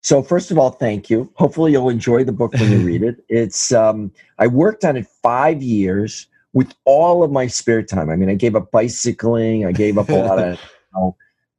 So 0.02 0.22
first 0.22 0.52
of 0.52 0.60
all, 0.60 0.70
thank 0.70 1.10
you. 1.10 1.32
Hopefully, 1.36 1.72
you'll 1.72 1.90
enjoy 1.90 2.24
the 2.24 2.32
book 2.32 2.54
when 2.54 2.72
you 2.72 2.80
read 2.80 3.02
it. 3.02 3.24
It's 3.30 3.72
um, 3.72 4.12
I 4.38 4.48
worked 4.48 4.86
on 4.86 4.98
it 4.98 5.08
five 5.24 5.64
years 5.64 6.28
with 6.54 6.74
all 6.86 7.24
of 7.24 7.32
my 7.32 7.48
spare 7.48 7.82
time. 7.82 8.10
I 8.10 8.16
mean, 8.16 8.30
I 8.30 8.36
gave 8.36 8.56
up 8.56 8.72
bicycling. 8.72 9.66
I 9.66 9.72
gave 9.72 9.98
up 9.98 10.10
a 10.10 10.14
lot 10.14 10.40
of 10.40 10.54
you 10.60 10.60
know, 10.94 11.16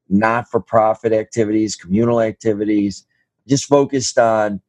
not-for-profit 0.08 1.12
activities, 1.12 1.74
communal 1.74 2.20
activities. 2.20 3.04
Just 3.46 3.66
focused 3.66 4.18
on 4.18 4.60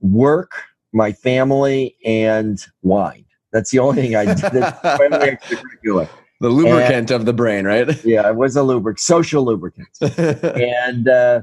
work, 0.00 0.64
my 0.92 1.12
family, 1.12 1.96
and 2.04 2.64
wine. 2.82 3.24
That's 3.52 3.70
the 3.70 3.78
only 3.78 4.02
thing 4.02 4.16
I 4.16 4.34
did. 4.34 6.08
The 6.42 6.48
lubricant 6.48 6.92
and, 6.92 7.10
of 7.12 7.24
the 7.24 7.32
brain, 7.32 7.66
right? 7.66 7.86
Yeah, 8.04 8.28
it 8.28 8.34
was 8.34 8.56
a 8.56 8.64
lubricant, 8.64 8.98
social 8.98 9.44
lubricant. 9.44 9.86
and 10.00 11.06
uh, 11.06 11.42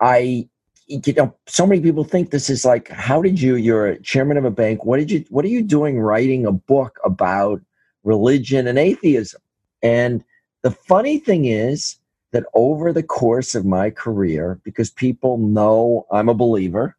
I, 0.00 0.48
you 0.86 1.12
know, 1.12 1.36
so 1.46 1.66
many 1.66 1.82
people 1.82 2.04
think 2.04 2.30
this 2.30 2.48
is 2.48 2.64
like, 2.64 2.88
how 2.88 3.20
did 3.20 3.38
you? 3.38 3.56
You're 3.56 3.88
a 3.88 4.02
chairman 4.02 4.38
of 4.38 4.46
a 4.46 4.50
bank. 4.50 4.86
What 4.86 4.96
did 4.96 5.10
you? 5.10 5.26
What 5.28 5.44
are 5.44 5.48
you 5.48 5.62
doing 5.62 6.00
writing 6.00 6.46
a 6.46 6.52
book 6.52 6.98
about 7.04 7.60
religion 8.02 8.66
and 8.66 8.78
atheism? 8.78 9.42
And 9.82 10.24
the 10.62 10.70
funny 10.70 11.18
thing 11.18 11.44
is 11.44 11.96
that 12.32 12.44
over 12.54 12.92
the 12.92 13.02
course 13.02 13.54
of 13.54 13.64
my 13.64 13.90
career, 13.90 14.60
because 14.64 14.90
people 14.90 15.38
know 15.38 16.06
I'm 16.10 16.28
a 16.28 16.34
believer, 16.34 16.96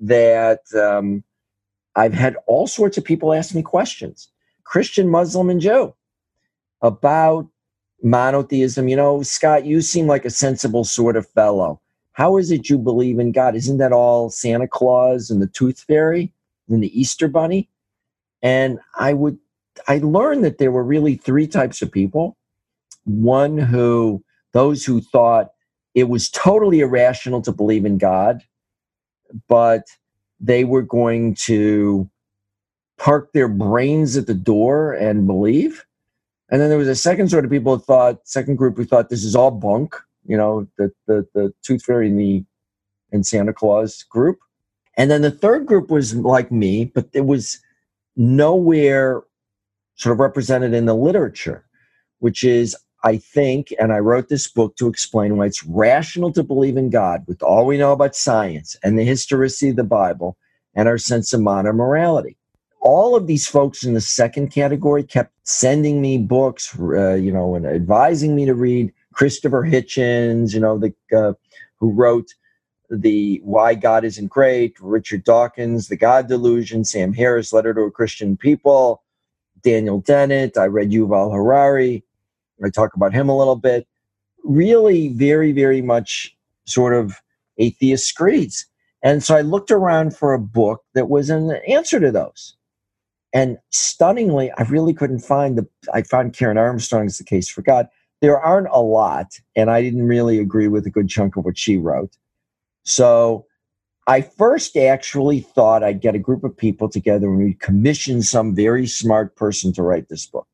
that 0.00 0.60
um, 0.74 1.24
I've 1.96 2.12
had 2.12 2.36
all 2.46 2.66
sorts 2.66 2.98
of 2.98 3.04
people 3.04 3.32
ask 3.32 3.54
me 3.54 3.62
questions, 3.62 4.28
Christian, 4.64 5.08
Muslim, 5.08 5.48
and 5.50 5.60
Jew, 5.60 5.94
about 6.82 7.48
monotheism. 8.02 8.88
You 8.88 8.96
know, 8.96 9.22
Scott, 9.22 9.64
you 9.64 9.80
seem 9.80 10.06
like 10.06 10.24
a 10.24 10.30
sensible 10.30 10.84
sort 10.84 11.16
of 11.16 11.28
fellow. 11.28 11.80
How 12.12 12.36
is 12.36 12.50
it 12.50 12.68
you 12.68 12.76
believe 12.76 13.18
in 13.18 13.32
God? 13.32 13.54
Isn't 13.54 13.78
that 13.78 13.92
all 13.92 14.28
Santa 14.28 14.68
Claus 14.68 15.30
and 15.30 15.40
the 15.40 15.46
Tooth 15.46 15.80
Fairy 15.80 16.32
and 16.68 16.82
the 16.82 17.00
Easter 17.00 17.26
Bunny? 17.26 17.70
And 18.42 18.80
I 18.98 19.14
would, 19.14 19.38
I 19.88 19.98
learned 19.98 20.44
that 20.44 20.58
there 20.58 20.72
were 20.72 20.84
really 20.84 21.14
three 21.14 21.46
types 21.46 21.80
of 21.80 21.90
people. 21.90 22.36
One 23.04 23.56
who, 23.56 24.22
those 24.52 24.84
who 24.84 25.00
thought 25.00 25.52
it 25.94 26.08
was 26.08 26.30
totally 26.30 26.80
irrational 26.80 27.42
to 27.42 27.52
believe 27.52 27.84
in 27.84 27.98
God, 27.98 28.42
but 29.48 29.84
they 30.40 30.64
were 30.64 30.82
going 30.82 31.34
to 31.34 32.08
park 32.98 33.32
their 33.32 33.48
brains 33.48 34.16
at 34.16 34.26
the 34.26 34.34
door 34.34 34.92
and 34.92 35.26
believe. 35.26 35.84
And 36.50 36.60
then 36.60 36.68
there 36.68 36.78
was 36.78 36.88
a 36.88 36.94
second 36.94 37.30
sort 37.30 37.44
of 37.44 37.50
people 37.50 37.76
who 37.76 37.82
thought, 37.82 38.20
second 38.24 38.56
group 38.56 38.76
who 38.76 38.84
thought 38.84 39.08
this 39.08 39.24
is 39.24 39.34
all 39.34 39.50
bunk, 39.50 39.94
you 40.26 40.36
know, 40.36 40.68
the 40.76 40.92
the, 41.06 41.26
the 41.34 41.52
Tooth 41.62 41.82
Fairy 41.82 42.08
and 42.08 42.18
the 42.18 42.44
and 43.10 43.26
Santa 43.26 43.52
Claus 43.52 44.02
group. 44.04 44.38
And 44.96 45.10
then 45.10 45.22
the 45.22 45.30
third 45.30 45.66
group 45.66 45.90
was 45.90 46.14
like 46.14 46.52
me, 46.52 46.86
but 46.86 47.08
it 47.12 47.26
was 47.26 47.58
nowhere 48.16 49.22
sort 49.94 50.12
of 50.12 50.20
represented 50.20 50.74
in 50.74 50.86
the 50.86 50.94
literature, 50.94 51.64
which 52.18 52.44
is 52.44 52.76
I 53.04 53.16
think, 53.16 53.74
and 53.80 53.92
I 53.92 53.98
wrote 53.98 54.28
this 54.28 54.48
book 54.48 54.76
to 54.76 54.88
explain 54.88 55.36
why 55.36 55.46
it's 55.46 55.64
rational 55.64 56.32
to 56.32 56.42
believe 56.42 56.76
in 56.76 56.90
God 56.90 57.24
with 57.26 57.42
all 57.42 57.66
we 57.66 57.76
know 57.76 57.92
about 57.92 58.14
science 58.14 58.76
and 58.84 58.98
the 58.98 59.04
historicity 59.04 59.70
of 59.70 59.76
the 59.76 59.84
Bible 59.84 60.36
and 60.74 60.88
our 60.88 60.98
sense 60.98 61.32
of 61.32 61.40
modern 61.40 61.76
morality. 61.76 62.36
All 62.80 63.14
of 63.14 63.26
these 63.26 63.46
folks 63.46 63.84
in 63.84 63.94
the 63.94 64.00
second 64.00 64.50
category 64.50 65.02
kept 65.02 65.32
sending 65.44 66.00
me 66.00 66.18
books, 66.18 66.76
uh, 66.78 67.14
you 67.14 67.32
know, 67.32 67.54
and 67.54 67.66
advising 67.66 68.34
me 68.34 68.44
to 68.46 68.54
read 68.54 68.92
Christopher 69.12 69.62
Hitchens, 69.62 70.54
you 70.54 70.60
know, 70.60 70.78
the 70.78 70.94
uh, 71.16 71.34
who 71.78 71.92
wrote 71.92 72.34
the 72.90 73.40
Why 73.44 73.74
God 73.74 74.04
Isn't 74.04 74.28
Great, 74.28 74.76
Richard 74.80 75.24
Dawkins, 75.24 75.88
The 75.88 75.96
God 75.96 76.28
Delusion, 76.28 76.84
Sam 76.84 77.12
Harris, 77.12 77.52
Letter 77.52 77.74
to 77.74 77.82
a 77.82 77.90
Christian 77.90 78.36
People, 78.36 79.02
Daniel 79.62 80.00
Dennett. 80.00 80.58
I 80.58 80.66
read 80.66 80.90
Yuval 80.90 81.32
Harari. 81.32 82.04
I 82.64 82.70
talk 82.70 82.94
about 82.94 83.12
him 83.12 83.28
a 83.28 83.36
little 83.36 83.56
bit. 83.56 83.86
Really, 84.44 85.08
very, 85.08 85.52
very 85.52 85.82
much 85.82 86.36
sort 86.64 86.94
of 86.94 87.20
atheist 87.58 88.06
screeds. 88.06 88.66
And 89.02 89.22
so 89.22 89.36
I 89.36 89.40
looked 89.40 89.70
around 89.70 90.16
for 90.16 90.32
a 90.32 90.38
book 90.38 90.82
that 90.94 91.08
was 91.08 91.30
an 91.30 91.52
answer 91.68 92.00
to 92.00 92.12
those. 92.12 92.56
And 93.32 93.58
stunningly, 93.70 94.52
I 94.52 94.62
really 94.64 94.92
couldn't 94.92 95.20
find 95.20 95.56
the. 95.56 95.66
I 95.94 96.02
found 96.02 96.34
Karen 96.34 96.58
Armstrong's 96.58 97.18
The 97.18 97.24
Case 97.24 97.48
for 97.48 97.62
God. 97.62 97.88
There 98.20 98.38
aren't 98.38 98.68
a 98.70 98.80
lot, 98.80 99.38
and 99.56 99.70
I 99.70 99.82
didn't 99.82 100.06
really 100.06 100.38
agree 100.38 100.68
with 100.68 100.86
a 100.86 100.90
good 100.90 101.08
chunk 101.08 101.36
of 101.36 101.44
what 101.44 101.58
she 101.58 101.76
wrote. 101.76 102.16
So 102.84 103.46
I 104.06 104.20
first 104.20 104.76
actually 104.76 105.40
thought 105.40 105.84
I'd 105.84 106.00
get 106.00 106.14
a 106.14 106.20
group 106.20 106.44
of 106.44 106.56
people 106.56 106.88
together 106.88 107.28
and 107.28 107.38
we'd 107.38 107.60
commission 107.60 108.22
some 108.22 108.54
very 108.54 108.86
smart 108.86 109.36
person 109.36 109.72
to 109.74 109.82
write 109.82 110.08
this 110.08 110.26
book. 110.26 110.46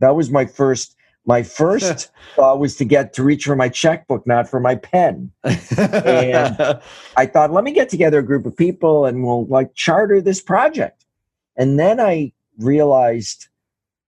That 0.00 0.14
was 0.14 0.30
my 0.30 0.44
first 0.44 0.94
my 1.26 1.42
first 1.42 2.10
thought 2.36 2.58
was 2.58 2.76
to 2.76 2.84
get 2.84 3.12
to 3.14 3.22
reach 3.22 3.44
for 3.44 3.56
my 3.56 3.68
checkbook, 3.68 4.26
not 4.26 4.48
for 4.48 4.60
my 4.60 4.74
pen. 4.74 5.30
and 5.44 6.80
I 7.16 7.26
thought, 7.26 7.52
let 7.52 7.64
me 7.64 7.72
get 7.72 7.88
together 7.88 8.18
a 8.18 8.24
group 8.24 8.46
of 8.46 8.56
people 8.56 9.06
and 9.06 9.24
we'll 9.24 9.46
like 9.46 9.74
charter 9.74 10.20
this 10.20 10.40
project. 10.40 11.04
And 11.56 11.78
then 11.78 12.00
I 12.00 12.32
realized 12.58 13.48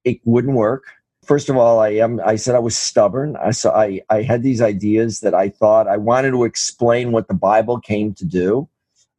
it 0.05 0.21
wouldn't 0.25 0.55
work. 0.55 0.85
First 1.25 1.49
of 1.49 1.57
all, 1.57 1.79
I 1.79 1.91
am 1.91 2.21
I 2.25 2.35
said 2.35 2.57
I 2.57 2.61
was 2.61 2.77
stubborn. 2.77 3.37
I 3.37 3.53
saw 3.53 3.79
I, 3.79 4.01
I 4.11 4.23
had 4.23 4.43
these 4.43 4.61
ideas 4.61 5.21
that 5.21 5.35
I 5.35 5.51
thought 5.51 5.87
I 5.87 5.97
wanted 5.97 6.33
to 6.33 6.45
explain 6.45 7.13
what 7.13 7.29
the 7.29 7.35
Bible 7.35 7.79
came 7.79 8.13
to 8.15 8.25
do. 8.25 8.69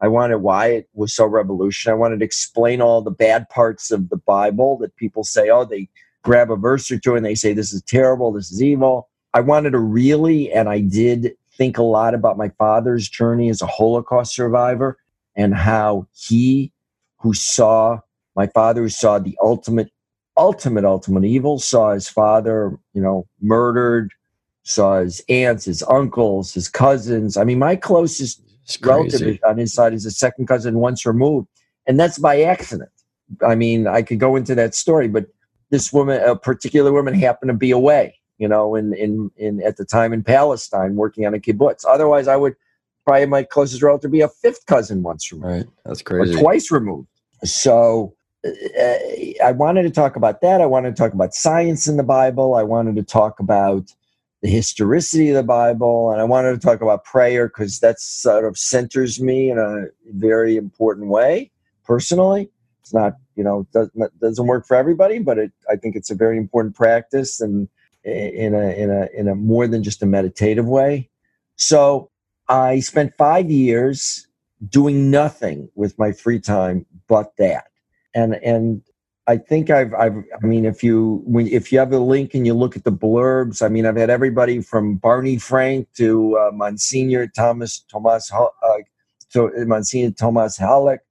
I 0.02 0.10
wanted 0.10 0.40
why 0.40 0.68
it 0.68 0.90
was 0.94 1.14
so 1.14 1.26
revolutionary. 1.26 1.96
I 1.96 2.00
wanted 2.00 2.20
to 2.20 2.26
explain 2.26 2.82
all 2.82 3.02
the 3.02 3.10
bad 3.10 3.48
parts 3.48 3.90
of 3.90 4.10
the 4.10 4.18
Bible 4.18 4.78
that 4.80 4.98
people 4.98 5.24
say, 5.24 5.50
oh, 5.50 5.64
they 5.64 5.88
grab 6.24 6.50
a 6.50 6.56
verse 6.56 6.90
or 6.90 6.98
two 6.98 7.16
and 7.16 7.26
they 7.26 7.36
say, 7.36 7.54
This 7.54 7.74
is 7.74 7.82
terrible, 7.84 8.32
this 8.32 8.52
is 8.52 8.64
evil. 8.64 9.10
I 9.34 9.42
wanted 9.42 9.72
to 9.72 9.80
really, 9.80 10.52
and 10.52 10.70
I 10.70 10.80
did 10.80 11.36
think 11.56 11.78
a 11.78 11.84
lot 11.84 12.14
about 12.14 12.38
my 12.38 12.50
father's 12.58 13.08
journey 13.08 13.50
as 13.50 13.62
a 13.62 13.68
Holocaust 13.68 14.36
survivor 14.36 14.98
and 15.36 15.54
how 15.54 16.08
he, 16.16 16.72
who 17.20 17.34
saw 17.34 18.00
my 18.36 18.48
father, 18.48 18.82
who 18.82 18.90
saw 18.90 19.20
the 19.20 19.38
ultimate, 19.42 19.92
ultimate, 20.38 20.86
ultimate 20.86 21.26
evil, 21.26 21.60
saw 21.60 21.94
his 21.94 22.10
father, 22.10 22.78
you 22.94 23.02
know, 23.02 23.28
murdered, 23.42 24.12
saw 24.64 25.00
his 25.00 25.24
aunts, 25.30 25.66
his 25.66 25.84
uncles, 25.84 26.54
his 26.54 26.68
cousins. 26.68 27.38
I 27.38 27.44
mean, 27.44 27.60
my 27.60 27.76
closest 27.76 28.42
relative 28.82 29.40
on 29.46 29.58
his 29.58 29.74
side 29.74 29.94
is 29.94 30.06
a 30.06 30.12
second 30.12 30.48
cousin 30.48 30.76
once 30.76 31.06
removed. 31.06 31.48
And 31.86 32.00
that's 32.00 32.18
by 32.18 32.42
accident. 32.42 32.90
I 33.46 33.56
mean, 33.56 33.88
I 33.88 34.02
could 34.02 34.20
go 34.20 34.36
into 34.36 34.56
that 34.56 34.74
story, 34.74 35.08
but 35.08 35.26
this 35.74 35.92
woman, 35.92 36.22
a 36.22 36.36
particular 36.36 36.94
woman, 36.94 37.16
happened 37.16 37.50
to 37.50 37.58
be 37.58 37.72
away. 37.72 38.20
You 38.38 38.48
know, 38.48 38.76
in 38.76 38.94
in 38.94 39.32
in 39.38 39.62
at 39.64 39.78
the 39.78 39.86
time 39.86 40.14
in 40.14 40.24
Palestine, 40.24 40.96
working 40.96 41.26
on 41.26 41.34
a 41.34 41.40
kibbutz. 41.40 41.84
Otherwise, 41.88 42.28
I 42.28 42.36
would 42.36 42.56
probably 43.06 43.26
my 43.26 43.44
closest 43.44 43.82
relative 43.82 44.12
be 44.12 44.22
a 44.22 44.28
fifth 44.28 44.66
cousin 44.68 45.02
once 45.02 45.32
removed. 45.32 45.52
Right, 45.52 45.66
that's 45.84 46.02
crazy. 46.04 46.36
Or 46.36 46.40
twice 46.40 46.72
removed. 46.72 47.08
So 47.44 48.14
uh, 48.46 48.98
I 49.44 49.52
wanted 49.52 49.84
to 49.84 49.90
talk 49.90 50.16
about 50.16 50.42
that. 50.42 50.62
I 50.62 50.66
wanted 50.66 50.96
to 50.96 51.02
talk 51.02 51.14
about 51.14 51.34
science 51.34 51.88
in 51.88 51.98
the 51.98 52.04
Bible. 52.04 52.56
I 52.56 52.64
wanted 52.64 52.96
to 52.98 53.04
talk 53.04 53.40
about 53.40 53.94
the 54.42 54.50
historicity 54.50 55.30
of 55.30 55.36
the 55.36 55.44
Bible, 55.44 56.12
and 56.12 56.22
I 56.22 56.24
wanted 56.24 56.54
to 56.54 56.60
talk 56.60 56.82
about 56.82 57.04
prayer 57.04 57.48
because 57.48 57.80
that 57.80 58.00
sort 58.00 58.46
of 58.46 58.60
centers 58.60 59.20
me 59.20 59.50
in 59.50 59.58
a 59.58 59.86
very 60.12 60.56
important 60.56 61.08
way 61.08 61.50
personally. 61.84 62.50
It's 62.84 62.94
not, 62.94 63.14
you 63.36 63.46
know, 63.46 63.66
doesn't 63.72 64.20
doesn't 64.20 64.46
work 64.46 64.68
for 64.68 64.76
everybody, 64.76 65.20
but 65.20 65.38
it, 65.38 65.52
I 65.70 65.78
think 65.78 65.96
it's 65.96 66.12
a 66.12 66.16
very 66.16 66.38
important 66.38 66.76
practice 66.76 67.40
and 67.40 67.70
in 68.04 68.54
a 68.54 68.76
in 68.76 68.90
a 68.92 69.08
in 69.18 69.30
a 69.30 69.36
more 69.36 69.68
than 69.68 69.84
just 69.84 70.04
a 70.04 70.06
meditative 70.06 70.68
way. 70.68 71.10
So 71.56 72.12
I 72.50 72.82
spent 72.82 73.16
five 73.18 73.50
years 73.50 74.28
doing 74.68 75.10
nothing 75.10 75.70
with 75.76 75.98
my 75.98 76.12
free 76.12 76.42
time 76.42 76.86
but 77.08 77.32
that, 77.38 77.68
and 78.14 78.36
and 78.36 78.82
I 79.28 79.38
think 79.38 79.70
I've, 79.70 79.94
I've, 79.94 80.18
I 80.18 80.46
mean, 80.46 80.66
if 80.66 80.84
you, 80.84 81.22
when, 81.26 81.48
if 81.48 81.72
you 81.72 81.80
have 81.80 81.94
a 81.94 81.98
link 81.98 82.34
and 82.34 82.46
you 82.46 82.54
look 82.54 82.76
at 82.76 82.84
the 82.84 82.92
blurbs, 82.92 83.66
I 83.66 83.70
mean, 83.70 83.86
I've 83.86 83.96
had 83.96 84.10
everybody 84.10 84.62
from 84.62 84.98
Barney 84.98 85.38
Frank 85.38 85.88
to 85.94 86.38
uh, 86.38 86.52
Monsignor 86.52 87.28
Thomas, 87.28 87.80
Thomas, 87.90 88.30
uh, 88.34 88.50
to 89.32 89.50
Monsignor 89.66 90.12
Thomas 90.12 90.58
Halleck 90.58 91.06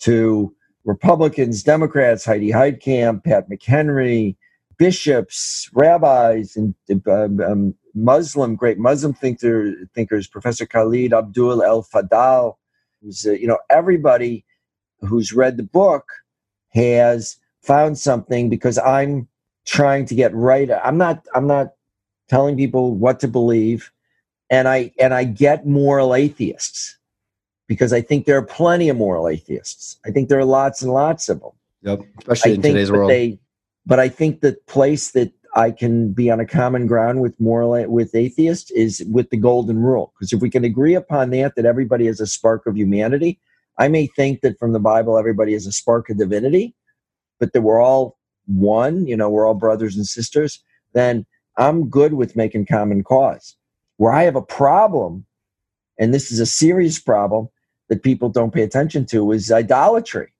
to 0.00 0.54
Republicans, 0.86 1.64
Democrats, 1.64 2.26
Heidi 2.26 2.50
Heitkamp, 2.52 3.24
Pat 3.24 3.50
McHenry, 3.50 4.36
bishops, 4.78 5.70
rabbis, 5.74 6.56
and 6.56 6.74
um, 7.08 7.40
um, 7.42 7.76
Muslim, 7.94 8.56
great 8.56 8.78
Muslim 8.78 9.14
thinker, 9.14 9.74
thinkers, 9.94 10.28
Professor 10.28 10.66
Khaled 10.66 11.12
Abou 11.14 11.62
El 11.64 11.84
Fadl, 11.84 12.56
who's, 13.02 13.26
uh, 13.26 13.32
you 13.32 13.48
know, 13.48 13.58
everybody 13.70 14.46
who's 15.02 15.32
read 15.34 15.58
the 15.58 15.64
book 15.64 16.06
has 16.70 17.38
found 17.62 17.98
something 17.98 18.50
because 18.50 18.78
I'm 18.78 19.28
trying 19.66 20.06
to 20.06 20.16
get 20.16 20.34
right. 20.34 20.70
I'm 20.84 20.98
not, 20.98 21.26
I'm 21.34 21.46
not 21.48 21.74
telling 22.28 22.56
people 22.56 22.94
what 22.94 23.20
to 23.20 23.28
believe. 23.28 23.84
and 24.50 24.68
I 24.68 24.92
and 24.98 25.12
I 25.14 25.24
get 25.24 25.66
moral 25.66 26.14
atheists 26.14 26.95
because 27.66 27.92
I 27.92 28.00
think 28.00 28.26
there 28.26 28.36
are 28.36 28.42
plenty 28.42 28.88
of 28.88 28.96
moral 28.96 29.28
atheists. 29.28 29.98
I 30.06 30.10
think 30.10 30.28
there 30.28 30.38
are 30.38 30.44
lots 30.44 30.82
and 30.82 30.92
lots 30.92 31.28
of 31.28 31.40
them. 31.40 31.50
Yep, 31.82 32.00
especially 32.20 32.52
I 32.52 32.54
in 32.54 32.62
think 32.62 32.74
today's 32.74 32.92
world. 32.92 33.10
They, 33.10 33.38
but 33.84 34.00
I 34.00 34.08
think 34.08 34.40
the 34.40 34.56
place 34.66 35.12
that 35.12 35.32
I 35.54 35.70
can 35.70 36.12
be 36.12 36.30
on 36.30 36.40
a 36.40 36.46
common 36.46 36.86
ground 36.86 37.22
with 37.22 37.38
moral 37.40 37.88
with 37.88 38.14
atheists 38.14 38.70
is 38.72 39.04
with 39.10 39.30
the 39.30 39.36
golden 39.36 39.78
rule. 39.78 40.12
Because 40.14 40.32
if 40.32 40.40
we 40.40 40.50
can 40.50 40.64
agree 40.64 40.94
upon 40.94 41.30
that, 41.30 41.54
that 41.56 41.64
everybody 41.64 42.06
has 42.06 42.20
a 42.20 42.26
spark 42.26 42.66
of 42.66 42.76
humanity, 42.76 43.40
I 43.78 43.88
may 43.88 44.06
think 44.06 44.40
that 44.40 44.58
from 44.58 44.72
the 44.72 44.80
Bible 44.80 45.18
everybody 45.18 45.52
has 45.52 45.66
a 45.66 45.72
spark 45.72 46.10
of 46.10 46.18
divinity, 46.18 46.74
but 47.38 47.52
that 47.52 47.62
we're 47.62 47.80
all 47.80 48.18
one. 48.46 49.06
You 49.06 49.16
know, 49.16 49.30
we're 49.30 49.46
all 49.46 49.54
brothers 49.54 49.96
and 49.96 50.06
sisters. 50.06 50.62
Then 50.92 51.26
I'm 51.56 51.88
good 51.88 52.14
with 52.14 52.36
making 52.36 52.66
common 52.66 53.02
cause. 53.02 53.56
Where 53.96 54.12
I 54.12 54.24
have 54.24 54.36
a 54.36 54.42
problem, 54.42 55.24
and 55.98 56.12
this 56.12 56.30
is 56.30 56.38
a 56.38 56.46
serious 56.46 56.98
problem 56.98 57.48
that 57.88 58.02
people 58.02 58.28
don't 58.28 58.52
pay 58.52 58.62
attention 58.62 59.06
to, 59.06 59.32
is 59.32 59.50
idolatry 59.52 60.32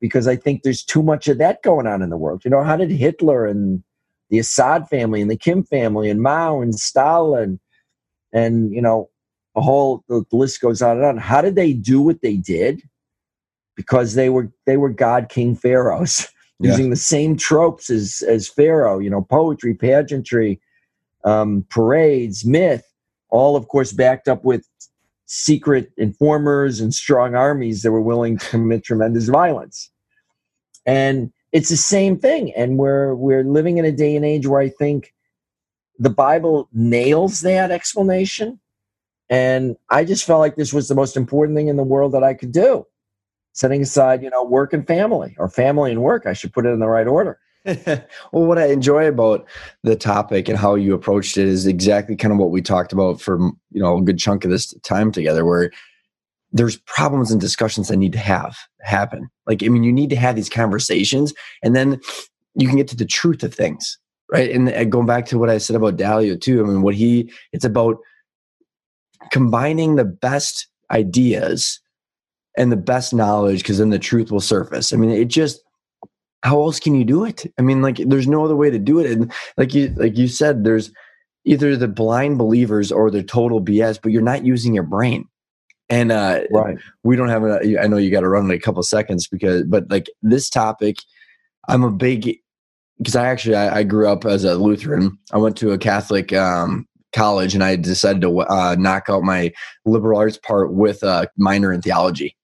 because 0.00 0.28
I 0.28 0.36
think 0.36 0.62
there's 0.62 0.82
too 0.82 1.02
much 1.02 1.28
of 1.28 1.38
that 1.38 1.62
going 1.62 1.86
on 1.86 2.02
in 2.02 2.10
the 2.10 2.16
world. 2.16 2.44
You 2.44 2.50
know, 2.50 2.62
how 2.62 2.76
did 2.76 2.90
Hitler 2.90 3.46
and 3.46 3.82
the 4.30 4.38
Assad 4.38 4.88
family 4.88 5.20
and 5.20 5.30
the 5.30 5.36
Kim 5.36 5.62
family 5.62 6.10
and 6.10 6.20
Mao 6.22 6.60
and 6.60 6.74
Stalin 6.78 7.58
and 8.32 8.72
you 8.74 8.82
know 8.82 9.08
the 9.54 9.60
whole 9.62 10.04
the 10.08 10.24
list 10.32 10.60
goes 10.60 10.82
on 10.82 10.98
and 10.98 11.06
on. 11.06 11.16
How 11.16 11.40
did 11.40 11.54
they 11.56 11.72
do 11.72 12.00
what 12.00 12.20
they 12.22 12.36
did? 12.36 12.82
Because 13.74 14.14
they 14.14 14.28
were 14.28 14.50
they 14.66 14.76
were 14.76 14.90
God 14.90 15.28
King 15.28 15.54
pharaohs 15.54 16.28
Yeah. 16.60 16.70
using 16.70 16.90
the 16.90 16.96
same 16.96 17.36
tropes 17.36 17.88
as 17.88 18.22
as 18.26 18.48
Pharaoh. 18.48 18.98
You 18.98 19.10
know, 19.10 19.22
poetry, 19.22 19.74
pageantry, 19.74 20.60
um, 21.24 21.64
parades, 21.70 22.44
myth, 22.44 22.84
all 23.30 23.54
of 23.56 23.68
course 23.68 23.92
backed 23.92 24.26
up 24.28 24.44
with 24.44 24.66
secret 25.28 25.92
informers 25.98 26.80
and 26.80 26.92
strong 26.94 27.34
armies 27.34 27.82
that 27.82 27.92
were 27.92 28.00
willing 28.00 28.38
to 28.38 28.48
commit 28.48 28.82
tremendous 28.82 29.28
violence. 29.28 29.90
And 30.86 31.30
it's 31.52 31.68
the 31.68 31.76
same 31.76 32.18
thing. 32.18 32.52
And 32.54 32.78
we're 32.78 33.14
we're 33.14 33.44
living 33.44 33.78
in 33.78 33.84
a 33.84 33.92
day 33.92 34.16
and 34.16 34.24
age 34.24 34.46
where 34.46 34.60
I 34.60 34.70
think 34.70 35.14
the 35.98 36.10
Bible 36.10 36.68
nails 36.72 37.40
that 37.40 37.70
explanation. 37.70 38.58
And 39.30 39.76
I 39.90 40.04
just 40.04 40.24
felt 40.24 40.40
like 40.40 40.56
this 40.56 40.72
was 40.72 40.88
the 40.88 40.94
most 40.94 41.16
important 41.16 41.56
thing 41.56 41.68
in 41.68 41.76
the 41.76 41.82
world 41.82 42.12
that 42.12 42.24
I 42.24 42.32
could 42.32 42.52
do. 42.52 42.86
Setting 43.52 43.82
aside, 43.82 44.22
you 44.22 44.30
know, 44.30 44.42
work 44.42 44.72
and 44.72 44.86
family 44.86 45.36
or 45.38 45.48
family 45.48 45.90
and 45.90 46.02
work. 46.02 46.24
I 46.24 46.32
should 46.32 46.54
put 46.54 46.64
it 46.64 46.70
in 46.70 46.78
the 46.78 46.88
right 46.88 47.06
order. 47.06 47.38
well, 47.64 48.06
what 48.32 48.58
I 48.58 48.66
enjoy 48.66 49.06
about 49.06 49.46
the 49.82 49.96
topic 49.96 50.48
and 50.48 50.58
how 50.58 50.74
you 50.74 50.94
approached 50.94 51.36
it 51.36 51.46
is 51.46 51.66
exactly 51.66 52.16
kind 52.16 52.32
of 52.32 52.38
what 52.38 52.50
we 52.50 52.62
talked 52.62 52.92
about 52.92 53.20
for 53.20 53.38
you 53.38 53.82
know 53.82 53.98
a 53.98 54.02
good 54.02 54.18
chunk 54.18 54.44
of 54.44 54.50
this 54.50 54.72
time 54.84 55.12
together, 55.12 55.44
where 55.44 55.70
there's 56.52 56.76
problems 56.76 57.30
and 57.30 57.40
discussions 57.40 57.88
that 57.88 57.96
need 57.96 58.12
to 58.12 58.18
have 58.18 58.56
happen. 58.80 59.28
Like, 59.46 59.62
I 59.62 59.68
mean, 59.68 59.82
you 59.82 59.92
need 59.92 60.10
to 60.10 60.16
have 60.16 60.36
these 60.36 60.48
conversations, 60.48 61.34
and 61.62 61.76
then 61.76 62.00
you 62.54 62.68
can 62.68 62.76
get 62.76 62.88
to 62.88 62.96
the 62.96 63.04
truth 63.04 63.42
of 63.42 63.54
things, 63.54 63.98
right? 64.32 64.50
And 64.50 64.90
going 64.90 65.06
back 65.06 65.26
to 65.26 65.38
what 65.38 65.50
I 65.50 65.58
said 65.58 65.76
about 65.76 65.96
Dalio 65.96 66.40
too, 66.40 66.64
I 66.64 66.66
mean, 66.66 66.82
what 66.82 66.94
he 66.94 67.30
it's 67.52 67.64
about 67.64 67.98
combining 69.30 69.96
the 69.96 70.04
best 70.04 70.66
ideas 70.90 71.80
and 72.56 72.72
the 72.72 72.76
best 72.76 73.12
knowledge, 73.12 73.58
because 73.58 73.78
then 73.78 73.90
the 73.90 73.98
truth 73.98 74.32
will 74.32 74.40
surface. 74.40 74.92
I 74.92 74.96
mean, 74.96 75.10
it 75.10 75.28
just 75.28 75.60
how 76.42 76.62
else 76.62 76.78
can 76.78 76.94
you 76.94 77.04
do 77.04 77.24
it? 77.24 77.46
I 77.58 77.62
mean, 77.62 77.82
like 77.82 77.96
there's 77.96 78.28
no 78.28 78.44
other 78.44 78.56
way 78.56 78.70
to 78.70 78.78
do 78.78 78.98
it. 79.00 79.10
And 79.10 79.32
like 79.56 79.74
you 79.74 79.88
like 79.96 80.16
you 80.16 80.28
said, 80.28 80.64
there's 80.64 80.90
either 81.44 81.76
the 81.76 81.88
blind 81.88 82.38
believers 82.38 82.92
or 82.92 83.10
the 83.10 83.22
total 83.22 83.60
BS, 83.60 83.98
but 84.02 84.12
you're 84.12 84.22
not 84.22 84.44
using 84.44 84.74
your 84.74 84.84
brain. 84.84 85.26
And 85.88 86.12
uh 86.12 86.40
Right. 86.50 86.78
we 87.02 87.16
don't 87.16 87.28
have 87.28 87.44
a 87.44 87.80
I 87.80 87.86
know 87.86 87.96
you 87.96 88.10
got 88.10 88.20
to 88.20 88.28
run 88.28 88.44
in 88.44 88.50
a 88.50 88.58
couple 88.58 88.82
seconds 88.82 89.26
because 89.26 89.64
but 89.64 89.90
like 89.90 90.08
this 90.22 90.48
topic, 90.48 90.98
I'm 91.68 91.82
a 91.82 91.90
big 91.90 92.38
because 92.98 93.16
I 93.16 93.26
actually 93.26 93.56
I, 93.56 93.78
I 93.78 93.82
grew 93.82 94.08
up 94.08 94.24
as 94.24 94.44
a 94.44 94.54
Lutheran. 94.54 95.18
I 95.32 95.38
went 95.38 95.56
to 95.58 95.72
a 95.72 95.78
Catholic 95.78 96.32
um 96.32 96.86
college 97.14 97.54
and 97.54 97.64
I 97.64 97.76
decided 97.76 98.22
to 98.22 98.40
uh, 98.40 98.76
knock 98.78 99.06
out 99.08 99.22
my 99.22 99.52
liberal 99.86 100.18
arts 100.18 100.38
part 100.38 100.74
with 100.74 101.02
a 101.02 101.28
minor 101.36 101.72
in 101.72 101.80
theology. 101.80 102.36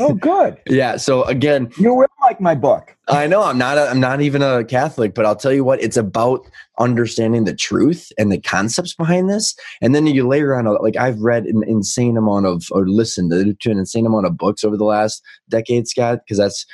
Oh, 0.00 0.14
good. 0.14 0.56
Yeah. 0.68 0.96
So 0.96 1.22
again, 1.24 1.70
You 1.78 1.94
will 1.94 2.06
like 2.20 2.40
my 2.40 2.54
book. 2.54 2.96
I 3.08 3.26
know 3.26 3.42
I'm 3.42 3.58
not 3.58 3.78
a, 3.78 3.88
I'm 3.88 4.00
not 4.00 4.20
even 4.20 4.42
a 4.42 4.64
Catholic, 4.64 5.14
but 5.14 5.24
I'll 5.26 5.36
tell 5.36 5.52
you 5.52 5.64
what, 5.64 5.82
it's 5.82 5.96
about 5.96 6.46
understanding 6.78 7.44
the 7.44 7.54
truth 7.54 8.10
and 8.18 8.30
the 8.30 8.40
concepts 8.40 8.94
behind 8.94 9.28
this, 9.30 9.54
and 9.80 9.94
then 9.94 10.06
you 10.06 10.26
layer 10.26 10.54
on 10.54 10.66
a, 10.66 10.72
like 10.72 10.96
I've 10.96 11.20
read 11.20 11.44
an 11.46 11.62
insane 11.66 12.16
amount 12.16 12.46
of 12.46 12.64
or 12.72 12.86
listened 12.86 13.30
to 13.30 13.70
an 13.70 13.78
insane 13.78 14.06
amount 14.06 14.26
of 14.26 14.36
books 14.36 14.64
over 14.64 14.76
the 14.76 14.84
last 14.84 15.22
decade, 15.48 15.88
Scott, 15.88 16.20
because 16.24 16.38
that's 16.38 16.64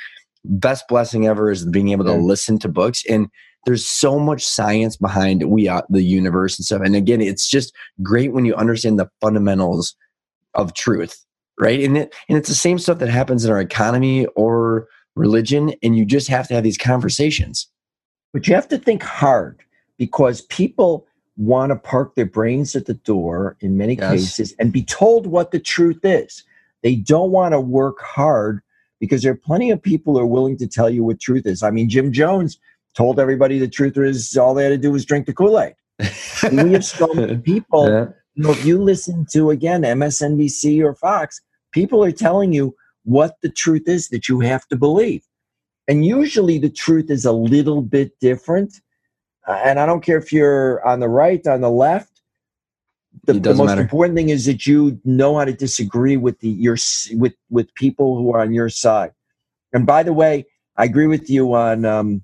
best 0.45 0.85
blessing 0.87 1.27
ever 1.27 1.51
is 1.51 1.65
being 1.65 1.89
able 1.89 2.05
to 2.05 2.11
Yeah. 2.11 2.17
listen 2.17 2.59
to 2.59 2.69
books 2.69 3.03
and. 3.09 3.27
There's 3.65 3.85
so 3.85 4.17
much 4.19 4.45
science 4.47 4.95
behind 4.95 5.43
we 5.49 5.67
are 5.67 5.83
the 5.89 6.01
universe 6.01 6.57
and 6.57 6.65
stuff. 6.65 6.81
And 6.81 6.95
again, 6.95 7.19
it's 7.19 7.47
just 7.47 7.73
great 8.01 8.31
when 8.31 8.45
you 8.45 8.55
understand 8.55 8.97
the 8.97 9.09
fundamentals 9.19 9.97
of 10.53 10.73
truth, 10.75 11.25
right? 11.59 11.81
And 11.83 11.97
it 11.97 12.13
and 12.27 12.37
it's 12.37 12.49
the 12.49 12.55
same 12.55 12.79
stuff 12.79 12.99
that 12.99 13.09
happens 13.09 13.45
in 13.45 13.51
our 13.51 13.59
economy 13.59 14.25
or 14.35 14.87
religion, 15.15 15.73
and 15.83 15.97
you 15.97 16.05
just 16.05 16.27
have 16.29 16.47
to 16.47 16.53
have 16.55 16.63
these 16.63 16.77
conversations. 16.77 17.67
But 18.33 18.47
you 18.47 18.55
have 18.55 18.67
to 18.69 18.77
think 18.77 19.03
hard 19.03 19.59
because 19.97 20.41
people 20.43 21.05
want 21.37 21.71
to 21.71 21.75
park 21.75 22.15
their 22.15 22.25
brains 22.25 22.75
at 22.75 22.85
the 22.85 22.93
door 22.93 23.57
in 23.61 23.77
many 23.77 23.95
Yes. 23.95 24.11
cases 24.11 24.55
and 24.59 24.71
be 24.71 24.83
told 24.83 25.25
what 25.27 25.51
the 25.51 25.59
truth 25.59 25.99
is. 26.03 26.43
They 26.83 26.95
don't 26.95 27.31
want 27.31 27.53
to 27.53 27.59
work 27.59 27.99
hard 28.01 28.61
because 28.99 29.23
there 29.23 29.31
are 29.31 29.35
plenty 29.35 29.71
of 29.71 29.81
people 29.81 30.13
who 30.13 30.19
are 30.19 30.25
willing 30.27 30.57
to 30.57 30.67
tell 30.67 30.89
you 30.89 31.03
what 31.03 31.19
truth 31.19 31.45
is. 31.45 31.63
I 31.63 31.71
mean, 31.71 31.89
Jim 31.89 32.11
Jones 32.11 32.57
told 32.93 33.19
everybody 33.19 33.57
the 33.59 33.67
truth 33.67 33.97
is 33.97 34.35
all 34.37 34.53
they 34.53 34.63
had 34.63 34.69
to 34.69 34.77
do 34.77 34.91
was 34.91 35.05
drink 35.05 35.25
the 35.25 35.33
Kool 35.33 35.59
Aid. 35.59 35.75
We 36.51 36.73
have 36.73 36.85
so 36.85 37.07
many 37.13 37.37
people 37.37 37.87
Yeah. 37.89 38.05
you 38.35 38.43
know, 38.43 38.51
if 38.51 38.65
you 38.65 38.81
listen 38.81 39.25
to 39.31 39.49
again 39.49 39.81
MSNBC 39.83 40.81
or 40.83 40.93
Fox, 40.95 41.41
people 41.71 42.03
are 42.03 42.11
telling 42.11 42.53
you 42.53 42.75
what 43.03 43.37
the 43.41 43.49
truth 43.49 43.87
is 43.87 44.09
that 44.09 44.27
you 44.27 44.39
have 44.39 44.67
to 44.67 44.75
believe. 44.75 45.23
And 45.87 46.05
usually 46.05 46.59
the 46.59 46.69
truth 46.69 47.09
is 47.09 47.25
a 47.25 47.31
little 47.31 47.81
bit 47.81 48.19
different. 48.19 48.81
Uh, 49.47 49.59
And 49.63 49.79
I 49.79 49.85
don't 49.85 50.01
care 50.01 50.17
if 50.17 50.31
you're 50.31 50.85
on 50.85 50.99
the 50.99 51.09
right, 51.09 51.45
on 51.47 51.61
the 51.61 51.71
left. 51.71 52.21
The, 53.25 53.33
the 53.33 53.53
most 53.55 53.69
matter. 53.69 53.81
important 53.81 54.15
thing 54.15 54.29
is 54.29 54.45
that 54.45 54.67
you 54.67 54.99
know 55.03 55.37
how 55.37 55.45
to 55.45 55.53
disagree 55.53 56.15
with 56.15 56.39
the 56.39 56.49
your 56.49 56.77
with 57.13 57.33
with 57.49 57.73
people 57.73 58.17
who 58.17 58.33
are 58.33 58.41
on 58.41 58.53
your 58.53 58.69
side. 58.69 59.11
And 59.73 59.85
by 59.85 60.03
the 60.03 60.13
way, 60.13 60.45
I 60.77 60.85
agree 60.85 61.07
with 61.07 61.29
you 61.29 61.53
on 61.53 61.85
um, 61.85 62.23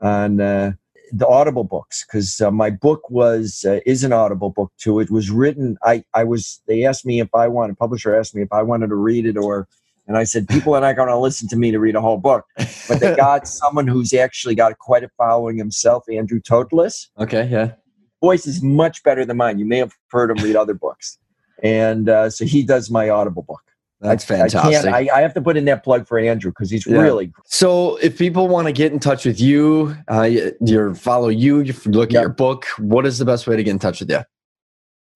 on 0.00 0.40
uh, 0.40 0.72
the 1.12 1.26
Audible 1.26 1.64
books 1.64 2.04
because 2.04 2.40
uh, 2.40 2.50
my 2.50 2.70
book 2.70 3.08
was 3.10 3.64
uh, 3.66 3.80
is 3.86 4.04
an 4.04 4.12
Audible 4.12 4.50
book 4.50 4.72
too. 4.78 5.00
It 5.00 5.10
was 5.10 5.30
written. 5.30 5.76
I 5.82 6.04
I 6.14 6.24
was. 6.24 6.60
They 6.66 6.84
asked 6.84 7.06
me 7.06 7.20
if 7.20 7.28
I 7.34 7.48
wanted. 7.48 7.78
Publisher 7.78 8.14
asked 8.14 8.34
me 8.34 8.42
if 8.42 8.52
I 8.52 8.62
wanted 8.62 8.88
to 8.88 8.94
read 8.94 9.26
it 9.26 9.36
or, 9.36 9.68
and 10.06 10.16
I 10.16 10.24
said 10.24 10.48
people 10.48 10.74
are 10.74 10.80
not 10.80 10.96
going 10.96 11.08
to 11.08 11.18
listen 11.18 11.48
to 11.48 11.56
me 11.56 11.70
to 11.70 11.78
read 11.78 11.94
a 11.94 12.00
whole 12.00 12.18
book. 12.18 12.46
But 12.88 13.00
they 13.00 13.14
got 13.14 13.46
someone 13.62 13.86
who's 13.86 14.12
actually 14.12 14.54
got 14.54 14.78
quite 14.78 15.04
a 15.04 15.10
following 15.16 15.56
himself, 15.56 16.04
Andrew 16.10 16.40
Totelis. 16.40 17.08
okay, 17.18 17.46
yeah. 17.48 17.72
Voice 18.20 18.46
is 18.46 18.62
much 18.62 19.02
better 19.02 19.24
than 19.26 19.36
mine. 19.36 19.58
You 19.58 19.66
may 19.66 19.78
have 19.78 19.92
heard 20.10 20.30
him 20.30 20.42
read 20.42 20.56
other 20.56 20.74
books, 20.74 21.18
and 21.62 22.08
uh, 22.08 22.30
so 22.30 22.46
he 22.46 22.62
does 22.62 22.90
my 22.90 23.10
Audible 23.10 23.42
book. 23.42 23.60
That's 24.04 24.24
fantastic. 24.24 24.92
I, 24.92 25.06
I, 25.08 25.18
I 25.18 25.20
have 25.22 25.32
to 25.34 25.40
put 25.40 25.56
in 25.56 25.64
that 25.64 25.82
plug 25.82 26.06
for 26.06 26.18
Andrew 26.18 26.50
because 26.50 26.70
he's 26.70 26.86
Yeah. 26.86 26.98
really 27.00 27.32
so, 27.46 27.96
if 27.96 28.18
people 28.18 28.48
want 28.48 28.66
to 28.66 28.72
get 28.72 28.92
in 28.92 28.98
touch 29.00 29.24
with 29.24 29.40
you, 29.40 29.96
uh, 30.10 30.22
you 30.60 30.94
follow 30.94 31.28
you, 31.28 31.60
you 31.60 31.72
look 31.86 32.12
Yep. 32.12 32.18
at 32.18 32.22
your 32.22 32.28
book, 32.28 32.66
what 32.78 33.06
is 33.06 33.18
the 33.18 33.24
best 33.24 33.46
way 33.46 33.56
to 33.56 33.62
get 33.62 33.70
in 33.70 33.78
touch 33.78 34.00
with 34.00 34.10
you? 34.10 34.20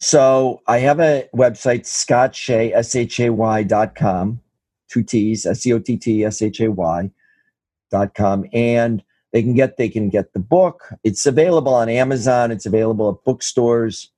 So 0.01 0.61
I 0.67 0.79
have 0.79 1.01
a 1.01 1.29
website, 1.35 1.85
Scott 1.87 2.35
Shay, 2.35 2.73
S 2.73 2.95
H 2.95 3.21
A 3.21 3.31
Y 3.31 3.63
dot 3.65 3.95
com, 3.95 4.41
two 4.89 5.03
T's, 5.03 5.45
S 5.45 5.61
C 5.61 5.73
O 5.73 5.79
T 5.79 5.97
T 5.97 6.25
S 6.25 6.41
H 6.41 6.61
A 6.61 6.71
Y 6.71 7.11
dot 7.91 8.15
com. 8.15 8.45
And 8.53 9.03
they 9.33 9.43
can 9.43 9.55
get 9.55 9.77
they 9.77 9.89
can 9.89 10.09
get 10.09 10.33
the 10.33 10.39
book. 10.41 10.85
It's 11.05 11.27
available 11.27 11.75
on 11.75 11.89
Amazon, 11.89 12.51
it's 12.53 12.65
available 12.65 13.09
at 13.11 13.25
bookstores, 13.25 14.09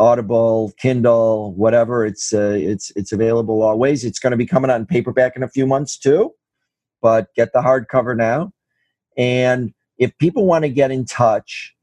Audible, 0.00 0.72
Kindle, 0.78 1.54
whatever. 1.54 2.06
It's 2.06 2.32
uh, 2.32 2.56
it's 2.58 2.90
it's 2.96 3.12
available 3.12 3.62
always. 3.62 4.04
It's 4.04 4.18
going 4.18 4.32
to 4.32 4.36
be 4.36 4.46
coming 4.46 4.70
out 4.70 4.80
in 4.80 4.86
paperback 4.86 5.36
in 5.36 5.42
a 5.42 5.48
few 5.48 5.66
months 5.66 5.98
too. 5.98 6.32
But 7.02 7.34
get 7.34 7.52
the 7.52 7.60
hardcover 7.60 8.16
now. 8.16 8.52
And 9.16 9.74
if 9.98 10.16
people 10.18 10.46
want 10.46 10.64
to 10.64 10.70
get 10.70 10.90
in 10.90 11.04
touch, 11.04 11.74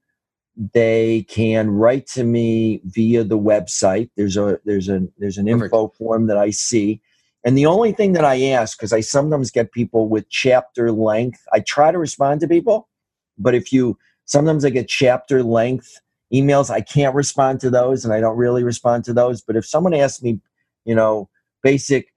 they 0.74 1.24
can 1.30 1.70
write 1.70 2.08
to 2.08 2.24
me 2.24 2.82
via 2.86 3.24
the 3.24 3.38
website 3.38 4.10
there's 4.18 4.38
a 4.38 4.60
there's 4.66 4.90
a 4.90 5.08
there's 5.20 5.38
an 5.38 5.48
info 5.48 5.90
form 5.90 6.26
that 6.26 6.38
i 6.38 6.50
see 6.50 7.00
and 7.46 7.56
the 7.56 7.66
only 7.68 7.92
thing 7.92 8.14
that 8.14 8.26
i 8.26 8.42
ask 8.44 8.78
because 8.78 8.92
i 8.92 9.00
sometimes 9.00 9.52
get 9.52 9.72
people 9.72 10.10
with 10.10 10.28
chapter 10.30 10.92
length 10.92 11.46
i 11.54 11.60
try 11.60 11.92
to 11.92 12.00
respond 12.00 12.42
to 12.42 12.48
people 12.48 12.90
but 13.38 13.54
if 13.54 13.72
you 13.72 13.96
sometimes 14.26 14.66
i 14.66 14.70
get 14.72 14.88
chapter 14.88 15.44
length 15.44 16.00
emails. 16.34 16.70
I 16.70 16.82
can't 16.82 17.16
respond 17.16 17.60
to 17.62 17.70
those, 17.70 18.04
and 18.06 18.14
I 18.14 18.20
don't 18.20 18.38
really 18.38 18.64
respond 18.64 19.06
to 19.06 19.14
those. 19.14 19.42
But 19.42 19.56
if 19.56 19.66
someone 19.66 19.94
asks 19.94 20.22
me, 20.22 20.40
you 20.86 20.96
know, 20.96 21.30
basic, 21.64 22.14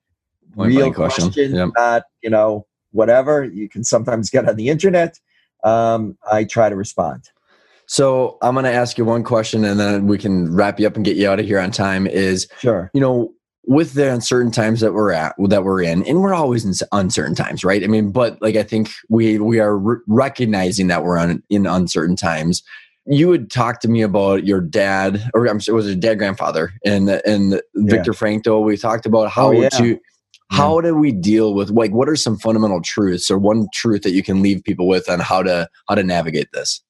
Point 0.54 0.68
real 0.74 0.92
question. 0.92 1.24
questions, 1.26 1.54
Yep. 1.54 1.70
not 1.76 2.02
you 2.22 2.30
know 2.30 2.66
whatever 2.92 3.44
you 3.44 3.68
can 3.68 3.84
sometimes 3.84 4.30
get 4.30 4.48
on 4.48 4.56
the 4.56 4.68
internet, 4.68 5.18
um, 5.64 6.16
I 6.30 6.44
try 6.44 6.68
to 6.68 6.74
respond. 6.76 7.30
So 7.86 8.38
I'm 8.42 8.54
going 8.54 8.64
to 8.64 8.72
ask 8.72 8.98
you 8.98 9.04
one 9.04 9.24
question, 9.24 9.64
and 9.64 9.78
then 9.80 10.06
we 10.06 10.16
can 10.18 10.54
wrap 10.54 10.78
you 10.80 10.86
up 10.86 10.96
and 10.96 11.04
get 11.04 11.16
you 11.16 11.28
out 11.28 11.40
of 11.40 11.46
here 11.46 11.58
on 11.60 11.70
time. 11.70 12.06
Is 12.06 12.48
Sure. 12.58 12.90
you 12.94 13.00
know 13.00 13.32
with 13.64 13.92
the 13.92 14.10
uncertain 14.12 14.50
times 14.50 14.80
that 14.80 14.94
we're 14.94 15.12
at 15.12 15.34
that 15.38 15.64
we're 15.64 15.82
in 15.82 16.02
and 16.06 16.22
we're 16.22 16.32
always 16.34 16.64
in 16.64 16.72
uncertain 16.92 17.34
times 17.34 17.62
right 17.62 17.84
i 17.84 17.86
mean 17.86 18.10
but 18.10 18.40
like 18.40 18.56
i 18.56 18.62
think 18.62 18.90
we 19.10 19.38
we 19.38 19.60
are 19.60 19.76
re- 19.76 19.98
recognizing 20.08 20.86
that 20.86 21.04
we're 21.04 21.18
on, 21.18 21.42
in 21.50 21.66
uncertain 21.66 22.16
times 22.16 22.62
you 23.06 23.28
would 23.28 23.50
talk 23.50 23.80
to 23.80 23.88
me 23.88 24.02
about 24.02 24.46
your 24.46 24.60
dad 24.60 25.22
or 25.34 25.46
i'm 25.46 25.60
sorry, 25.60 25.76
was 25.76 25.88
it 25.88 26.00
dad 26.00 26.16
grandfather 26.18 26.72
and 26.84 27.08
and 27.08 27.60
victor 27.74 28.12
frankl 28.12 28.62
we 28.64 28.76
talked 28.76 29.06
about 29.06 29.30
how 29.30 29.48
Oh, 29.48 29.52
yeah. 29.52 29.68
to 29.70 29.98
how 30.50 30.80
do 30.80 30.94
we 30.96 31.12
deal 31.12 31.54
with 31.54 31.70
like 31.70 31.92
what 31.92 32.08
are 32.08 32.16
some 32.16 32.36
fundamental 32.38 32.82
truths 32.82 33.30
or 33.30 33.38
one 33.38 33.68
truth 33.72 34.02
that 34.02 34.10
you 34.10 34.22
can 34.22 34.42
leave 34.42 34.62
people 34.64 34.86
with 34.88 35.08
on 35.08 35.20
how 35.20 35.42
to 35.42 35.68
how 35.88 35.94
to 35.94 36.02
navigate 36.02 36.48
this 36.52 36.82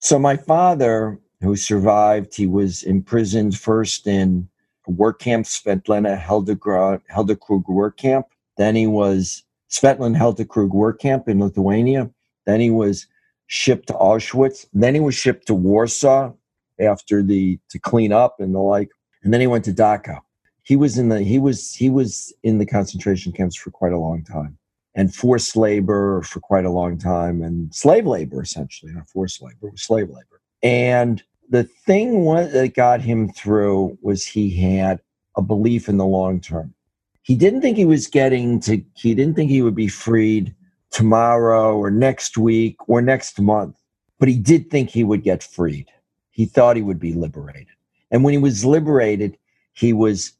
So 0.00 0.18
my 0.18 0.36
father, 0.36 1.18
who 1.42 1.56
survived, 1.56 2.34
he 2.36 2.46
was 2.46 2.82
imprisoned 2.84 3.58
first 3.58 4.06
in 4.06 4.48
work 4.86 5.18
camp, 5.20 5.44
Svetlana 5.46 6.18
Heldegrad, 6.20 7.00
Heydekrug 7.14 7.68
work 7.68 7.96
camp. 7.98 8.26
Then 8.56 8.74
he 8.76 8.86
was 8.86 9.42
Svetlana 9.70 10.16
Heydekrug 10.16 10.70
work 10.70 11.00
camp 11.00 11.28
in 11.28 11.38
Lithuania. 11.40 12.10
Then 12.46 12.60
he 12.60 12.70
was 12.70 13.06
shipped 13.50 13.88
to 13.88 13.94
Auschwitz. 13.94 14.64
Then 14.72 14.94
he 14.94 15.00
was 15.00 15.16
shipped 15.16 15.48
to 15.48 15.54
Warsaw 15.54 16.32
after 16.78 17.20
the 17.22 17.58
to 17.70 17.78
clean 17.78 18.12
up 18.12 18.36
and 18.38 18.54
the 18.54 18.60
like. 18.60 18.88
And 19.22 19.34
then 19.34 19.40
he 19.40 19.46
went 19.46 19.64
to 19.66 19.72
Dachau. 19.72 20.20
He 20.62 20.76
was 20.76 20.96
in 20.96 21.08
the 21.08 21.20
he 21.20 21.38
was 21.38 21.74
he 21.74 21.90
was 21.90 22.32
in 22.44 22.58
the 22.58 22.66
concentration 22.66 23.32
camps 23.32 23.56
for 23.56 23.70
quite 23.70 23.92
a 23.92 23.98
long 23.98 24.22
time 24.22 24.56
and 24.94 25.14
forced 25.14 25.56
labor 25.56 26.22
for 26.22 26.38
quite 26.40 26.64
a 26.64 26.70
long 26.70 26.96
time 26.96 27.42
and 27.42 27.74
slave 27.74 28.06
labor 28.06 28.40
essentially 28.40 28.92
not 28.92 29.08
forced 29.08 29.42
labor 29.42 29.70
was 29.70 29.82
slave 29.82 30.08
labor 30.08 30.40
and 30.62 31.22
the 31.48 31.64
thing 31.64 32.24
was 32.24 32.52
that 32.52 32.74
got 32.74 33.00
him 33.00 33.28
through 33.32 33.96
was 34.02 34.26
he 34.26 34.50
had 34.50 35.00
a 35.36 35.42
belief 35.42 35.88
in 35.88 35.96
the 35.96 36.06
long 36.06 36.40
term 36.40 36.74
he 37.22 37.36
didn't 37.36 37.60
think 37.60 37.76
he 37.76 37.84
was 37.84 38.06
getting 38.06 38.60
to 38.60 38.82
he 38.94 39.14
didn't 39.14 39.34
think 39.34 39.50
he 39.50 39.62
would 39.62 39.76
be 39.76 39.88
freed 39.88 40.54
tomorrow 40.90 41.76
or 41.76 41.90
next 41.90 42.36
week 42.36 42.76
or 42.88 43.00
next 43.00 43.40
month. 43.40 43.76
But 44.18 44.28
he 44.28 44.36
did 44.36 44.70
think 44.70 44.90
he 44.90 45.04
would 45.04 45.22
get 45.22 45.42
freed. 45.42 45.86
He 46.30 46.46
thought 46.46 46.76
he 46.76 46.82
would 46.82 46.98
be 46.98 47.12
liberated. 47.12 47.68
And 48.10 48.24
when 48.24 48.32
he 48.32 48.38
was 48.38 48.64
liberated 48.64 49.36
he 49.72 49.92
was 49.92 50.32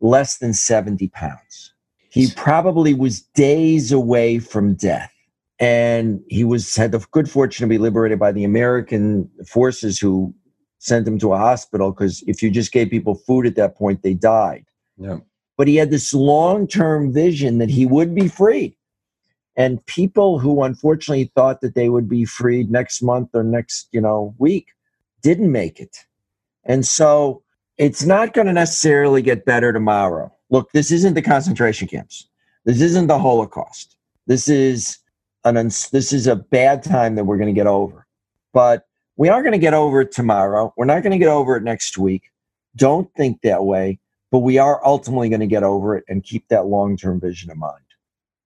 less 0.00 0.38
than 0.38 0.54
70 0.54 1.08
pounds. 1.08 1.74
He 2.10 2.28
probably 2.36 2.94
was 2.94 3.20
days 3.20 3.92
away 3.92 4.38
from 4.38 4.74
death. 4.74 5.12
And 5.60 6.22
he 6.28 6.44
was 6.44 6.74
had 6.74 6.92
the 6.92 7.04
good 7.10 7.30
fortune 7.30 7.64
to 7.64 7.68
be 7.68 7.78
liberated 7.78 8.18
by 8.18 8.30
the 8.30 8.44
american 8.44 9.28
forces 9.44 9.98
who 9.98 10.32
sent 10.78 11.06
him 11.06 11.18
to 11.18 11.32
a 11.32 11.36
hospital 11.36 11.90
because 11.90 12.22
if 12.28 12.40
you 12.42 12.50
just 12.50 12.70
gave 12.70 12.90
people 12.90 13.16
food 13.16 13.44
at 13.44 13.56
that 13.56 13.76
point 13.76 14.02
they 14.02 14.14
died. 14.14 14.64
Yeah. 14.96 15.18
But 15.56 15.66
he 15.66 15.74
had 15.74 15.90
this 15.90 16.14
long-term 16.14 17.12
vision 17.12 17.58
that 17.58 17.68
he 17.68 17.84
would 17.86 18.14
be 18.14 18.28
freed 18.28 18.76
and 19.58 19.84
people 19.86 20.38
who 20.38 20.62
unfortunately 20.62 21.30
thought 21.34 21.60
that 21.60 21.74
they 21.74 21.88
would 21.88 22.08
be 22.08 22.24
freed 22.24 22.70
next 22.70 23.02
month 23.02 23.28
or 23.34 23.42
next 23.42 23.88
you 23.92 24.00
know 24.00 24.34
week 24.38 24.68
didn't 25.20 25.52
make 25.52 25.80
it. 25.80 26.06
And 26.64 26.86
so 26.86 27.42
it's 27.76 28.04
not 28.04 28.32
going 28.32 28.46
to 28.46 28.52
necessarily 28.52 29.20
get 29.20 29.44
better 29.44 29.72
tomorrow. 29.72 30.32
Look 30.48 30.70
this 30.72 30.90
isn't 30.92 31.14
the 31.14 31.22
concentration 31.22 31.88
camps. 31.88 32.28
This 32.64 32.80
isn't 32.80 33.08
the 33.08 33.18
holocaust. 33.18 33.96
This 34.26 34.48
is 34.48 34.98
an 35.44 35.56
this 35.56 36.12
is 36.12 36.26
a 36.26 36.36
bad 36.36 36.82
time 36.82 37.16
that 37.16 37.24
we're 37.24 37.36
going 37.36 37.52
to 37.52 37.58
get 37.58 37.66
over. 37.66 38.06
But 38.52 38.86
we 39.16 39.28
are 39.28 39.42
going 39.42 39.52
to 39.52 39.58
get 39.58 39.74
over 39.74 40.02
it 40.02 40.12
tomorrow. 40.12 40.72
We're 40.76 40.84
not 40.84 41.02
going 41.02 41.12
to 41.12 41.18
get 41.18 41.28
over 41.28 41.56
it 41.56 41.64
next 41.64 41.98
week. 41.98 42.30
Don't 42.76 43.12
think 43.14 43.42
that 43.42 43.64
way. 43.64 43.98
But 44.30 44.40
we 44.40 44.58
are 44.58 44.84
ultimately 44.86 45.30
going 45.30 45.40
to 45.40 45.46
get 45.46 45.62
over 45.62 45.96
it 45.96 46.04
and 46.06 46.22
keep 46.22 46.46
that 46.48 46.66
long-term 46.66 47.18
vision 47.20 47.50
in 47.50 47.58
mind 47.58 47.87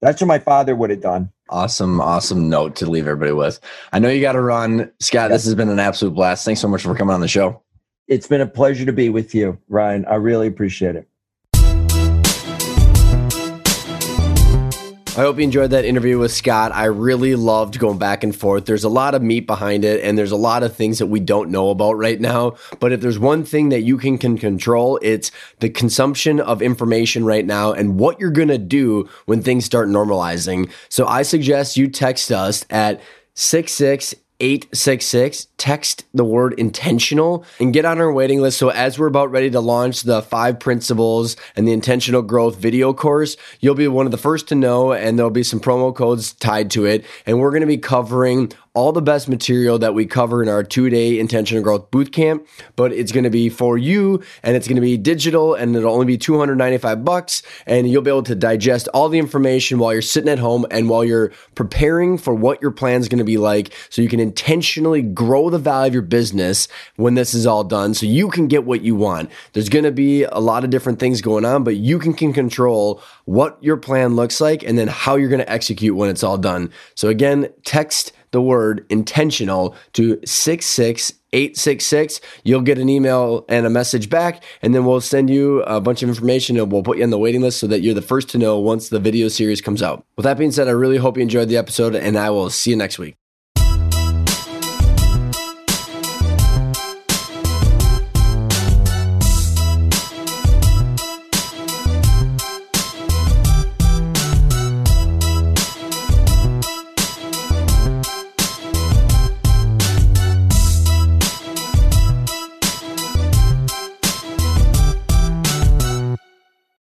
that's 0.03 0.21
what 0.21 0.27
my 0.29 0.39
father 0.39 0.77
would 0.77 0.91
have 0.91 1.01
done 1.01 1.31
Awesome, 1.49 2.01
awesome 2.01 2.49
note 2.49 2.77
to 2.77 2.87
leave 2.89 3.07
everybody 3.07 3.33
with. 3.33 3.61
I 3.93 3.99
know 3.99 4.09
you 4.09 4.23
got 4.23 4.33
to 4.33 4.41
run. 4.41 4.91
Scott, 5.01 5.29
this 5.31 5.45
has 5.45 5.55
been 5.55 5.69
an 5.69 5.79
absolute 5.79 6.15
blast. 6.15 6.47
Thanks 6.47 6.63
so 6.63 6.69
much 6.69 6.83
for 6.83 6.95
coming 6.95 7.13
on 7.13 7.21
the 7.21 7.29
show. 7.29 7.63
it's 8.09 8.27
been 8.27 8.41
a 8.41 8.47
pleasure 8.47 8.87
to 8.87 8.93
be 8.93 9.09
with 9.11 9.35
you 9.35 9.59
ryan 9.69 10.05
i 10.07 10.15
really 10.15 10.47
appreciate 10.47 10.97
it 10.97 11.07
I 15.15 15.21
hope 15.21 15.37
you 15.37 15.45
enjoyed 15.45 15.73
that 15.73 15.85
interview 15.85 16.19
with 16.19 16.33
Scott. 16.33 16.73
I 16.73 16.87
really 16.87 17.35
loved 17.35 17.79
going 17.79 17.99
back 17.99 18.25
and 18.25 18.35
forth. 18.35 18.65
There's 18.65 18.85
a 18.85 18.89
lot 18.89 19.15
of 19.15 19.21
meat 19.21 19.47
behind 19.47 19.85
it, 19.85 20.03
and 20.03 20.17
there's 20.17 20.31
a 20.31 20.37
lot 20.37 20.63
of 20.63 20.75
things 20.75 21.01
that 21.01 21.09
we 21.09 21.21
don't 21.21 21.51
know 21.51 21.69
about 21.69 21.99
right 21.99 22.19
now. 22.19 22.57
But 22.81 22.93
if 22.93 23.03
there's 23.03 23.19
one 23.19 23.45
thing 23.45 23.69
that 23.69 23.83
you 23.83 23.99
can, 23.99 24.17
can 24.17 24.39
control, 24.39 24.99
it's 25.03 25.31
the 25.61 25.69
consumption 25.69 26.41
of 26.41 26.63
information 26.63 27.27
right 27.27 27.45
now 27.45 27.73
and 27.73 27.99
what 27.99 28.21
you're 28.21 28.31
going 28.31 28.49
to 28.49 28.57
do 28.57 29.07
when 29.27 29.43
things 29.43 29.67
start 29.67 29.91
normalizing. 29.91 30.71
So 30.89 31.07
I 31.07 31.25
suggest 31.25 31.77
you 31.77 31.89
text 31.89 32.33
us 32.33 32.65
at 32.71 33.03
66 33.35 34.15
866 34.43 35.47
text 35.57 36.05
the 36.13 36.25
word 36.25 36.55
intentional 36.59 37.45
and 37.61 37.73
get 37.73 37.85
on 37.85 38.01
our 38.01 38.13
waiting 38.13 38.41
list. 38.41 38.59
So 38.59 38.71
as 38.71 38.99
we're 38.99 39.07
about 39.07 39.31
ready 39.31 39.51
to 39.51 39.61
launch 39.61 40.03
the 40.03 40.21
five 40.21 40.59
principles 40.59 41.37
and 41.55 41.67
the 41.67 41.73
intentional 41.73 42.23
growth 42.23 42.57
video 42.57 42.93
course 42.93 43.37
you'll 43.61 43.77
be 43.77 43.89
one 43.89 44.07
of 44.07 44.13
the 44.13 44.19
first 44.19 44.49
to 44.49 44.55
know 44.55 44.93
and 44.93 45.17
there'll 45.17 45.31
be 45.31 45.45
some 45.45 45.61
promo 45.61 45.95
codes 45.95 46.33
tied 46.35 46.71
to 46.73 46.85
it. 46.85 47.05
And 47.25 47.39
we're 47.39 47.51
going 47.51 47.63
to 47.63 47.67
be 47.67 47.79
covering 47.79 48.53
all 48.75 48.91
the 48.91 49.03
best 49.03 49.29
material 49.29 49.79
that 49.79 49.93
we 49.93 50.07
cover 50.07 50.43
in 50.43 50.49
our 50.49 50.63
two-day 50.63 51.19
intentional 51.19 51.63
growth 51.63 51.91
boot 51.91 52.11
camp 52.11 52.47
but 52.75 52.91
it's 52.91 53.13
going 53.13 53.25
to 53.25 53.31
be 53.31 53.51
for 53.51 53.77
you 53.77 54.23
and 54.43 54.57
it's 54.57 54.67
going 54.67 54.77
to 54.77 54.83
be 54.83 54.97
digital 54.97 55.55
and 55.55 55.77
it'll 55.77 55.93
only 55.93 56.07
be 56.07 56.17
295 56.17 57.05
bucks 57.05 57.43
and 57.67 57.91
you'll 57.91 58.01
be 58.01 58.11
able 58.11 58.23
to 58.23 58.35
digest 58.35 58.89
all 58.95 59.11
the 59.11 59.19
information 59.19 59.79
while 59.79 59.93
you're 59.93 60.01
sitting 60.01 60.31
at 60.31 60.39
home 60.39 60.65
and 60.71 60.89
while 60.89 61.05
you're 61.05 61.31
preparing 61.55 62.17
for 62.17 62.33
what 62.33 62.63
your 62.63 62.71
plan 62.71 63.01
is 63.01 63.09
going 63.09 63.19
to 63.19 63.25
be 63.25 63.37
like 63.37 63.75
so 63.91 64.01
you 64.01 64.09
can 64.09 64.21
intentionally 64.21 65.03
grow 65.03 65.51
the 65.51 65.59
value 65.59 65.89
of 65.89 65.93
your 65.93 66.03
business 66.03 66.67
when 66.97 67.15
this 67.15 67.35
is 67.35 67.47
all 67.47 67.65
done 67.65 67.93
so 67.93 68.07
you 68.07 68.31
can 68.31 68.47
get 68.47 68.65
what 68.65 68.81
you 68.81 68.95
want. 68.95 69.31
There's 69.53 69.69
going 69.69 69.85
to 69.85 69.93
be 69.93 70.25
a 70.25 70.39
lot 70.39 70.65
of 70.65 70.71
different 70.71 70.99
things 70.99 71.21
going 71.21 71.45
on 71.45 71.63
but 71.63 71.77
you 71.77 71.99
can, 71.99 72.15
can 72.15 72.33
control 72.33 73.03
what 73.27 73.63
your 73.63 73.77
plan 73.77 74.17
looks 74.17 74.41
like 74.41 74.63
and 74.63 74.79
then 74.79 74.89
how 74.89 75.17
you're 75.17 75.29
going 75.29 75.41
to 75.41 75.53
execute 75.53 75.95
when 75.95 76.09
it's 76.09 76.23
all 76.23 76.39
done. 76.39 76.71
So 76.95 77.09
again 77.09 77.51
text 77.65 78.13
the 78.33 78.43
word 78.43 78.85
intentional 78.91 79.77
to 79.93 80.19
66866. 80.25 82.21
You'll 82.43 82.61
get 82.63 82.79
an 82.79 82.89
email 82.89 83.45
and 83.49 83.65
a 83.65 83.71
message 83.71 84.11
back, 84.11 84.43
and 84.61 84.75
then 84.75 84.85
we'll 84.85 85.01
send 85.01 85.31
you 85.31 85.63
a 85.63 85.81
bunch 85.81 86.03
of 86.03 86.09
information 86.09 86.59
and 86.59 86.73
we'll 86.73 86.83
put 86.83 86.99
you 86.99 87.05
on 87.05 87.11
the 87.11 87.19
waiting 87.19 87.41
list 87.43 87.59
so 87.61 87.67
that 87.69 87.81
you're 87.83 87.95
the 87.95 88.03
first 88.03 88.29
to 88.31 88.39
know 88.39 88.59
once 88.59 88.89
the 88.89 88.99
video 88.99 89.29
series 89.29 89.61
comes 89.61 89.83
out. 89.83 90.05
With 90.17 90.25
that 90.25 90.39
being 90.39 90.51
said, 90.51 90.67
I 90.69 90.73
really 90.73 90.97
hope 90.97 91.17
you 91.17 91.23
enjoyed 91.23 91.49
the 91.49 91.57
episode, 91.57 91.95
and 91.95 92.19
I 92.19 92.31
will 92.31 92.51
see 92.51 92.71
you 92.71 92.77
next 92.77 92.99
week. 92.99 93.22